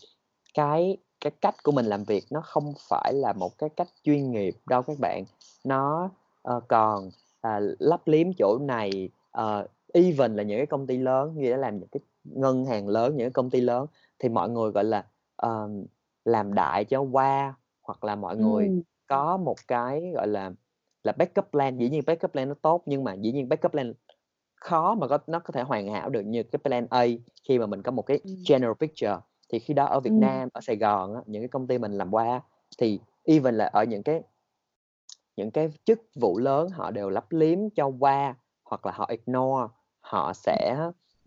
cái 0.57 0.97
cái 1.21 1.31
cách 1.41 1.55
của 1.63 1.73
mình 1.73 1.87
làm 1.87 2.05
việc 2.05 2.25
nó 2.31 2.41
không 2.41 2.75
phải 2.89 3.13
là 3.15 3.33
một 3.33 3.59
cái 3.59 3.71
cách 3.77 3.89
chuyên 4.05 4.31
nghiệp 4.31 4.55
đâu 4.67 4.83
các 4.83 4.97
bạn. 5.01 5.25
Nó 5.65 6.11
uh, 6.57 6.63
còn 6.69 7.07
uh, 7.47 7.63
lấp 7.79 8.01
liếm 8.07 8.27
chỗ 8.39 8.59
này 8.59 9.11
uh, 9.39 9.71
even 9.93 10.37
là 10.37 10.43
những 10.43 10.59
cái 10.59 10.67
công 10.67 10.87
ty 10.87 10.97
lớn 10.97 11.35
như 11.37 11.51
đã 11.51 11.57
làm 11.57 11.79
những 11.79 11.89
cái 11.89 12.01
ngân 12.25 12.65
hàng 12.65 12.89
lớn 12.89 13.17
những 13.17 13.25
cái 13.25 13.33
công 13.33 13.51
ty 13.51 13.61
lớn 13.61 13.87
thì 14.19 14.29
mọi 14.29 14.51
người 14.51 14.71
gọi 14.71 14.85
là 14.85 15.05
uh, 15.47 15.71
làm 16.25 16.55
đại 16.55 16.85
cho 16.85 17.01
qua 17.01 17.55
hoặc 17.83 18.05
là 18.05 18.15
mọi 18.15 18.37
người 18.37 18.67
ừ. 18.67 18.73
có 19.07 19.37
một 19.37 19.57
cái 19.69 20.11
gọi 20.15 20.29
là 20.29 20.53
là 21.05 21.13
backup 21.13 21.51
plan. 21.51 21.79
Dĩ 21.79 21.89
nhiên 21.89 22.03
backup 22.07 22.33
plan 22.33 22.49
nó 22.49 22.55
tốt 22.63 22.83
nhưng 22.87 23.05
mà 23.05 23.15
dĩ 23.15 23.33
nhiên 23.33 23.49
backup 23.49 23.73
plan 23.73 23.93
khó 24.55 24.95
mà 24.95 25.09
có 25.09 25.19
nó 25.27 25.39
có 25.39 25.53
thể 25.53 25.63
hoàn 25.63 25.89
hảo 25.89 26.11
được 26.11 26.23
như 26.23 26.43
cái 26.43 26.59
plan 26.65 26.87
A 26.91 27.07
khi 27.49 27.59
mà 27.59 27.67
mình 27.67 27.83
có 27.83 27.91
một 27.91 28.03
cái 28.03 28.21
general 28.49 28.73
picture 28.81 29.17
thì 29.49 29.59
khi 29.59 29.75
đó 29.75 29.85
ở 29.85 30.01
Việt 30.01 30.11
ừ. 30.11 30.19
Nam 30.21 30.49
ở 30.53 30.61
Sài 30.61 30.77
Gòn 30.77 31.15
á, 31.15 31.21
những 31.27 31.43
cái 31.43 31.49
công 31.49 31.67
ty 31.67 31.79
mình 31.79 31.93
làm 31.93 32.15
qua 32.15 32.41
thì 32.79 33.01
even 33.25 33.55
là 33.55 33.67
ở 33.67 33.85
những 33.85 34.03
cái 34.03 34.23
những 35.37 35.51
cái 35.51 35.71
chức 35.85 36.01
vụ 36.15 36.39
lớn 36.39 36.69
họ 36.71 36.91
đều 36.91 37.11
lấp 37.11 37.33
liếm 37.33 37.59
cho 37.71 37.87
qua 37.99 38.35
hoặc 38.65 38.87
là 38.87 38.93
họ 38.93 39.07
ignore 39.09 39.67
họ 40.01 40.33
sẽ 40.33 40.77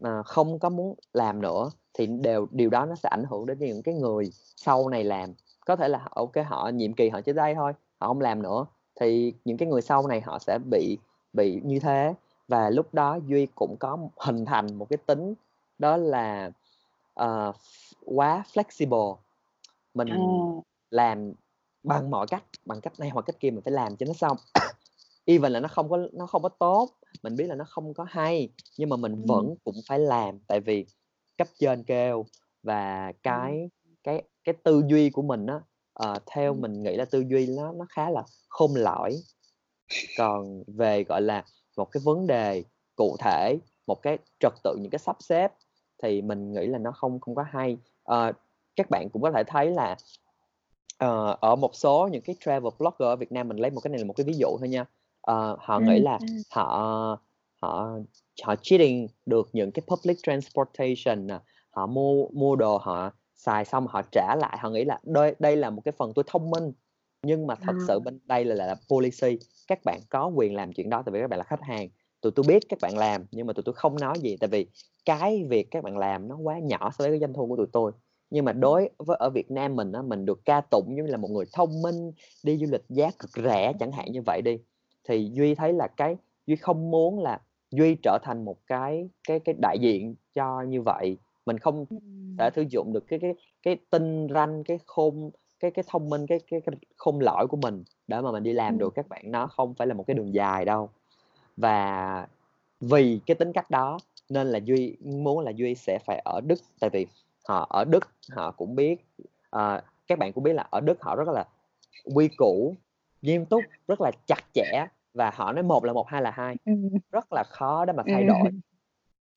uh, 0.05 0.25
không 0.25 0.59
có 0.59 0.69
muốn 0.69 0.95
làm 1.13 1.41
nữa 1.41 1.69
thì 1.93 2.07
đều 2.07 2.47
điều 2.51 2.69
đó 2.69 2.85
nó 2.85 2.95
sẽ 2.95 3.09
ảnh 3.09 3.23
hưởng 3.29 3.45
đến 3.45 3.57
những 3.59 3.83
cái 3.83 3.95
người 3.95 4.29
sau 4.55 4.89
này 4.89 5.03
làm 5.03 5.33
có 5.65 5.75
thể 5.75 5.87
là 5.87 6.07
ok 6.11 6.31
họ 6.45 6.69
nhiệm 6.69 6.93
kỳ 6.93 7.09
họ 7.09 7.21
chỉ 7.21 7.33
đây 7.33 7.55
thôi 7.55 7.73
họ 7.99 8.07
không 8.07 8.21
làm 8.21 8.41
nữa 8.41 8.65
thì 8.99 9.33
những 9.45 9.57
cái 9.57 9.67
người 9.67 9.81
sau 9.81 10.07
này 10.07 10.21
họ 10.21 10.39
sẽ 10.39 10.59
bị 10.71 10.97
bị 11.33 11.61
như 11.63 11.79
thế 11.79 12.13
và 12.47 12.69
lúc 12.69 12.93
đó 12.93 13.19
duy 13.27 13.47
cũng 13.55 13.75
có 13.79 13.97
hình 14.17 14.45
thành 14.45 14.75
một 14.75 14.89
cái 14.89 14.97
tính 15.05 15.33
đó 15.79 15.97
là 15.97 16.51
uh, 17.23 17.55
quá 18.05 18.43
flexible 18.53 19.17
mình 19.93 20.07
à. 20.07 20.17
làm 20.89 21.33
bằng 21.83 22.11
mọi 22.11 22.27
cách 22.27 22.43
bằng 22.65 22.81
cách 22.81 22.99
này 22.99 23.09
hoặc 23.09 23.21
cách 23.25 23.39
kia 23.39 23.51
mình 23.51 23.61
phải 23.63 23.73
làm 23.73 23.97
cho 23.97 24.05
nó 24.05 24.13
xong 24.13 24.37
even 25.25 25.51
là 25.51 25.59
nó 25.59 25.67
không 25.67 25.89
có 25.89 25.97
nó 26.13 26.25
không 26.27 26.41
có 26.41 26.49
tốt 26.49 26.89
mình 27.23 27.35
biết 27.35 27.47
là 27.47 27.55
nó 27.55 27.65
không 27.69 27.93
có 27.93 28.05
hay 28.09 28.49
nhưng 28.77 28.89
mà 28.89 28.95
mình 28.95 29.11
ừ. 29.11 29.25
vẫn 29.27 29.55
cũng 29.63 29.75
phải 29.87 29.99
làm 29.99 30.39
tại 30.47 30.59
vì 30.59 30.85
cấp 31.37 31.47
trên 31.59 31.83
kêu 31.83 32.25
và 32.63 33.11
cái 33.23 33.69
ừ. 33.83 33.89
cái 34.03 34.23
cái 34.43 34.55
tư 34.63 34.83
duy 34.87 35.09
của 35.09 35.21
mình 35.21 35.45
á 35.45 35.61
uh, 36.09 36.23
theo 36.25 36.53
ừ. 36.53 36.57
mình 36.59 36.83
nghĩ 36.83 36.95
là 36.95 37.05
tư 37.05 37.23
duy 37.29 37.47
nó 37.47 37.71
nó 37.71 37.85
khá 37.89 38.09
là 38.09 38.23
khôn 38.49 38.75
lỏi 38.75 39.15
còn 40.17 40.63
về 40.67 41.03
gọi 41.03 41.21
là 41.21 41.45
một 41.77 41.85
cái 41.91 42.01
vấn 42.05 42.27
đề 42.27 42.63
cụ 42.95 43.15
thể 43.19 43.57
một 43.87 44.01
cái 44.01 44.17
trật 44.39 44.53
tự 44.63 44.75
những 44.79 44.89
cái 44.89 44.99
sắp 44.99 45.17
xếp 45.19 45.51
thì 46.03 46.21
mình 46.21 46.53
nghĩ 46.53 46.67
là 46.67 46.77
nó 46.77 46.91
không 46.91 47.19
không 47.19 47.35
có 47.35 47.43
hay. 47.49 47.77
Uh, 48.11 48.35
các 48.75 48.89
bạn 48.89 49.09
cũng 49.09 49.21
có 49.21 49.31
thể 49.31 49.43
thấy 49.47 49.71
là 49.71 49.95
uh, 51.05 51.39
ở 51.39 51.55
một 51.55 51.75
số 51.75 52.09
những 52.11 52.21
cái 52.21 52.35
travel 52.39 52.73
blogger 52.79 53.07
ở 53.07 53.15
Việt 53.15 53.31
Nam 53.31 53.47
mình 53.47 53.57
lấy 53.57 53.71
một 53.71 53.81
cái 53.81 53.89
này 53.89 53.99
là 53.99 54.05
một 54.05 54.13
cái 54.17 54.25
ví 54.25 54.33
dụ 54.33 54.57
thôi 54.59 54.69
nha. 54.69 54.81
Uh, 55.31 55.59
họ 55.59 55.77
ừ, 55.77 55.81
nghĩ 55.81 55.99
là 55.99 56.17
ừ. 56.21 56.27
họ 56.51 57.19
họ 57.61 57.97
họ 58.43 58.55
cheating 58.61 59.07
được 59.25 59.49
những 59.53 59.71
cái 59.71 59.83
public 59.87 60.17
transportation 60.23 61.27
họ 61.71 61.87
mua 61.87 62.27
mua 62.27 62.55
đồ 62.55 62.77
họ 62.77 63.11
xài 63.35 63.65
xong 63.65 63.87
họ 63.87 64.01
trả 64.11 64.35
lại. 64.35 64.57
Họ 64.61 64.69
nghĩ 64.69 64.85
là 64.85 64.99
đây 65.03 65.35
đây 65.39 65.55
là 65.55 65.69
một 65.69 65.81
cái 65.85 65.91
phần 65.91 66.11
tôi 66.15 66.23
thông 66.27 66.49
minh 66.49 66.71
nhưng 67.23 67.47
mà 67.47 67.55
thật 67.55 67.75
à. 67.79 67.83
sự 67.87 67.99
bên 67.99 68.19
đây 68.25 68.45
là, 68.45 68.55
là 68.55 68.75
policy. 68.89 69.39
Các 69.67 69.79
bạn 69.85 69.99
có 70.09 70.27
quyền 70.27 70.55
làm 70.55 70.73
chuyện 70.73 70.89
đó 70.89 71.03
tại 71.05 71.13
vì 71.13 71.19
các 71.19 71.29
bạn 71.29 71.39
là 71.39 71.43
khách 71.43 71.63
hàng 71.63 71.89
tụi 72.21 72.31
tôi 72.31 72.45
biết 72.47 72.63
các 72.69 72.79
bạn 72.81 72.97
làm 72.97 73.25
nhưng 73.31 73.47
mà 73.47 73.53
tụi 73.53 73.63
tôi 73.63 73.73
không 73.75 73.99
nói 73.99 74.19
gì 74.19 74.37
tại 74.39 74.47
vì 74.47 74.67
cái 75.05 75.43
việc 75.49 75.71
các 75.71 75.83
bạn 75.83 75.97
làm 75.97 76.27
nó 76.27 76.37
quá 76.37 76.59
nhỏ 76.59 76.91
so 76.91 77.03
với 77.03 77.09
cái 77.09 77.19
doanh 77.19 77.33
thu 77.33 77.47
của 77.47 77.57
tụi 77.57 77.67
tôi. 77.71 77.91
Nhưng 78.29 78.45
mà 78.45 78.53
đối 78.53 78.89
với 78.97 79.17
ở 79.19 79.29
Việt 79.29 79.51
Nam 79.51 79.75
mình 79.75 79.91
á 79.91 80.01
mình 80.01 80.25
được 80.25 80.45
ca 80.45 80.61
tụng 80.61 80.85
giống 80.97 81.05
như 81.05 81.11
là 81.11 81.17
một 81.17 81.31
người 81.31 81.45
thông 81.53 81.81
minh 81.81 82.11
đi 82.43 82.57
du 82.57 82.67
lịch 82.71 82.83
giá 82.89 83.11
cực 83.19 83.43
rẻ 83.43 83.73
chẳng 83.79 83.91
hạn 83.91 84.11
như 84.11 84.21
vậy 84.25 84.41
đi 84.41 84.57
thì 85.07 85.29
duy 85.33 85.55
thấy 85.55 85.73
là 85.73 85.87
cái 85.97 86.17
duy 86.47 86.55
không 86.55 86.91
muốn 86.91 87.19
là 87.19 87.41
duy 87.71 87.95
trở 88.03 88.17
thành 88.23 88.45
một 88.45 88.57
cái 88.67 89.09
cái 89.27 89.39
cái 89.39 89.55
đại 89.61 89.77
diện 89.79 90.15
cho 90.33 90.61
như 90.61 90.81
vậy. 90.81 91.17
Mình 91.45 91.57
không 91.57 91.85
thể 92.39 92.49
sử 92.55 92.65
dụng 92.69 92.93
được 92.93 93.07
cái 93.07 93.19
cái 93.19 93.33
cái 93.63 93.77
tinh 93.89 94.27
ranh 94.33 94.63
cái 94.63 94.79
khôn 94.85 95.31
cái 95.59 95.71
cái 95.71 95.85
thông 95.87 96.09
minh 96.09 96.27
cái 96.27 96.39
cái, 96.51 96.61
cái 96.61 96.75
khôn 96.97 97.19
lỗi 97.19 97.47
của 97.47 97.57
mình 97.57 97.83
để 98.07 98.21
mà 98.21 98.31
mình 98.31 98.43
đi 98.43 98.53
làm 98.53 98.77
được. 98.77 98.93
Các 98.95 99.09
bạn 99.09 99.31
nó 99.31 99.47
không 99.47 99.73
phải 99.73 99.87
là 99.87 99.93
một 99.93 100.03
cái 100.07 100.15
đường 100.15 100.33
dài 100.33 100.65
đâu 100.65 100.89
và 101.61 102.27
vì 102.81 103.19
cái 103.25 103.35
tính 103.35 103.53
cách 103.53 103.71
đó 103.71 103.97
nên 104.29 104.47
là 104.47 104.59
duy 104.59 104.95
muốn 105.01 105.39
là 105.39 105.51
duy 105.51 105.75
sẽ 105.75 105.99
phải 106.05 106.21
ở 106.25 106.41
đức. 106.41 106.59
Tại 106.79 106.89
vì 106.89 107.07
họ 107.47 107.67
ở 107.69 107.85
đức 107.85 108.09
họ 108.31 108.51
cũng 108.51 108.75
biết 108.75 109.05
uh, 109.55 109.83
các 110.07 110.19
bạn 110.19 110.33
cũng 110.33 110.43
biết 110.43 110.53
là 110.53 110.67
ở 110.69 110.79
đức 110.79 111.01
họ 111.01 111.15
rất 111.15 111.27
là 111.27 111.45
quy 112.15 112.27
củ 112.37 112.75
nghiêm 113.21 113.45
túc 113.45 113.63
rất 113.87 114.01
là 114.01 114.11
chặt 114.25 114.43
chẽ. 114.53 114.85
Và 115.13 115.31
họ 115.35 115.51
nói 115.51 115.63
một 115.63 115.85
là 115.85 115.93
một 115.93 116.07
hai 116.07 116.21
là 116.21 116.31
hai. 116.31 116.55
Rất 117.11 117.25
là 117.31 117.43
khó 117.49 117.85
để 117.85 117.93
mà 117.93 118.03
thay 118.07 118.23
đổi. 118.23 118.51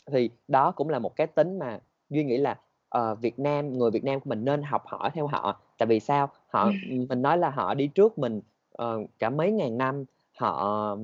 Thì 0.07 0.31
đó 0.49 0.71
cũng 0.71 0.89
là 0.89 0.99
một 0.99 1.17
cái 1.17 1.27
tính 1.27 1.59
mà 1.59 1.79
duy 2.11 2.25
nghĩ 2.25 2.37
là 2.37 2.59
uh, 2.99 3.19
Việt 3.21 3.39
Nam 3.39 3.79
người 3.79 3.91
Việt 3.91 4.05
Nam 4.05 4.21
của 4.21 4.29
mình 4.31 4.45
nên 4.45 4.63
học 4.63 4.87
hỏi 4.87 5.11
theo 5.15 5.27
họ. 5.27 5.61
Tại 5.79 5.87
vì 5.87 6.01
sao? 6.01 6.29
Họ 6.49 6.71
mình 7.09 7.23
nói 7.23 7.39
là 7.39 7.51
họ 7.51 7.75
đi 7.75 7.87
trước 7.87 8.19
mình 8.19 8.41
uh, 8.83 9.11
cả 9.19 9.31
mấy 9.31 9.53
ngàn 9.53 9.79
năm 9.79 10.05
họ 10.39 10.97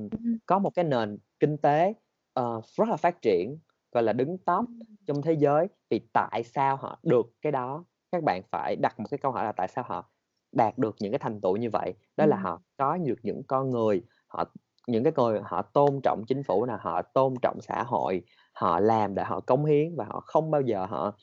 có 0.45 0.59
một 0.59 0.69
cái 0.75 0.85
nền 0.85 1.17
kinh 1.39 1.57
tế 1.57 1.93
uh, 2.39 2.65
rất 2.75 2.89
là 2.89 2.97
phát 2.97 3.21
triển 3.21 3.57
gọi 3.91 4.03
là 4.03 4.13
đứng 4.13 4.37
top 4.37 4.65
trong 5.07 5.21
thế 5.21 5.33
giới. 5.33 5.67
Thì 5.89 6.01
tại 6.13 6.43
sao 6.43 6.75
họ 6.75 6.99
được 7.03 7.31
cái 7.41 7.51
đó? 7.51 7.83
Các 8.11 8.23
bạn 8.23 8.41
phải 8.51 8.75
đặt 8.75 8.99
một 8.99 9.05
cái 9.11 9.17
câu 9.17 9.31
hỏi 9.31 9.45
là 9.45 9.51
tại 9.51 9.67
sao 9.67 9.83
họ 9.87 10.09
đạt 10.51 10.77
được 10.77 10.95
những 10.99 11.11
cái 11.11 11.19
thành 11.19 11.41
tựu 11.41 11.57
như 11.57 11.69
vậy? 11.69 11.93
Đó 12.17 12.25
là 12.25 12.37
họ 12.37 12.61
có 12.77 12.97
được 12.97 13.19
những 13.23 13.43
con 13.47 13.69
người 13.69 14.01
họ 14.27 14.45
những 14.87 15.03
cái 15.03 15.13
người 15.17 15.41
họ 15.43 15.61
tôn 15.61 15.99
trọng 16.03 16.23
chính 16.27 16.43
phủ 16.43 16.65
là 16.65 16.77
họ 16.81 17.01
tôn 17.01 17.33
trọng 17.41 17.61
xã 17.61 17.83
hội 17.83 18.21
họ 18.53 18.79
làm 18.79 19.15
để 19.15 19.23
họ 19.23 19.39
cống 19.39 19.65
hiến 19.65 19.95
và 19.95 20.05
họ 20.05 20.19
không 20.19 20.51
bao 20.51 20.61
giờ 20.61 20.85
họ 20.85 21.13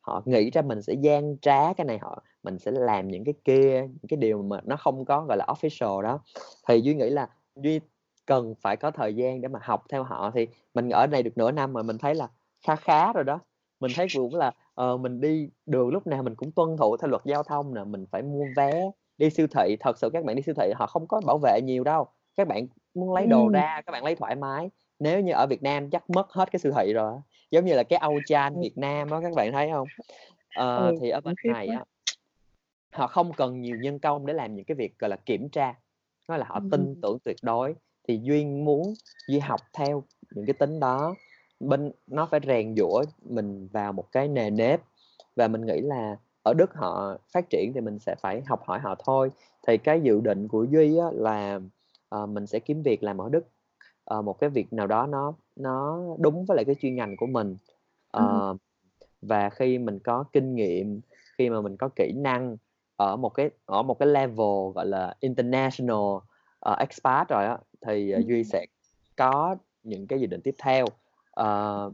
họ 0.00 0.22
nghĩ 0.24 0.50
ra 0.50 0.62
mình 0.62 0.82
sẽ 0.82 0.94
gian 1.00 1.38
trá 1.38 1.72
cái 1.72 1.84
này 1.84 1.98
họ 1.98 2.22
mình 2.42 2.58
sẽ 2.58 2.70
làm 2.70 3.08
những 3.08 3.24
cái 3.24 3.34
kia 3.44 3.80
những 3.80 4.08
cái 4.08 4.16
điều 4.16 4.42
mà 4.42 4.60
nó 4.64 4.76
không 4.76 5.04
có 5.04 5.24
gọi 5.28 5.36
là 5.36 5.46
official 5.48 6.02
đó. 6.02 6.20
Thì 6.68 6.80
duy 6.80 6.94
nghĩ 6.94 7.10
là 7.10 7.28
duy 7.62 7.80
cần 8.26 8.54
phải 8.60 8.76
có 8.76 8.90
thời 8.90 9.14
gian 9.14 9.40
để 9.40 9.48
mà 9.48 9.58
học 9.62 9.84
theo 9.88 10.02
họ 10.02 10.30
thì 10.34 10.46
mình 10.74 10.90
ở 10.90 11.06
đây 11.06 11.22
được 11.22 11.38
nửa 11.38 11.50
năm 11.50 11.72
mà 11.72 11.82
mình 11.82 11.98
thấy 11.98 12.14
là 12.14 12.28
khá 12.66 12.76
khá 12.76 13.12
rồi 13.12 13.24
đó. 13.24 13.40
Mình 13.80 13.90
thấy 13.94 14.06
cũng 14.14 14.34
là 14.34 14.52
uh, 14.82 15.00
mình 15.00 15.20
đi 15.20 15.48
đường 15.66 15.88
lúc 15.88 16.06
nào 16.06 16.22
mình 16.22 16.34
cũng 16.34 16.52
tuân 16.52 16.76
thủ 16.76 16.96
theo 16.96 17.08
luật 17.10 17.22
giao 17.24 17.42
thông 17.42 17.74
nè 17.74 17.84
mình 17.84 18.06
phải 18.10 18.22
mua 18.22 18.44
vé 18.56 18.90
đi 19.18 19.30
siêu 19.30 19.46
thị. 19.46 19.76
Thật 19.80 19.98
sự 19.98 20.10
các 20.12 20.24
bạn 20.24 20.36
đi 20.36 20.42
siêu 20.42 20.54
thị 20.58 20.72
họ 20.76 20.86
không 20.86 21.06
có 21.06 21.20
bảo 21.26 21.38
vệ 21.38 21.60
nhiều 21.64 21.84
đâu. 21.84 22.06
Các 22.36 22.48
bạn 22.48 22.66
muốn 22.94 23.14
lấy 23.14 23.26
đồ 23.26 23.48
ra 23.48 23.82
các 23.86 23.92
bạn 23.92 24.04
lấy 24.04 24.14
thoải 24.14 24.36
mái. 24.36 24.70
Nếu 24.98 25.20
như 25.20 25.32
ở 25.32 25.46
Việt 25.46 25.62
Nam 25.62 25.90
chắc 25.90 26.10
mất 26.10 26.32
hết 26.32 26.52
cái 26.52 26.60
siêu 26.60 26.72
thị 26.76 26.92
rồi 26.92 27.16
giống 27.50 27.64
như 27.64 27.74
là 27.74 27.82
cái 27.82 27.98
Âu 27.98 28.14
Chan 28.26 28.60
Việt 28.60 28.78
Nam 28.78 29.10
đó 29.10 29.20
các 29.20 29.32
bạn 29.36 29.52
thấy 29.52 29.70
không? 29.72 29.88
Uh, 30.60 30.90
ừ, 30.90 30.96
thì 31.00 31.10
ở 31.10 31.20
bên 31.20 31.34
này 31.44 31.66
á 31.66 31.84
họ 32.92 33.06
không 33.06 33.32
cần 33.32 33.60
nhiều 33.60 33.76
nhân 33.76 33.98
công 33.98 34.26
để 34.26 34.34
làm 34.34 34.54
những 34.54 34.64
cái 34.64 34.74
việc 34.74 34.98
gọi 34.98 35.10
là 35.10 35.16
kiểm 35.16 35.48
tra 35.48 35.74
nói 36.30 36.38
là 36.38 36.46
họ 36.48 36.60
tin 36.70 36.94
tưởng 37.02 37.18
tuyệt 37.24 37.36
đối 37.42 37.74
thì 38.08 38.20
duyên 38.22 38.64
muốn 38.64 38.94
duy 39.28 39.38
học 39.38 39.60
theo 39.72 40.02
những 40.30 40.46
cái 40.46 40.54
tính 40.54 40.80
đó. 40.80 41.14
Bên 41.60 41.92
nó 42.06 42.26
phải 42.26 42.40
rèn 42.46 42.74
giũa 42.76 43.04
mình 43.22 43.68
vào 43.72 43.92
một 43.92 44.12
cái 44.12 44.28
nề 44.28 44.50
nếp 44.50 44.80
và 45.36 45.48
mình 45.48 45.66
nghĩ 45.66 45.80
là 45.80 46.16
ở 46.42 46.54
Đức 46.54 46.74
họ 46.74 47.16
phát 47.32 47.50
triển 47.50 47.72
thì 47.74 47.80
mình 47.80 47.98
sẽ 47.98 48.14
phải 48.20 48.42
học 48.46 48.60
hỏi 48.64 48.78
họ 48.78 48.94
thôi. 49.04 49.30
Thì 49.66 49.78
cái 49.78 50.00
dự 50.00 50.20
định 50.20 50.48
của 50.48 50.64
Duy 50.64 50.96
á, 50.96 51.06
là 51.12 51.60
uh, 52.22 52.28
mình 52.28 52.46
sẽ 52.46 52.58
kiếm 52.58 52.82
việc 52.82 53.02
làm 53.02 53.18
ở 53.18 53.28
Đức. 53.28 53.44
Uh, 54.14 54.24
một 54.24 54.38
cái 54.40 54.50
việc 54.50 54.72
nào 54.72 54.86
đó 54.86 55.06
nó 55.06 55.32
nó 55.56 56.00
đúng 56.18 56.44
với 56.44 56.56
lại 56.56 56.64
cái 56.64 56.74
chuyên 56.74 56.94
ngành 56.94 57.16
của 57.16 57.26
mình. 57.26 57.56
Uh, 58.16 58.22
ừ. 58.22 58.56
và 59.22 59.50
khi 59.50 59.78
mình 59.78 59.98
có 59.98 60.24
kinh 60.32 60.54
nghiệm 60.54 61.00
khi 61.38 61.50
mà 61.50 61.60
mình 61.60 61.76
có 61.76 61.88
kỹ 61.96 62.12
năng 62.12 62.56
ở 63.00 63.16
một 63.16 63.28
cái 63.28 63.50
ở 63.66 63.82
một 63.82 63.98
cái 63.98 64.08
level 64.08 64.72
gọi 64.74 64.86
là 64.86 65.14
international 65.20 66.16
uh, 66.70 66.78
expat 66.78 67.28
rồi 67.28 67.44
á 67.44 67.58
thì 67.86 68.14
uh, 68.18 68.26
Duy 68.26 68.44
sẽ 68.44 68.66
có 69.16 69.56
những 69.82 70.06
cái 70.06 70.20
dự 70.20 70.26
định 70.26 70.40
tiếp 70.44 70.54
theo. 70.62 70.84
Uh, 71.40 71.92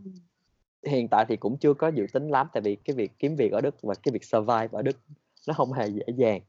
hiện 0.87 1.09
tại 1.09 1.25
thì 1.29 1.37
cũng 1.37 1.57
chưa 1.59 1.75
có 1.75 1.89
dự 1.89 2.07
tính 2.13 2.29
lắm 2.29 2.49
tại 2.53 2.61
vì 2.61 2.77
cái 2.77 2.97
việc 2.97 3.13
kiếm 3.19 3.37
việc 3.37 3.53
ở 3.53 3.61
Đức 3.61 3.83
và 3.83 3.95
cái 4.03 4.13
việc 4.13 4.25
survive 4.25 4.69
ở 4.73 4.83
Đức 4.83 4.97
nó 5.49 5.55
không 5.55 5.73
hề 5.73 5.87
dễ 5.87 6.07
dàng. 6.17 6.41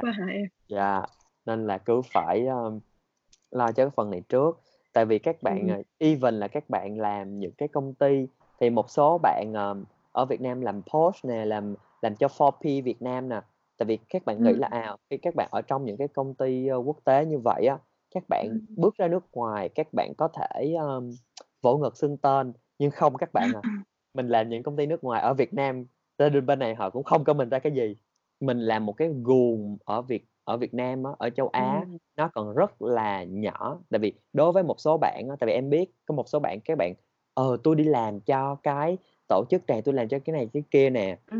Quá 0.00 0.12
hả 0.12 0.26
em? 0.32 0.46
dạ 0.68 1.02
nên 1.46 1.66
là 1.66 1.78
cứ 1.78 2.00
phải 2.12 2.46
um, 2.46 2.80
lo 3.50 3.72
cho 3.72 3.84
cái 3.84 3.90
phần 3.96 4.10
này 4.10 4.22
trước. 4.28 4.60
Tại 4.92 5.04
vì 5.04 5.18
các 5.18 5.42
bạn 5.42 5.68
ừ. 5.68 5.82
even 5.98 6.34
là 6.34 6.48
các 6.48 6.70
bạn 6.70 6.98
làm 6.98 7.38
những 7.40 7.52
cái 7.52 7.68
công 7.68 7.94
ty 7.94 8.26
thì 8.60 8.70
một 8.70 8.90
số 8.90 9.18
bạn 9.18 9.52
um, 9.54 9.84
ở 10.12 10.24
Việt 10.24 10.40
Nam 10.40 10.60
làm 10.60 10.82
post 10.82 11.24
nè 11.24 11.44
làm 11.44 11.74
làm 12.02 12.16
cho 12.16 12.26
4P 12.26 12.82
Việt 12.82 13.02
Nam 13.02 13.28
nè 13.28 13.40
tại 13.78 13.86
vì 13.86 13.98
các 14.08 14.24
bạn 14.24 14.42
nghĩ 14.42 14.52
là 14.52 14.68
à 14.70 14.96
khi 15.10 15.16
các 15.16 15.34
bạn 15.34 15.48
ở 15.52 15.62
trong 15.62 15.84
những 15.84 15.96
cái 15.96 16.08
công 16.08 16.34
ty 16.34 16.70
uh, 16.72 16.86
quốc 16.86 16.96
tế 17.04 17.24
như 17.24 17.38
vậy 17.38 17.66
á 17.66 17.78
các 18.14 18.24
bạn 18.28 18.48
ừ. 18.48 18.74
bước 18.76 18.94
ra 18.96 19.08
nước 19.08 19.24
ngoài 19.32 19.68
các 19.68 19.86
bạn 19.92 20.12
có 20.18 20.28
thể 20.28 20.74
um, 20.74 21.10
vỗ 21.62 21.76
ngực 21.76 21.96
xưng 21.96 22.16
tên 22.16 22.52
nhưng 22.78 22.90
không 22.90 23.16
các 23.16 23.32
bạn 23.32 23.50
à 23.54 23.60
mình 24.14 24.28
làm 24.28 24.48
những 24.48 24.62
công 24.62 24.76
ty 24.76 24.86
nước 24.86 25.04
ngoài 25.04 25.22
ở 25.22 25.34
Việt 25.34 25.54
Nam 25.54 25.86
gia 26.18 26.28
đình 26.28 26.46
bên 26.46 26.58
này 26.58 26.74
họ 26.74 26.90
cũng 26.90 27.04
không 27.04 27.24
có 27.24 27.32
mình 27.32 27.48
ra 27.48 27.58
cái 27.58 27.72
gì 27.72 27.96
mình 28.40 28.60
làm 28.60 28.86
một 28.86 28.92
cái 28.92 29.08
guồng 29.22 29.78
ở 29.84 30.02
Việt 30.02 30.26
ở 30.44 30.56
Việt 30.56 30.74
Nam 30.74 31.04
á, 31.04 31.12
ở 31.18 31.30
châu 31.30 31.48
Á 31.48 31.84
ừ. 31.86 31.96
nó 32.16 32.30
còn 32.34 32.54
rất 32.54 32.82
là 32.82 33.24
nhỏ 33.24 33.78
tại 33.90 33.98
vì 33.98 34.12
đối 34.32 34.52
với 34.52 34.62
một 34.62 34.80
số 34.80 34.98
bạn 34.98 35.28
á, 35.30 35.36
tại 35.40 35.46
vì 35.46 35.52
em 35.52 35.70
biết 35.70 35.90
có 36.06 36.14
một 36.14 36.28
số 36.28 36.38
bạn 36.38 36.60
các 36.60 36.78
bạn 36.78 36.94
ờ 37.34 37.56
tôi 37.64 37.76
đi 37.76 37.84
làm 37.84 38.20
cho 38.20 38.54
cái 38.62 38.98
tổ 39.28 39.44
chức 39.50 39.66
này 39.66 39.82
tôi 39.82 39.94
làm 39.94 40.08
cho 40.08 40.18
cái 40.24 40.32
này 40.32 40.48
cái 40.52 40.62
kia 40.70 40.90
nè 40.90 41.18
ừ. 41.30 41.38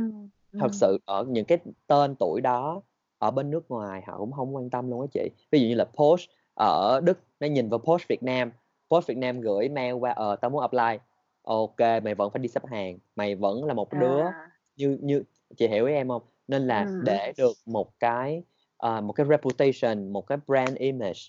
Thật 0.59 0.75
sự 0.75 0.99
ở 1.05 1.25
những 1.29 1.45
cái 1.45 1.59
tên 1.87 2.15
tuổi 2.15 2.41
đó 2.41 2.83
ở 3.19 3.31
bên 3.31 3.51
nước 3.51 3.71
ngoài 3.71 4.03
họ 4.07 4.19
cũng 4.19 4.33
không 4.33 4.57
quan 4.57 4.71
tâm 4.71 4.91
luôn 4.91 5.01
á 5.01 5.07
chị 5.13 5.31
ví 5.51 5.61
dụ 5.61 5.69
như 5.69 5.75
là 5.75 5.85
post 5.85 6.29
ở 6.55 7.01
Đức 7.05 7.19
nó 7.41 7.47
nhìn 7.47 7.69
vào 7.69 7.79
post 7.79 8.09
Việt 8.09 8.23
Nam 8.23 8.53
post 8.91 9.07
Việt 9.07 9.19
Nam 9.19 9.41
gửi 9.41 9.69
mail 9.69 9.95
qua 9.95 10.11
ờ 10.11 10.37
tao 10.37 10.51
muốn 10.51 10.61
apply 10.61 10.99
ok 11.43 11.81
mày 11.81 12.15
vẫn 12.15 12.31
phải 12.31 12.41
đi 12.41 12.49
xếp 12.49 12.67
hàng 12.67 12.99
mày 13.17 13.35
vẫn 13.35 13.65
là 13.65 13.75
một 13.75 13.93
đứa 13.93 14.21
à. 14.21 14.51
như 14.77 14.99
như 15.01 15.23
chị 15.57 15.69
hiểu 15.69 15.87
ý 15.87 15.95
em 15.95 16.09
không 16.09 16.23
nên 16.49 16.67
là 16.67 16.85
ừ. 16.85 17.03
để 17.05 17.33
được 17.37 17.53
một 17.67 18.01
cái 18.01 18.43
uh, 18.87 19.05
một 19.05 19.13
cái 19.13 19.27
reputation 19.31 20.13
một 20.13 20.27
cái 20.27 20.39
brand 20.47 20.77
image 20.77 21.21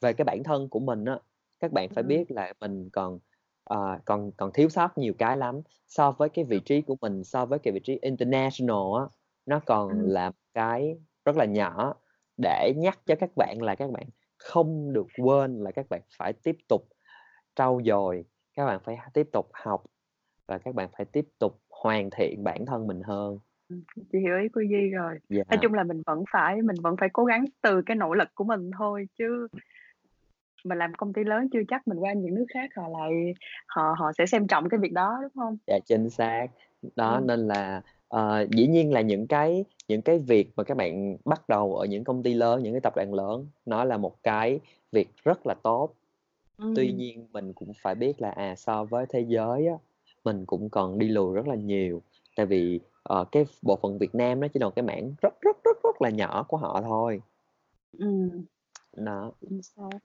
về 0.00 0.12
cái 0.12 0.24
bản 0.24 0.42
thân 0.42 0.68
của 0.68 0.80
mình 0.80 1.04
á 1.04 1.18
các 1.60 1.72
bạn 1.72 1.88
phải 1.88 2.02
ừ. 2.02 2.06
biết 2.06 2.30
là 2.30 2.52
mình 2.60 2.90
còn 2.90 3.18
uh, 3.72 4.04
còn 4.04 4.32
còn 4.36 4.50
thiếu 4.54 4.68
sót 4.68 4.98
nhiều 4.98 5.14
cái 5.18 5.36
lắm 5.36 5.60
so 5.86 6.10
với 6.10 6.28
cái 6.28 6.44
vị 6.44 6.60
trí 6.64 6.82
của 6.82 6.96
mình 7.00 7.24
so 7.24 7.46
với 7.46 7.58
cái 7.58 7.72
vị 7.72 7.80
trí 7.80 7.98
international 8.02 9.00
á 9.00 9.04
nó 9.46 9.60
còn 9.66 9.88
ừ. 9.88 10.06
là 10.06 10.32
cái 10.54 10.96
rất 11.24 11.36
là 11.36 11.44
nhỏ 11.44 11.94
để 12.36 12.72
nhắc 12.76 12.98
cho 13.06 13.14
các 13.20 13.30
bạn 13.36 13.62
là 13.62 13.74
các 13.74 13.90
bạn 13.90 14.04
không 14.36 14.92
được 14.92 15.06
quên 15.18 15.58
là 15.58 15.70
các 15.70 15.86
bạn 15.88 16.00
phải 16.18 16.32
tiếp 16.32 16.56
tục 16.68 16.82
trau 17.54 17.80
dồi 17.84 18.24
các 18.54 18.66
bạn 18.66 18.80
phải 18.84 18.96
tiếp 19.14 19.28
tục 19.32 19.48
học 19.52 19.84
và 20.46 20.58
các 20.58 20.74
bạn 20.74 20.88
phải 20.96 21.06
tiếp 21.12 21.24
tục 21.38 21.60
hoàn 21.68 22.10
thiện 22.10 22.44
bản 22.44 22.66
thân 22.66 22.86
mình 22.86 23.02
hơn 23.02 23.38
chị 24.12 24.18
hiểu 24.18 24.38
ý 24.42 24.48
của 24.48 24.60
Duy 24.60 24.90
rồi. 24.90 25.18
Dạ. 25.28 25.42
Nói 25.50 25.58
chung 25.62 25.74
là 25.74 25.84
mình 25.84 26.02
vẫn 26.06 26.24
phải 26.32 26.62
mình 26.62 26.76
vẫn 26.82 26.96
phải 27.00 27.08
cố 27.12 27.24
gắng 27.24 27.44
từ 27.62 27.82
cái 27.86 27.96
nỗ 27.96 28.14
lực 28.14 28.28
của 28.34 28.44
mình 28.44 28.70
thôi 28.78 29.06
chứ 29.18 29.48
mình 30.64 30.78
làm 30.78 30.94
công 30.94 31.12
ty 31.12 31.24
lớn 31.24 31.48
chưa 31.52 31.62
chắc 31.68 31.88
mình 31.88 31.98
qua 31.98 32.12
những 32.12 32.34
nước 32.34 32.46
khác 32.54 32.70
họ 32.76 32.88
lại 32.88 33.34
họ 33.66 33.94
họ 33.98 34.12
sẽ 34.18 34.26
xem 34.26 34.46
trọng 34.46 34.68
cái 34.68 34.80
việc 34.80 34.92
đó 34.92 35.18
đúng 35.22 35.32
không? 35.34 35.56
Dạ 35.66 35.78
chính 35.86 36.10
xác. 36.10 36.46
Đó 36.96 37.16
ừ. 37.16 37.24
nên 37.24 37.48
là 37.48 37.82
uh, 38.16 38.50
dĩ 38.50 38.66
nhiên 38.66 38.92
là 38.92 39.00
những 39.00 39.26
cái 39.26 39.64
những 39.88 40.02
cái 40.02 40.18
việc 40.18 40.50
mà 40.56 40.64
các 40.64 40.76
bạn 40.76 41.16
bắt 41.24 41.48
đầu 41.48 41.76
ở 41.76 41.86
những 41.86 42.04
công 42.04 42.22
ty 42.22 42.34
lớn, 42.34 42.62
những 42.62 42.72
cái 42.72 42.80
tập 42.80 42.96
đoàn 42.96 43.14
lớn 43.14 43.46
nó 43.66 43.84
là 43.84 43.96
một 43.96 44.22
cái 44.22 44.60
việc 44.92 45.08
rất 45.24 45.46
là 45.46 45.54
tốt. 45.62 45.94
Ừ. 46.58 46.72
Tuy 46.76 46.92
nhiên 46.92 47.26
mình 47.32 47.52
cũng 47.52 47.72
phải 47.82 47.94
biết 47.94 48.20
là 48.22 48.30
à 48.30 48.54
so 48.56 48.84
với 48.84 49.06
thế 49.08 49.20
giới 49.28 49.66
á 49.66 49.74
mình 50.24 50.46
cũng 50.46 50.70
còn 50.70 50.98
đi 50.98 51.08
lùi 51.08 51.34
rất 51.34 51.48
là 51.48 51.54
nhiều. 51.54 52.02
Tại 52.36 52.46
vì 52.46 52.80
ờ, 53.02 53.24
cái 53.32 53.46
bộ 53.62 53.78
phận 53.82 53.98
Việt 53.98 54.14
Nam 54.14 54.40
nó 54.40 54.48
chỉ 54.48 54.60
là 54.60 54.70
cái 54.70 54.82
mảng 54.82 55.14
rất 55.22 55.40
rất 55.40 55.56
rất 55.64 55.76
rất 55.84 56.02
là 56.02 56.10
nhỏ 56.10 56.44
của 56.48 56.56
họ 56.56 56.82
thôi. 56.82 57.20
Ừm. 57.98 58.44
Đó. 58.96 59.32
Xác. 59.62 59.98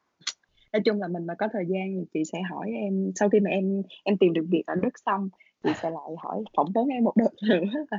Nói 0.74 0.82
chung 0.86 1.01
là 1.01 1.07
mình 1.07 1.26
mà 1.26 1.34
có 1.38 1.47
thời 1.53 1.65
gian 1.67 1.82
thì 1.95 2.05
chị 2.13 2.24
sẽ 2.34 2.39
hỏi 2.51 2.72
em 2.76 3.11
sau 3.15 3.30
khi 3.30 3.39
mà 3.39 3.49
em 3.49 3.82
em 4.03 4.17
tìm 4.17 4.34
được 4.34 4.45
việc 4.51 4.63
ở 4.67 4.76
Đức 4.76 4.89
xong, 5.05 5.30
chị 5.63 5.70
sẽ 5.82 5.89
lại 5.89 6.15
hỏi 6.24 6.43
phỏng 6.57 6.72
vấn 6.76 6.88
em 6.88 7.03
một 7.03 7.13
đợt 7.15 7.30
nữa 7.49 7.86
là 7.91 7.97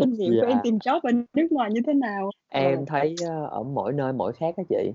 kinh 0.00 0.10
nghiệm 0.14 0.40
của 0.40 0.46
em 0.46 0.56
Dạ. 0.56 0.60
tìm 0.64 0.78
job 0.78 1.00
ở 1.02 1.10
nước 1.36 1.46
ngoài 1.50 1.70
như 1.72 1.80
thế 1.86 1.94
nào? 1.94 2.30
Ờ. 2.52 2.60
Em 2.60 2.86
thấy, 2.86 3.16
ơ, 3.28 3.46
ở 3.50 3.62
mỗi 3.62 3.92
nơi 3.92 4.12
mỗi 4.12 4.32
khác 4.32 4.54
á 4.56 4.62
chị. 4.68 4.92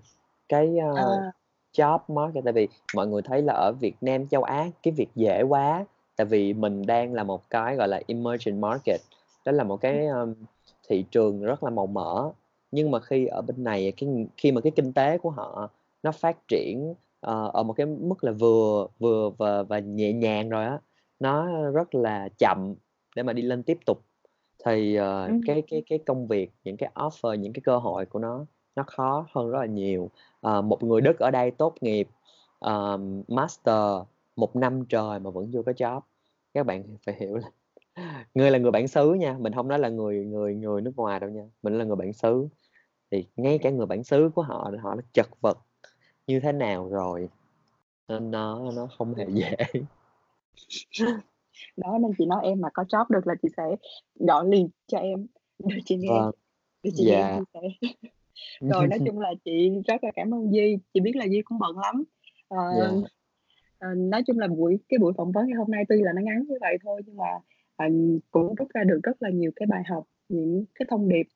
Cái, 0.49 0.77
ơ, 0.77 1.21
À. 1.23 1.31
job 1.77 1.99
market 2.07 2.43
tại 2.43 2.53
vì 2.53 2.67
mọi 2.95 3.07
người 3.07 3.21
thấy 3.21 3.41
là 3.41 3.53
ở 3.53 3.71
Việt 3.79 3.95
Nam, 4.01 4.27
châu 4.27 4.43
Á 4.43 4.67
cái 4.83 4.91
việc 4.97 5.09
dễ 5.15 5.41
quá, 5.43 5.85
tại 6.15 6.25
vì 6.25 6.53
mình 6.53 6.85
đang 6.85 7.13
là 7.13 7.23
một 7.23 7.49
cái, 7.49 7.75
gọi 7.75 7.87
là, 7.87 8.01
emerging 8.07 8.61
market. 8.61 8.99
Đó 9.45 9.51
là 9.51 9.63
một 9.63 9.77
cái, 9.81 10.05
ờm, 10.07 10.33
thị 10.89 11.05
trường 11.11 11.41
rất 11.41 11.63
là 11.63 11.69
màu 11.69 11.87
mỡ, 11.87 12.31
nhưng 12.71 12.91
mà 12.91 12.99
khi 12.99 13.25
ở 13.25 13.41
bên 13.41 13.63
này 13.63 13.93
cái 13.97 14.09
khi 14.37 14.51
mà 14.51 14.61
cái 14.61 14.71
kinh 14.75 14.93
tế 14.93 15.17
của 15.17 15.29
họ 15.29 15.69
nó 16.03 16.11
phát 16.11 16.47
triển, 16.47 16.93
ờ, 17.19 17.51
ở 17.53 17.63
một 17.63 17.73
cái 17.73 17.85
mức 17.85 18.23
là 18.23 18.31
vừa 18.31 18.87
vừa 18.99 19.29
và 19.37 19.63
và 19.63 19.79
nhẹ 19.79 20.13
nhàng 20.13 20.49
rồi 20.49 20.65
á, 20.65 20.79
nó 21.19 21.47
rất 21.71 21.95
là 21.95 22.29
chậm 22.39 22.75
để 23.15 23.23
mà 23.23 23.33
đi 23.33 23.41
lên 23.41 23.63
tiếp 23.63 23.77
tục. 23.85 23.97
Thì, 24.65 24.95
ờ, 24.95 25.25
Ừm. 25.27 25.41
cái 25.45 25.63
cái 25.71 25.83
cái 25.89 25.99
công 26.05 26.27
việc, 26.27 26.51
những 26.63 26.77
cái 26.77 26.91
offer, 26.95 27.35
những 27.35 27.53
cái 27.53 27.61
cơ 27.65 27.77
hội 27.77 28.05
của 28.05 28.19
nó 28.19 28.45
nó 28.75 28.83
khó 28.87 29.25
hơn 29.33 29.49
rất 29.51 29.59
là 29.59 29.65
nhiều. 29.65 30.09
Ờ, 30.41 30.61
một 30.61 30.83
người 30.83 31.01
Đức 31.01 31.19
ở 31.19 31.31
đây 31.31 31.51
tốt 31.51 31.75
nghiệp, 31.81 32.07
ờm, 32.59 33.23
master 33.27 34.01
1 34.35 34.55
năm 34.55 34.85
trời 34.89 35.19
mà 35.19 35.29
vẫn 35.31 35.49
chưa 35.53 35.63
có 35.63 35.71
job. 35.71 36.01
Các 36.53 36.65
bạn 36.65 36.83
phải 37.05 37.15
hiểu 37.19 37.35
là 37.37 37.51
Ngươi 38.35 38.51
là 38.51 38.57
người 38.57 38.71
bản 38.71 38.87
xứ 38.87 39.13
nha, 39.13 39.37
mình 39.39 39.53
hông 39.53 39.67
nói 39.67 39.79
là 39.79 39.89
người 39.89 40.25
người 40.25 40.55
người 40.55 40.81
nước 40.81 40.93
ngoài 40.97 41.19
đâu 41.19 41.29
nha, 41.29 41.43
mình 41.63 41.77
là 41.77 41.85
người 41.85 41.95
bản 41.95 42.13
xứ. 42.13 42.47
Thì 43.11 43.25
ngay 43.37 43.59
cả 43.59 43.69
người 43.69 43.85
bản 43.85 44.03
xứ 44.03 44.29
của 44.35 44.41
họ 44.41 44.71
họ 44.83 44.95
đã 44.95 45.01
chật 45.13 45.27
vật 45.41 45.57
như 46.27 46.39
thế 46.39 46.51
nào 46.51 46.89
rồi, 46.89 47.29
nên 48.07 48.31
nó 48.31 48.71
nó 48.75 48.87
không 48.97 49.13
hề 49.15 49.25
dễ. 49.29 49.55
Đó, 51.77 51.97
nên 52.01 52.11
chị 52.17 52.25
nói 52.25 52.39
em 52.43 52.61
mà 52.61 52.69
có 52.73 52.83
job 52.83 53.05
được 53.09 53.27
là 53.27 53.35
chị 53.41 53.47
sẽ 53.57 53.63
gọi 54.15 54.45
liền 54.49 54.69
cho 54.87 54.97
em 54.97 55.27
để 55.59 55.75
chị 55.85 55.95
nghe, 55.95 56.09
Vâng. 56.09 56.31
để 56.83 56.91
chị 56.95 57.03
nghe 57.05 57.11
em 57.15 57.21
Dạ. 57.21 57.39
chia 57.39 57.43
sẻ. 57.53 57.87
Rồi 58.61 58.87
nói 58.87 58.99
chung 59.05 59.19
là 59.19 59.33
chị 59.45 59.69
rất 59.87 60.03
là 60.03 60.11
cảm 60.15 60.33
ơn 60.33 60.53
Duy, 60.53 60.77
chị 60.93 60.99
biết 60.99 61.15
là 61.15 61.25
Duy 61.25 61.41
cũng 61.45 61.59
bận 61.59 61.77
lắm. 61.79 62.03
Ờ, 62.47 62.57
Dạ. 62.79 63.07
ờ, 63.77 63.87
nói 63.95 64.23
chung 64.27 64.39
là 64.39 64.47
buổi 64.47 64.79
cái 64.89 64.97
buổi 64.97 65.13
phỏng 65.17 65.31
vấn 65.31 65.47
ngày 65.47 65.57
hôm 65.57 65.71
nay 65.71 65.83
tuy 65.89 66.01
là 66.01 66.11
nó 66.15 66.21
ngắn 66.21 66.43
như 66.47 66.55
vậy 66.61 66.77
thôi 66.83 67.01
nhưng 67.05 67.17
mà, 67.17 67.25
ờ, 67.75 67.85
cũng 68.31 68.55
rút 68.55 68.67
ra 68.73 68.83
được 68.83 68.99
rất 69.03 69.21
là 69.21 69.29
nhiều 69.29 69.51
cái 69.55 69.67
bài 69.67 69.83
học, 69.89 70.03
những 70.29 70.65
cái 70.75 70.85
thông 70.89 71.09
điệp. 71.09 71.27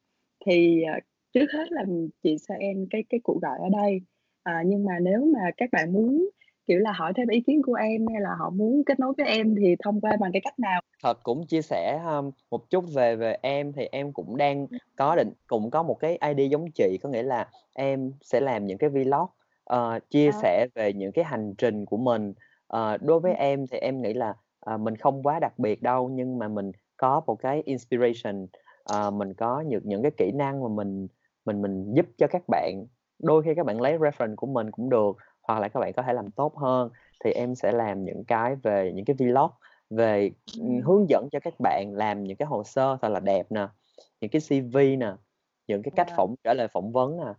Thì, 0.46 0.82
ờ, 0.84 1.00
trước 1.34 1.46
hết 1.54 1.72
là 1.72 1.86
chị 2.24 2.38
sẽ 2.38 2.56
end 2.60 2.88
cái 2.90 3.04
cái 3.10 3.20
cuộc 3.24 3.42
gọi 3.42 3.58
ở 3.60 3.70
đây, 3.82 4.02
à, 4.48 4.64
nhưng 4.66 4.86
mà 4.86 4.94
nếu 5.02 5.20
mà 5.34 5.40
các 5.58 5.70
bạn 5.72 5.94
muốn 5.94 6.30
kiểu 6.68 6.80
là, 6.80 6.92
hỏi 6.92 7.14
thêm 7.18 7.28
ý 7.28 7.42
kiến 7.48 7.62
của 7.66 7.74
em 7.74 8.08
hay 8.14 8.22
là 8.22 8.30
họ 8.40 8.50
muốn 8.50 8.84
kết 8.86 9.00
nối 9.00 9.14
với 9.18 9.26
em 9.28 9.56
thì 9.56 9.76
thông 9.84 10.02
qua 10.02 10.18
bằng 10.22 10.32
cái 10.34 10.42
cách 10.46 10.60
nào? 10.60 10.82
Thật 11.04 11.24
cũng 11.24 11.46
chia 11.48 11.62
sẻ, 11.62 12.00
ha, 12.06 12.22
một 12.52 12.70
chút 12.70 12.86
về 12.96 13.16
về 13.16 13.38
em 13.42 13.74
thì 13.74 13.86
em 13.92 14.14
cũng 14.14 14.38
đang 14.38 14.68
có 14.96 15.16
định 15.16 15.34
cũng 15.48 15.72
có 15.72 15.84
một 15.84 15.96
cái 16.00 16.18
idea 16.28 16.48
giống 16.48 16.66
chị, 16.76 16.98
có 17.04 17.10
nghĩa 17.10 17.24
là 17.24 17.50
em 17.74 18.12
sẽ 18.22 18.40
làm 18.40 18.66
những 18.66 18.78
cái 18.78 18.90
vlog, 18.90 19.30
ờ, 19.64 20.00
chia 20.10 20.32
À. 20.32 20.32
sẻ 20.32 20.68
về 20.76 20.94
những 20.94 21.12
cái 21.12 21.26
hành 21.26 21.54
trình 21.58 21.86
của 21.86 21.98
mình. 21.98 22.34
Ờ, 22.68 22.98
đối 23.02 23.20
với 23.20 23.34
em 23.34 23.68
thì 23.68 23.78
em 23.78 24.02
nghĩ 24.02 24.14
là, 24.14 24.34
à, 24.62 24.78
mình 24.78 24.96
không 24.96 25.24
quá 25.24 25.40
đặc 25.40 25.60
biệt 25.60 25.82
đâu, 25.82 26.10
nhưng 26.14 26.38
mà 26.40 26.48
mình 26.48 26.72
có 26.98 27.22
một 27.28 27.36
cái 27.36 27.62
inspiration, 27.66 28.48
ờ, 28.84 29.12
mình 29.12 29.34
có 29.34 29.62
những 29.68 29.82
những 29.86 30.02
cái 30.02 30.12
kỹ 30.18 30.32
năng 30.32 30.62
mà 30.64 30.68
mình 30.70 31.08
mình 31.46 31.62
mình 31.62 31.94
giúp 31.94 32.06
cho 32.18 32.28
các 32.28 32.42
bạn. 32.48 32.86
Đôi 33.20 33.44
khi 33.44 33.56
các 33.56 33.66
bạn 33.66 33.82
lấy 33.82 33.98
reference 33.98 34.36
của 34.36 34.48
mình 34.48 34.72
cũng 34.72 34.90
được, 34.90 35.18
hoặc 35.42 35.60
là 35.60 35.68
các 35.68 35.80
bạn 35.80 35.94
có 35.94 36.02
thể 36.02 36.14
làm 36.14 36.32
tốt 36.32 36.58
hơn, 36.58 36.90
thì 37.24 37.32
em 37.32 37.56
sẽ 37.56 37.72
làm 37.72 38.04
những 38.04 38.24
cái 38.24 38.56
về 38.56 38.92
những 38.96 39.06
cái 39.06 39.16
vlog 39.20 39.52
về, 39.90 40.32
hướng 40.84 41.10
dẫn 41.10 41.28
cho 41.32 41.40
các 41.40 41.54
bạn 41.60 41.92
làm 41.94 42.24
những 42.24 42.38
cái 42.38 42.46
hồ 42.46 42.64
sơ 42.64 42.98
thật 43.02 43.10
là 43.10 43.20
đẹp 43.20 43.52
nè, 43.52 43.68
những 44.22 44.32
cái 44.32 44.42
CV 44.42 44.78
nè, 44.98 45.12
những 45.68 45.84
cái 45.84 45.92
cách 45.96 46.08
phỏng 46.18 46.36
trả 46.44 46.54
lời 46.54 46.68
phỏng 46.68 46.92
vấn 46.92 47.18
nè. 47.18 47.34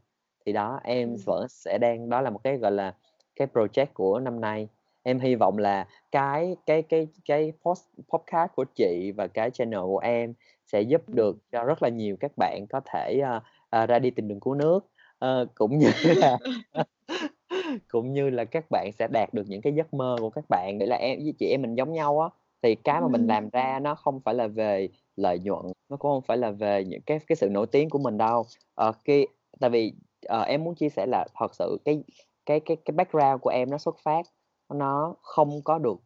Thì 0.47 0.53
đó, 0.53 0.81
em 0.85 1.17
vẫn 1.27 1.47
sẽ 1.49 1.79
đang 1.79 2.09
đó 2.09 2.21
là 2.21 2.31
một 2.31 2.41
cái, 2.45 2.57
gọi 2.57 2.73
là, 2.73 2.95
cái 3.37 3.49
project 3.55 3.87
của 3.95 4.21
năm 4.21 4.41
nay. 4.41 4.69
Em 5.03 5.21
hy 5.21 5.35
vọng 5.35 5.59
là 5.59 5.87
cái 6.13 6.57
cái 6.67 6.83
cái 6.83 7.09
cái 7.25 7.53
post 7.63 7.85
podcast 8.09 8.53
của 8.55 8.65
chị 8.75 9.13
và 9.17 9.27
cái 9.27 9.51
channel 9.51 9.81
của 9.81 9.99
em 9.99 10.35
sẽ 10.67 10.81
giúp 10.81 11.09
được 11.09 11.37
cho 11.53 11.65
rất 11.65 11.83
là 11.83 11.89
nhiều 11.89 12.17
các 12.21 12.33
bạn 12.37 12.67
có 12.71 12.81
thể, 12.85 13.21
a, 13.25 13.41
à, 13.71 13.87
ra 13.87 13.99
đi 13.99 14.11
tìm 14.11 14.29
đường 14.29 14.41
cứu 14.41 14.55
nước, 14.55 14.87
ờ, 15.19 15.47
cũng 15.55 15.79
như 15.79 15.91
là 16.05 16.39
cũng 17.89 18.13
như 18.13 18.31
là 18.31 18.45
các 18.45 18.65
bạn 18.71 18.91
sẽ 18.99 19.09
đạt 19.13 19.35
được 19.35 19.45
những 19.49 19.61
cái 19.63 19.73
giấc 19.73 19.95
mơ 19.95 20.17
của 20.21 20.31
các 20.31 20.45
bạn. 20.49 20.79
Nghĩa 20.79 20.87
là 20.87 20.97
em 20.97 21.19
với 21.23 21.35
chị 21.39 21.47
em 21.47 21.63
mình 21.63 21.75
giống 21.75 21.93
nhau 21.93 22.21
á, 22.21 22.29
thì 22.63 22.75
cái 22.75 23.01
mà 23.01 23.09
mình 23.09 23.27
làm 23.27 23.49
ra 23.51 23.81
nó 23.83 23.95
không 23.95 24.21
phải 24.21 24.35
là 24.35 24.47
về 24.47 24.89
lợi 25.17 25.39
nhuận, 25.39 25.63
nó 25.89 25.97
cũng 25.97 26.11
hông 26.11 26.23
phải 26.23 26.37
là 26.37 26.51
về 26.51 26.85
những 26.85 27.01
cái 27.07 27.19
cái 27.27 27.37
sự 27.37 27.49
nổi 27.49 27.67
tiếng 27.67 27.91
của 27.91 27.99
mình 27.99 28.19
đâu. 28.19 28.45
Ờ, 28.75 28.93
cái 29.05 29.27
tại 29.61 29.71
vì, 29.71 29.93
ờ, 30.27 30.43
em 30.43 30.65
muốn 30.65 30.75
chia 30.75 30.89
sẻ 30.89 31.07
là 31.07 31.27
thật 31.35 31.55
sự 31.55 31.79
cái 31.85 32.03
cái 32.47 32.61
cái 32.61 32.77
cái 32.85 32.93
background 32.93 33.41
của 33.41 33.51
em 33.51 33.71
nó 33.71 33.79
xuất 33.79 33.99
phát 33.99 34.27
nó 34.75 35.15
không 35.23 35.63
có 35.65 35.79
được, 35.79 35.97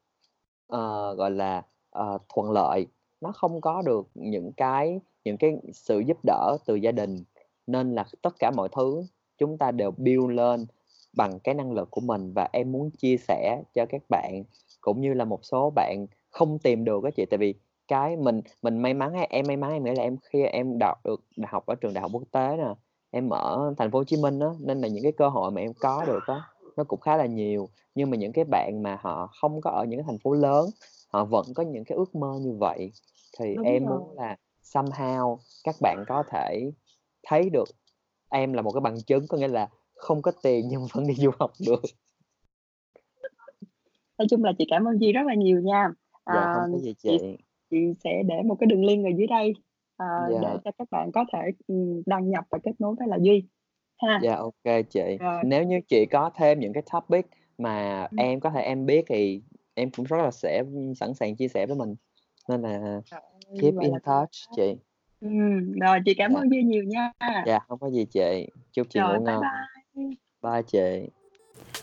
ờ, 0.66 1.14
gọi 1.14 1.30
là, 1.30 1.62
ờ, 1.90 2.18
thuận 2.34 2.50
lợi, 2.50 2.86
nó 3.20 3.32
không 3.32 3.60
có 3.60 3.82
được 3.82 4.08
những 4.14 4.52
cái 4.56 5.00
những 5.24 5.36
cái 5.36 5.56
sự 5.72 5.98
giúp 5.98 6.18
đỡ 6.24 6.56
từ 6.66 6.74
gia 6.74 6.92
đình, 6.92 7.24
nên 7.66 7.94
là 7.94 8.04
tất 8.22 8.38
cả 8.38 8.50
mọi 8.50 8.68
thứ 8.76 9.04
chúng 9.38 9.58
ta 9.58 9.70
đều 9.70 9.90
build 9.90 10.30
lên 10.30 10.66
bằng 11.16 11.38
cái 11.38 11.54
năng 11.54 11.72
lực 11.72 11.90
của 11.90 12.00
mình. 12.00 12.32
Và 12.34 12.48
em 12.52 12.72
muốn 12.72 12.90
chia 12.90 13.16
sẻ 13.16 13.62
cho 13.74 13.86
các 13.86 14.02
bạn, 14.08 14.44
cũng 14.80 15.00
như 15.00 15.14
là 15.14 15.24
một 15.24 15.44
số 15.44 15.70
bạn 15.70 16.06
không 16.30 16.58
tìm 16.58 16.84
được 16.84 17.04
á 17.04 17.10
chị, 17.10 17.24
tại 17.30 17.38
vì 17.38 17.54
cái 17.88 18.16
mình 18.16 18.40
mình 18.62 18.78
may 18.78 18.94
mắn 18.94 19.14
á, 19.14 19.26
em 19.30 19.44
may 19.48 19.56
mắn 19.56 19.72
em 19.72 19.84
nghĩ 19.84 19.90
là 19.94 20.02
em 20.02 20.16
khi 20.32 20.42
em 20.42 20.78
đọc 20.78 20.98
được 21.04 21.20
đại 21.36 21.48
học 21.52 21.66
ở 21.66 21.74
trường 21.74 21.94
đại 21.94 22.02
học 22.02 22.10
quốc 22.14 22.22
tế 22.30 22.56
nè, 22.56 22.74
em 23.10 23.28
ở 23.28 23.74
thành 23.78 23.90
phố 23.90 23.98
Hồ 23.98 24.04
Chí 24.04 24.16
Minh 24.16 24.38
á, 24.40 24.48
nên 24.60 24.80
là 24.80 24.88
những 24.88 25.02
cái 25.02 25.12
cơ 25.12 25.28
hội 25.28 25.50
mà 25.50 25.60
em 25.60 25.72
có 25.80 26.04
được 26.06 26.26
á, 26.26 26.34
nó 26.76 26.84
cũng 26.84 27.00
khá 27.00 27.16
là 27.16 27.26
nhiều. 27.26 27.68
Nhưng 27.94 28.10
mà 28.10 28.16
những 28.16 28.32
cái 28.32 28.44
bạn 28.44 28.82
mà 28.82 28.98
họ 29.00 29.30
không 29.40 29.60
có 29.60 29.70
ở 29.70 29.84
những 29.84 30.00
cái 30.00 30.04
thành 30.06 30.18
phố 30.18 30.32
lớn, 30.32 30.70
họ 31.08 31.24
vẫn 31.24 31.46
có 31.54 31.62
những 31.62 31.84
cái 31.84 31.96
ước 31.96 32.14
mơ 32.14 32.38
như 32.40 32.52
vậy, 32.58 32.92
thì 33.38 33.54
Đúng 33.54 33.64
em 33.64 33.84
muốn 33.84 34.06
rồi. 34.06 34.14
là 34.16 34.36
somehow 34.64 35.38
các 35.64 35.74
bạn 35.80 36.04
có 36.08 36.22
thể 36.30 36.70
thấy 37.26 37.50
được 37.50 37.68
em 38.30 38.52
là 38.52 38.62
một 38.62 38.70
cái 38.72 38.80
bằng 38.80 38.96
chứng, 39.06 39.26
có 39.28 39.38
nghĩa 39.38 39.48
là 39.48 39.68
không 39.94 40.22
có 40.22 40.32
tiền 40.42 40.68
nhưng 40.68 40.86
vẫn 40.94 41.06
đi 41.06 41.14
du 41.14 41.30
học 41.38 41.52
được. 41.66 41.82
Nói 44.18 44.26
chung 44.30 44.44
là 44.44 44.52
chị 44.58 44.64
cảm 44.70 44.84
ơn 44.84 44.98
Duy 45.00 45.12
rất 45.12 45.20
là 45.26 45.34
nhiều 45.34 45.60
nha. 45.60 45.88
Dạ, 46.26 46.32
À, 46.34 46.52
hông 46.54 46.72
có 46.72 46.78
gì 46.78 46.94
chị 46.98 47.18
chị. 47.20 47.36
chị 47.70 47.76
sẽ 48.04 48.22
để 48.28 48.34
một 48.46 48.56
cái 48.60 48.66
đường 48.66 48.84
link 48.84 49.06
ở 49.06 49.10
dưới 49.18 49.26
đây, 49.26 49.52
để 50.28 50.34
Dạ. 50.42 50.56
cho 50.64 50.70
các 50.78 50.90
bạn 50.90 51.12
có 51.12 51.24
thể, 51.32 51.38
ừm, 51.68 52.02
đăng 52.06 52.30
nhập 52.30 52.44
và 52.50 52.58
kết 52.62 52.72
nối 52.78 52.94
với 52.98 53.08
lại 53.08 53.18
Duy 53.22 53.44
ha. 54.02 54.20
Dạ, 54.22 54.38
kê 54.64 54.82
chị. 54.82 55.16
Rồi. 55.20 55.42
Nếu 55.46 55.64
như 55.64 55.80
chị 55.88 56.06
có 56.06 56.30
thêm 56.36 56.60
những 56.60 56.72
cái 56.72 56.82
topic 56.92 57.26
mà 57.58 58.02
Ừm. 58.10 58.16
em 58.16 58.40
có 58.40 58.50
thể 58.50 58.60
em 58.62 58.86
biết 58.86 59.04
thì 59.08 59.42
em 59.74 59.90
cũng 59.90 60.04
rất 60.06 60.16
là 60.16 60.30
sẽ, 60.30 60.62
sẵn 60.96 61.14
sàng 61.14 61.36
chia 61.36 61.48
sẻ 61.48 61.66
với 61.66 61.76
mình, 61.76 61.94
nên 62.48 62.62
là 62.62 63.00
Trời 63.06 63.20
ơi, 63.20 63.40
keep 63.60 63.74
in 63.80 63.92
là 63.92 63.98
touch 64.04 64.30
chị. 64.56 64.76
Ừm, 65.22 65.72
rồi 65.80 65.98
chị 66.06 66.14
cảm 66.14 66.32
Dạ. 66.32 66.40
ơn 66.40 66.50
Duy 66.50 66.62
nhiều 66.62 66.84
nha. 66.84 67.12
Dạ, 67.46 67.58
hông 67.68 67.78
có 67.78 67.90
gì 67.90 68.04
chị. 68.10 68.46
Chúc 68.72 68.86
chị 68.90 69.00
Rồi, 69.00 69.18
ngủ 69.18 69.24
bye 69.24 69.34
ngon. 69.34 69.42
bye. 69.94 70.04
Bye 70.42 70.62
chị. 70.72 71.08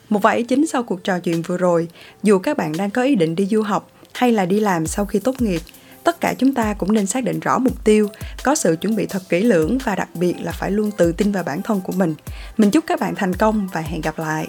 Một 0.10 0.20
vài 0.22 0.38
ý 0.38 0.44
chính 0.44 0.68
sau 0.68 0.84
cuộc 0.84 1.04
trò 1.04 1.20
chuyện 1.20 1.42
vừa 1.42 1.58
rồi, 1.58 1.88
dù 2.24 2.40
các 2.40 2.58
bạn 2.58 2.72
đang 2.78 2.90
có 2.90 3.02
ý 3.04 3.16
định 3.16 3.36
đi 3.36 3.46
du 3.46 3.62
học 3.62 3.92
hay 4.14 4.32
là 4.32 4.46
đi 4.46 4.60
làm 4.60 4.88
sau 4.88 5.06
khi 5.06 5.20
tốt 5.20 5.42
nghiệp, 5.42 5.62
tất 6.04 6.22
cả 6.22 6.34
chúng 6.38 6.54
ta 6.54 6.74
cũng 6.74 6.94
nên 6.94 7.06
xác 7.06 7.24
định 7.24 7.40
rõ 7.40 7.60
mục 7.60 7.84
tiêu, 7.84 8.08
có 8.44 8.56
sự 8.56 8.76
chuẩn 8.82 8.96
bị 8.96 9.06
thật 9.10 9.22
kỹ 9.30 9.42
lưỡng 9.44 9.78
và 9.86 9.96
đặc 9.96 10.10
biệt 10.20 10.34
là 10.42 10.52
phải 10.52 10.72
luôn 10.72 10.92
tự 10.98 11.12
tin 11.12 11.32
vào 11.32 11.44
bản 11.44 11.62
thân 11.62 11.82
của 11.84 11.94
mình. 11.98 12.16
Mình 12.58 12.72
chúc 12.72 12.84
các 12.88 13.00
bạn 13.00 13.16
thành 13.16 13.34
công 13.34 13.68
và 13.74 13.82
hẹn 13.82 14.02
gặp 14.02 14.20
lại. 14.20 14.48